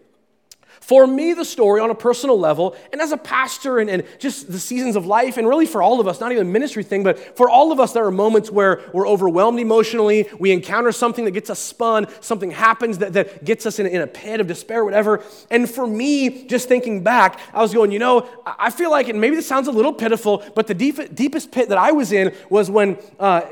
For 0.80 1.06
me, 1.06 1.34
the 1.34 1.44
story 1.44 1.80
on 1.80 1.90
a 1.90 1.94
personal 1.94 2.38
level, 2.38 2.74
and 2.90 3.00
as 3.02 3.12
a 3.12 3.16
pastor, 3.18 3.78
and, 3.78 3.90
and, 3.90 4.02
just 4.18 4.50
the 4.50 4.58
seasons 4.58 4.96
of 4.96 5.06
life, 5.06 5.36
and 5.36 5.46
really 5.46 5.66
for 5.66 5.82
all 5.82 6.00
of 6.00 6.08
us, 6.08 6.20
not 6.20 6.32
even 6.32 6.46
a 6.46 6.50
ministry 6.50 6.82
thing, 6.82 7.04
but 7.04 7.36
for 7.36 7.50
all 7.50 7.70
of 7.70 7.78
us, 7.78 7.92
there 7.92 8.04
are 8.04 8.10
moments 8.10 8.50
where 8.50 8.80
we're 8.92 9.06
overwhelmed 9.06 9.60
emotionally. 9.60 10.26
We 10.38 10.52
encounter 10.52 10.90
something 10.90 11.26
that 11.26 11.32
gets 11.32 11.50
us 11.50 11.58
spun, 11.58 12.08
something 12.20 12.50
happens 12.50 12.98
that, 12.98 13.12
that 13.12 13.44
gets 13.44 13.66
us 13.66 13.78
in, 13.78 13.86
in 13.86 14.00
a 14.00 14.06
pit 14.06 14.40
of 14.40 14.46
despair, 14.46 14.84
whatever. 14.84 15.22
And 15.50 15.70
for 15.70 15.86
me, 15.86 16.46
just 16.46 16.66
thinking 16.66 17.04
back, 17.04 17.38
I 17.52 17.60
was 17.60 17.74
going, 17.74 17.92
you 17.92 17.98
know, 17.98 18.28
I 18.46 18.70
feel 18.70 18.90
like, 18.90 19.08
and 19.08 19.20
maybe 19.20 19.36
this 19.36 19.46
sounds 19.46 19.68
a 19.68 19.72
little 19.72 19.92
pitiful, 19.92 20.42
but 20.54 20.66
the 20.66 20.74
deep, 20.74 21.14
deepest 21.14 21.52
pit 21.52 21.68
that 21.68 21.78
I 21.78 21.92
was 21.92 22.10
in 22.10 22.34
was 22.48 22.70
when 22.70 22.96
uh, 23.18 23.42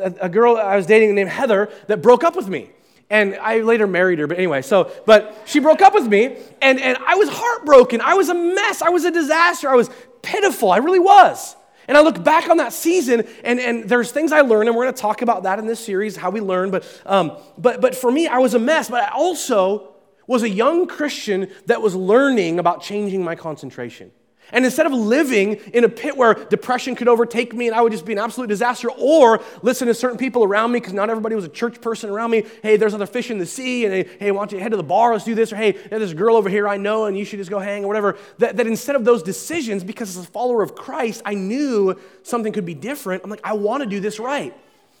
a, 0.00 0.14
a 0.20 0.28
girl 0.28 0.58
I 0.58 0.76
was 0.76 0.86
dating 0.86 1.14
named 1.14 1.30
Heather 1.30 1.70
that 1.86 2.02
broke 2.02 2.24
up 2.24 2.36
with 2.36 2.48
me. 2.48 2.70
And 3.10 3.36
I 3.36 3.60
later 3.60 3.86
married 3.86 4.18
her, 4.18 4.26
but 4.26 4.38
anyway, 4.38 4.62
so, 4.62 4.90
but 5.06 5.42
she 5.46 5.60
broke 5.60 5.82
up 5.82 5.94
with 5.94 6.06
me, 6.06 6.36
and, 6.62 6.80
and 6.80 6.96
I 7.06 7.14
was 7.16 7.28
heartbroken. 7.28 8.00
I 8.00 8.14
was 8.14 8.28
a 8.28 8.34
mess. 8.34 8.82
I 8.82 8.88
was 8.88 9.04
a 9.04 9.10
disaster. 9.10 9.68
I 9.68 9.74
was 9.74 9.90
pitiful. 10.22 10.72
I 10.72 10.78
really 10.78 10.98
was. 10.98 11.54
And 11.86 11.98
I 11.98 12.00
look 12.00 12.24
back 12.24 12.48
on 12.48 12.56
that 12.56 12.72
season, 12.72 13.24
and, 13.44 13.60
and 13.60 13.88
there's 13.88 14.10
things 14.10 14.32
I 14.32 14.40
learned, 14.40 14.68
and 14.68 14.76
we're 14.76 14.84
going 14.84 14.94
to 14.94 15.00
talk 15.00 15.20
about 15.20 15.42
that 15.42 15.58
in 15.58 15.66
this 15.66 15.84
series, 15.84 16.16
how 16.16 16.30
we 16.30 16.40
learn. 16.40 16.70
But, 16.70 17.02
um, 17.04 17.36
but, 17.58 17.80
but 17.82 17.94
for 17.94 18.10
me, 18.10 18.26
I 18.26 18.38
was 18.38 18.54
a 18.54 18.58
mess, 18.58 18.88
but 18.88 19.02
I 19.02 19.14
also 19.14 19.94
was 20.26 20.42
a 20.42 20.48
young 20.48 20.86
Christian 20.86 21.50
that 21.66 21.82
was 21.82 21.94
learning 21.94 22.58
about 22.58 22.82
changing 22.82 23.22
my 23.22 23.34
concentration. 23.34 24.10
And 24.52 24.64
instead 24.64 24.86
of 24.86 24.92
living 24.92 25.54
in 25.72 25.84
a 25.84 25.88
pit 25.88 26.16
where 26.16 26.34
depression 26.34 26.94
could 26.94 27.08
overtake 27.08 27.54
me 27.54 27.66
and 27.66 27.74
I 27.74 27.80
would 27.80 27.92
just 27.92 28.04
be 28.04 28.12
an 28.12 28.18
absolute 28.18 28.48
disaster, 28.48 28.88
or 28.90 29.40
listen 29.62 29.88
to 29.88 29.94
certain 29.94 30.18
people 30.18 30.44
around 30.44 30.70
me, 30.72 30.80
because 30.80 30.92
not 30.92 31.10
everybody 31.10 31.34
was 31.34 31.44
a 31.44 31.48
church 31.48 31.80
person 31.80 32.10
around 32.10 32.30
me, 32.30 32.44
hey, 32.62 32.76
there's 32.76 32.94
other 32.94 33.06
fish 33.06 33.30
in 33.30 33.38
the 33.38 33.46
sea, 33.46 33.86
and 33.86 34.06
hey, 34.20 34.30
why 34.30 34.40
don't 34.40 34.52
you 34.52 34.60
head 34.60 34.70
to 34.70 34.76
the 34.76 34.82
bar, 34.82 35.12
let's 35.12 35.24
do 35.24 35.34
this, 35.34 35.52
or 35.52 35.56
hey, 35.56 35.72
there's 35.72 36.12
a 36.12 36.14
girl 36.14 36.36
over 36.36 36.48
here 36.48 36.68
I 36.68 36.76
know, 36.76 37.06
and 37.06 37.16
you 37.16 37.24
should 37.24 37.38
just 37.38 37.50
go 37.50 37.58
hang, 37.58 37.84
or 37.84 37.88
whatever. 37.88 38.16
That, 38.38 38.56
that 38.58 38.66
instead 38.66 38.96
of 38.96 39.04
those 39.04 39.22
decisions, 39.22 39.82
because 39.82 40.16
as 40.16 40.24
a 40.24 40.28
follower 40.28 40.62
of 40.62 40.74
Christ, 40.74 41.22
I 41.24 41.34
knew 41.34 41.98
something 42.22 42.52
could 42.52 42.66
be 42.66 42.74
different. 42.74 43.24
I'm 43.24 43.30
like, 43.30 43.40
I 43.44 43.54
want 43.54 43.82
to 43.82 43.88
do 43.88 44.00
this 44.00 44.20
right. 44.20 44.54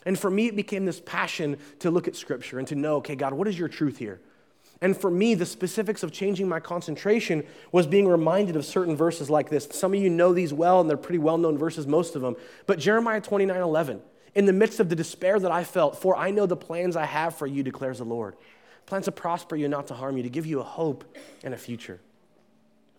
And 0.06 0.18
for 0.18 0.30
me, 0.30 0.48
it 0.48 0.56
became 0.56 0.84
this 0.84 1.00
passion 1.00 1.58
to 1.80 1.90
look 1.90 2.08
at 2.08 2.16
Scripture 2.16 2.58
and 2.58 2.68
to 2.68 2.74
know, 2.74 2.96
okay, 2.96 3.14
God, 3.14 3.32
what 3.32 3.48
is 3.48 3.58
your 3.58 3.68
truth 3.68 3.98
here? 3.98 4.20
And 4.80 4.96
for 4.96 5.10
me, 5.10 5.34
the 5.34 5.46
specifics 5.46 6.02
of 6.02 6.12
changing 6.12 6.48
my 6.48 6.60
concentration 6.60 7.44
was 7.72 7.86
being 7.86 8.08
reminded 8.08 8.56
of 8.56 8.64
certain 8.64 8.96
verses 8.96 9.30
like 9.30 9.48
this. 9.48 9.68
Some 9.70 9.94
of 9.94 10.00
you 10.00 10.10
know 10.10 10.34
these 10.34 10.52
well, 10.52 10.80
and 10.80 10.90
they're 10.90 10.96
pretty 10.96 11.18
well 11.18 11.38
known 11.38 11.56
verses, 11.56 11.86
most 11.86 12.16
of 12.16 12.22
them. 12.22 12.36
But 12.66 12.78
Jeremiah 12.78 13.20
29 13.20 13.60
11, 13.60 14.02
in 14.34 14.46
the 14.46 14.52
midst 14.52 14.80
of 14.80 14.88
the 14.88 14.96
despair 14.96 15.38
that 15.38 15.50
I 15.50 15.64
felt, 15.64 16.00
for 16.00 16.16
I 16.16 16.30
know 16.30 16.46
the 16.46 16.56
plans 16.56 16.96
I 16.96 17.06
have 17.06 17.36
for 17.36 17.46
you, 17.46 17.62
declares 17.62 17.98
the 17.98 18.04
Lord. 18.04 18.36
Plans 18.86 19.06
to 19.06 19.12
prosper 19.12 19.56
you, 19.56 19.66
and 19.66 19.72
not 19.72 19.86
to 19.86 19.94
harm 19.94 20.16
you, 20.16 20.22
to 20.24 20.28
give 20.28 20.44
you 20.44 20.60
a 20.60 20.64
hope 20.64 21.04
and 21.42 21.54
a 21.54 21.58
future. 21.58 22.00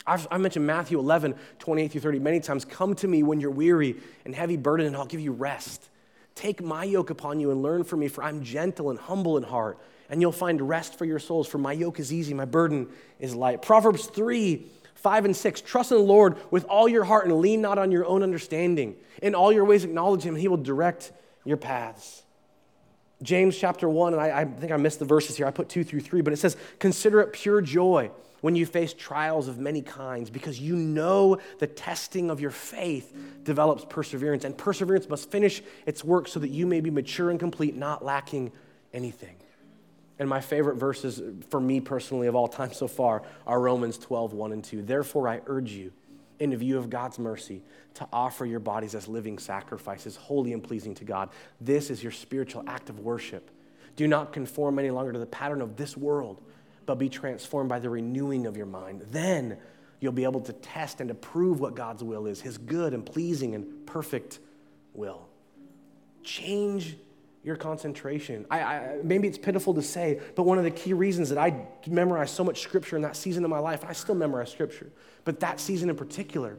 I've, 0.06 0.26
I 0.30 0.38
mentioned 0.38 0.66
Matthew 0.66 0.98
11, 0.98 1.34
28 1.58 1.92
through 1.92 2.00
30 2.00 2.18
many 2.20 2.40
times. 2.40 2.64
Come 2.64 2.94
to 2.96 3.08
me 3.08 3.22
when 3.22 3.40
you're 3.40 3.50
weary 3.50 3.96
and 4.24 4.34
heavy 4.34 4.56
burdened, 4.56 4.88
and 4.88 4.96
I'll 4.96 5.06
give 5.06 5.20
you 5.20 5.32
rest. 5.32 5.88
Take 6.36 6.62
my 6.62 6.84
yoke 6.84 7.10
upon 7.10 7.40
you 7.40 7.50
and 7.50 7.60
learn 7.60 7.82
from 7.82 7.98
me, 8.00 8.08
for 8.08 8.22
I'm 8.22 8.44
gentle 8.44 8.90
and 8.90 8.98
humble 8.98 9.36
in 9.36 9.42
heart 9.42 9.78
and 10.08 10.20
you'll 10.20 10.32
find 10.32 10.60
rest 10.68 10.98
for 10.98 11.04
your 11.04 11.18
souls. 11.18 11.48
For 11.48 11.58
my 11.58 11.72
yoke 11.72 12.00
is 12.00 12.12
easy, 12.12 12.34
my 12.34 12.44
burden 12.44 12.88
is 13.18 13.34
light. 13.34 13.62
Proverbs 13.62 14.06
3 14.06 14.66
5 14.94 15.24
and 15.26 15.36
6. 15.36 15.60
Trust 15.60 15.92
in 15.92 15.98
the 15.98 16.02
Lord 16.02 16.36
with 16.50 16.64
all 16.64 16.88
your 16.88 17.04
heart 17.04 17.26
and 17.26 17.38
lean 17.38 17.60
not 17.60 17.78
on 17.78 17.92
your 17.92 18.06
own 18.06 18.22
understanding. 18.22 18.96
In 19.22 19.34
all 19.34 19.52
your 19.52 19.64
ways, 19.64 19.84
acknowledge 19.84 20.22
him, 20.22 20.34
and 20.34 20.40
he 20.40 20.48
will 20.48 20.56
direct 20.56 21.12
your 21.44 21.58
paths. 21.58 22.24
James 23.22 23.56
chapter 23.56 23.88
1, 23.88 24.14
and 24.14 24.22
I, 24.22 24.40
I 24.40 24.44
think 24.46 24.72
I 24.72 24.76
missed 24.78 24.98
the 24.98 25.04
verses 25.04 25.36
here. 25.36 25.46
I 25.46 25.50
put 25.50 25.68
2 25.68 25.84
through 25.84 26.00
3, 26.00 26.22
but 26.22 26.32
it 26.32 26.38
says, 26.38 26.56
Consider 26.78 27.20
it 27.20 27.32
pure 27.32 27.60
joy 27.60 28.10
when 28.46 28.54
you 28.54 28.64
face 28.64 28.94
trials 28.94 29.48
of 29.48 29.58
many 29.58 29.82
kinds, 29.82 30.30
because 30.30 30.60
you 30.60 30.76
know 30.76 31.36
the 31.58 31.66
testing 31.66 32.30
of 32.30 32.40
your 32.40 32.52
faith 32.52 33.12
develops 33.42 33.84
perseverance, 33.84 34.44
and 34.44 34.56
perseverance 34.56 35.08
must 35.08 35.32
finish 35.32 35.60
its 35.84 36.04
work 36.04 36.28
so 36.28 36.38
that 36.38 36.50
you 36.50 36.64
may 36.64 36.80
be 36.80 36.88
mature 36.88 37.30
and 37.30 37.40
complete, 37.40 37.74
not 37.74 38.04
lacking 38.04 38.52
anything. 38.94 39.34
And 40.20 40.28
my 40.28 40.40
favorite 40.40 40.76
verses 40.76 41.20
for 41.50 41.58
me 41.58 41.80
personally 41.80 42.28
of 42.28 42.36
all 42.36 42.46
time 42.46 42.72
so 42.72 42.86
far 42.86 43.24
are 43.48 43.58
Romans 43.58 43.98
12, 43.98 44.32
1 44.32 44.52
and 44.52 44.62
2. 44.62 44.82
Therefore, 44.82 45.26
I 45.26 45.40
urge 45.46 45.72
you, 45.72 45.90
in 46.38 46.56
view 46.56 46.78
of 46.78 46.88
God's 46.88 47.18
mercy, 47.18 47.64
to 47.94 48.06
offer 48.12 48.46
your 48.46 48.60
bodies 48.60 48.94
as 48.94 49.08
living 49.08 49.40
sacrifices, 49.40 50.14
holy 50.14 50.52
and 50.52 50.62
pleasing 50.62 50.94
to 50.94 51.04
God. 51.04 51.30
This 51.60 51.90
is 51.90 52.00
your 52.00 52.12
spiritual 52.12 52.62
act 52.68 52.90
of 52.90 53.00
worship. 53.00 53.50
Do 53.96 54.06
not 54.06 54.32
conform 54.32 54.78
any 54.78 54.90
longer 54.90 55.12
to 55.14 55.18
the 55.18 55.26
pattern 55.26 55.60
of 55.60 55.74
this 55.74 55.96
world, 55.96 56.40
but 56.86 56.96
be 56.96 57.08
transformed 57.08 57.68
by 57.68 57.78
the 57.78 57.90
renewing 57.90 58.46
of 58.46 58.56
your 58.56 58.66
mind. 58.66 59.02
Then 59.10 59.58
you'll 60.00 60.12
be 60.12 60.24
able 60.24 60.40
to 60.42 60.52
test 60.52 61.00
and 61.00 61.08
to 61.08 61.14
prove 61.14 61.60
what 61.60 61.74
God's 61.74 62.02
will 62.02 62.26
is, 62.26 62.40
his 62.40 62.58
good 62.58 62.94
and 62.94 63.04
pleasing 63.04 63.54
and 63.54 63.86
perfect 63.86 64.38
will. 64.94 65.28
Change 66.22 66.96
your 67.42 67.56
concentration. 67.56 68.44
I, 68.50 68.60
I, 68.60 68.96
maybe 69.04 69.28
it's 69.28 69.38
pitiful 69.38 69.74
to 69.74 69.82
say, 69.82 70.20
but 70.34 70.42
one 70.42 70.58
of 70.58 70.64
the 70.64 70.70
key 70.70 70.92
reasons 70.92 71.28
that 71.28 71.38
I 71.38 71.66
memorized 71.86 72.34
so 72.34 72.42
much 72.42 72.60
scripture 72.60 72.96
in 72.96 73.02
that 73.02 73.16
season 73.16 73.44
of 73.44 73.50
my 73.50 73.60
life, 73.60 73.84
I 73.84 73.92
still 73.92 74.16
memorize 74.16 74.50
scripture, 74.50 74.90
but 75.24 75.40
that 75.40 75.60
season 75.60 75.88
in 75.88 75.96
particular 75.96 76.56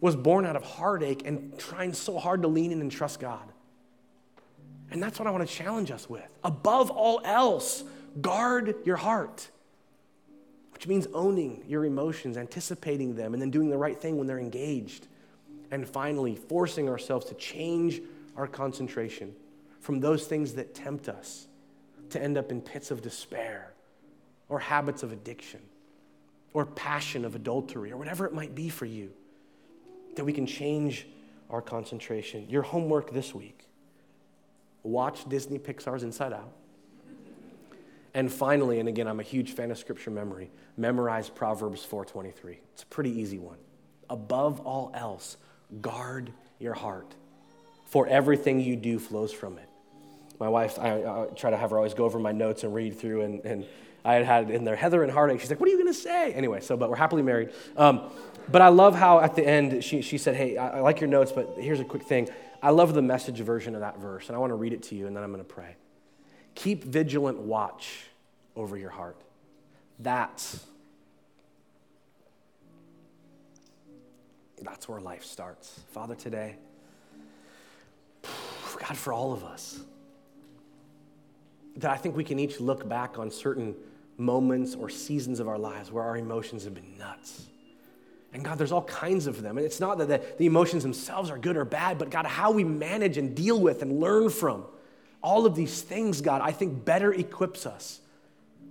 was 0.00 0.14
born 0.14 0.46
out 0.46 0.56
of 0.56 0.62
heartache 0.62 1.22
and 1.26 1.58
trying 1.58 1.92
so 1.92 2.18
hard 2.18 2.42
to 2.42 2.48
lean 2.48 2.72
in 2.72 2.80
and 2.80 2.90
trust 2.90 3.20
God. 3.20 3.42
And 4.92 5.02
that's 5.02 5.18
what 5.18 5.26
I 5.26 5.30
want 5.30 5.48
to 5.48 5.52
challenge 5.52 5.90
us 5.90 6.08
with. 6.08 6.28
Above 6.44 6.90
all 6.90 7.20
else, 7.24 7.82
guard 8.20 8.74
your 8.84 8.96
heart, 8.96 9.48
which 10.72 10.86
means 10.86 11.06
owning 11.14 11.64
your 11.66 11.84
emotions, 11.84 12.36
anticipating 12.36 13.14
them, 13.14 13.32
and 13.32 13.42
then 13.42 13.50
doing 13.50 13.70
the 13.70 13.78
right 13.78 13.98
thing 13.98 14.18
when 14.18 14.26
they're 14.26 14.38
engaged. 14.38 15.08
And 15.70 15.88
finally, 15.88 16.36
forcing 16.36 16.88
ourselves 16.88 17.26
to 17.26 17.34
change 17.34 18.02
our 18.36 18.46
concentration 18.46 19.34
from 19.80 20.00
those 20.00 20.26
things 20.26 20.54
that 20.54 20.74
tempt 20.74 21.08
us 21.08 21.46
to 22.10 22.22
end 22.22 22.36
up 22.36 22.50
in 22.50 22.60
pits 22.60 22.90
of 22.90 23.00
despair 23.02 23.72
or 24.48 24.58
habits 24.58 25.02
of 25.02 25.12
addiction 25.12 25.60
or 26.52 26.66
passion 26.66 27.24
of 27.24 27.34
adultery 27.34 27.90
or 27.90 27.96
whatever 27.96 28.26
it 28.26 28.34
might 28.34 28.54
be 28.54 28.68
for 28.68 28.84
you, 28.84 29.10
that 30.16 30.24
we 30.24 30.32
can 30.32 30.46
change 30.46 31.06
our 31.48 31.62
concentration. 31.62 32.46
Your 32.48 32.62
homework 32.62 33.12
this 33.12 33.34
week 33.34 33.66
watch 34.82 35.28
Disney 35.28 35.58
Pixar's 35.58 36.02
Inside 36.02 36.32
Out. 36.32 36.52
And 38.14 38.30
finally, 38.30 38.78
and 38.78 38.88
again, 38.88 39.08
I'm 39.08 39.20
a 39.20 39.24
huge 39.24 39.52
fan 39.52 39.70
of 39.70 39.78
scripture 39.78 40.10
memory, 40.10 40.50
memorize 40.76 41.30
Proverbs 41.30 41.84
4:23. 41.84 42.58
It's 42.74 42.82
a 42.82 42.86
pretty 42.86 43.10
easy 43.20 43.38
one. 43.38 43.58
Above 44.10 44.60
all 44.60 44.90
else, 44.94 45.36
guard 45.80 46.32
your 46.58 46.74
heart, 46.74 47.14
for 47.86 48.06
everything 48.06 48.60
you 48.60 48.76
do 48.76 48.98
flows 48.98 49.32
from 49.32 49.58
it 49.58 49.68
my 50.42 50.48
wife, 50.48 50.76
I, 50.80 51.04
I, 51.04 51.26
try 51.36 51.50
to 51.50 51.56
have 51.56 51.70
her 51.70 51.76
always 51.76 51.94
go 51.94 52.04
over 52.04 52.18
my 52.18 52.32
notes 52.32 52.64
and 52.64 52.74
read 52.74 52.98
through, 52.98 53.20
and, 53.20 53.44
and 53.44 53.64
I 54.04 54.14
had 54.14 54.24
had 54.24 54.50
in 54.50 54.64
there 54.64 54.74
Heather 54.74 55.04
and 55.04 55.12
heartache. 55.12 55.40
She's 55.40 55.50
like, 55.50 55.60
"What 55.60 55.68
are 55.68 55.72
you 55.72 55.78
going 55.78 55.92
to 55.92 55.98
say?" 55.98 56.32
Anyway, 56.32 56.60
so 56.60 56.76
but 56.76 56.90
we're 56.90 56.96
happily 56.96 57.22
married. 57.22 57.50
Um, 57.76 58.10
but 58.50 58.60
I 58.60 58.66
love 58.66 58.96
how 58.96 59.20
at 59.20 59.36
the 59.36 59.46
end 59.46 59.84
she, 59.84 60.02
she 60.02 60.18
said, 60.18 60.34
"Hey, 60.34 60.56
I, 60.56 60.78
I 60.78 60.80
like 60.80 61.00
your 61.00 61.08
notes, 61.08 61.30
but 61.30 61.54
here's 61.58 61.78
a 61.78 61.84
quick 61.84 62.02
thing. 62.02 62.28
I 62.60 62.70
love 62.70 62.92
the 62.92 63.02
message 63.02 63.38
version 63.38 63.76
of 63.76 63.82
that 63.82 64.00
verse, 64.00 64.26
and 64.26 64.34
I 64.34 64.40
want 64.40 64.50
to 64.50 64.56
read 64.56 64.72
it 64.72 64.82
to 64.84 64.96
you, 64.96 65.06
and 65.06 65.16
then 65.16 65.22
I'm 65.22 65.30
going 65.30 65.44
to 65.44 65.48
pray. 65.48 65.76
Keep 66.54 66.84
vigilant 66.84 67.38
watch 67.38 68.06
over 68.56 68.76
your 68.76 68.90
heart. 68.90 69.16
That's 69.98 70.64
that's 74.60 74.88
where 74.88 75.00
life 75.00 75.24
starts. 75.24 75.80
Father, 75.90 76.14
today, 76.14 76.56
God, 78.78 78.96
for 78.96 79.12
all 79.12 79.32
of 79.32 79.44
us." 79.44 79.80
that 81.76 81.90
I 81.90 81.96
think 81.96 82.16
we 82.16 82.24
can 82.24 82.38
each 82.38 82.60
look 82.60 82.88
back 82.88 83.18
on 83.18 83.30
certain 83.30 83.74
moments 84.18 84.74
or 84.74 84.88
seasons 84.88 85.40
of 85.40 85.48
our 85.48 85.58
lives 85.58 85.90
where 85.90 86.04
our 86.04 86.16
emotions 86.16 86.64
have 86.64 86.74
been 86.74 86.98
nuts. 86.98 87.46
And 88.32 88.44
God, 88.44 88.58
there's 88.58 88.72
all 88.72 88.84
kinds 88.84 89.26
of 89.26 89.42
them. 89.42 89.58
And 89.58 89.66
it's 89.66 89.80
not 89.80 89.98
that 89.98 90.08
the, 90.08 90.22
the, 90.38 90.46
emotions 90.46 90.82
themselves 90.82 91.30
are 91.30 91.36
good 91.36 91.56
or 91.56 91.64
bad, 91.64 91.98
but 91.98 92.10
God, 92.10 92.26
how 92.26 92.50
we 92.50 92.64
manage 92.64 93.18
and 93.18 93.34
deal 93.34 93.60
with 93.60 93.82
and 93.82 94.00
learn 94.00 94.30
from 94.30 94.64
all 95.22 95.46
of 95.46 95.54
these 95.54 95.82
things, 95.82 96.20
God, 96.20 96.40
I 96.42 96.52
think 96.52 96.84
better 96.84 97.12
equips 97.12 97.66
us 97.66 98.00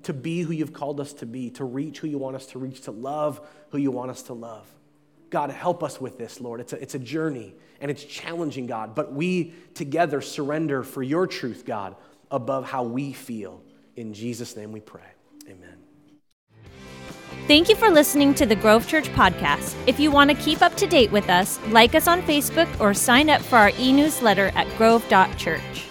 to 0.04 0.14
be 0.14 0.42
who 0.42 0.54
you've 0.54 0.74
called 0.74 1.00
us 1.00 1.14
to 1.14 1.26
be, 1.26 1.50
to 1.52 1.64
reach 1.64 2.00
who 2.00 2.08
you 2.08 2.18
want 2.18 2.36
us 2.36 2.48
to 2.48 2.60
reach, 2.60 2.82
to 2.82 2.92
love 2.92 3.42
who 3.70 3.78
you 3.78 3.92
want 3.92 4.12
us 4.12 4.24
to 4.24 4.34
love. 4.34 4.66
God, 5.30 5.50
help 5.50 5.84
us 5.84 6.02
with 6.02 6.18
this, 6.18 6.42
Lord. 6.42 6.60
It's 6.60 6.74
a, 6.74 6.82
it's 6.82 6.96
a 6.96 7.00
journey 7.00 7.56
and 7.80 7.90
it's 7.90 8.04
challenging, 8.04 8.68
God, 8.68 8.96
but 8.96 9.14
we 9.14 9.54
together 9.74 10.22
surrender 10.22 10.84
for 10.84 11.02
your 11.02 11.26
truth, 11.26 11.64
God, 11.66 11.96
above 12.30 12.66
how 12.66 12.84
we 12.84 13.14
feel. 13.14 13.62
In 13.96 14.14
Jesus' 14.14 14.56
name 14.56 14.72
we 14.72 14.82
pray. 14.82 15.02
Amen. 15.48 15.78
Thank 17.48 17.70
you 17.70 17.76
for 17.76 17.90
listening 17.90 18.34
to 18.36 18.46
the 18.46 18.56
Grove 18.56 18.88
Church 18.88 19.10
podcast. 19.10 19.76
If 19.88 20.00
you 20.00 20.12
want 20.12 20.30
to 20.30 20.36
keep 20.36 20.62
up 20.62 20.76
to 20.76 20.88
date 20.88 21.12
with 21.12 21.30
us, 21.30 21.60
like 21.68 21.96
us 21.96 22.08
on 22.08 22.22
Facebook 22.22 22.68
or 22.80 22.94
sign 22.94 23.30
up 23.30 23.42
for 23.42 23.58
our 23.58 23.72
e 23.80 23.92
newsletter 23.92 24.52
at 24.56 24.68
grove.church. 24.78 25.91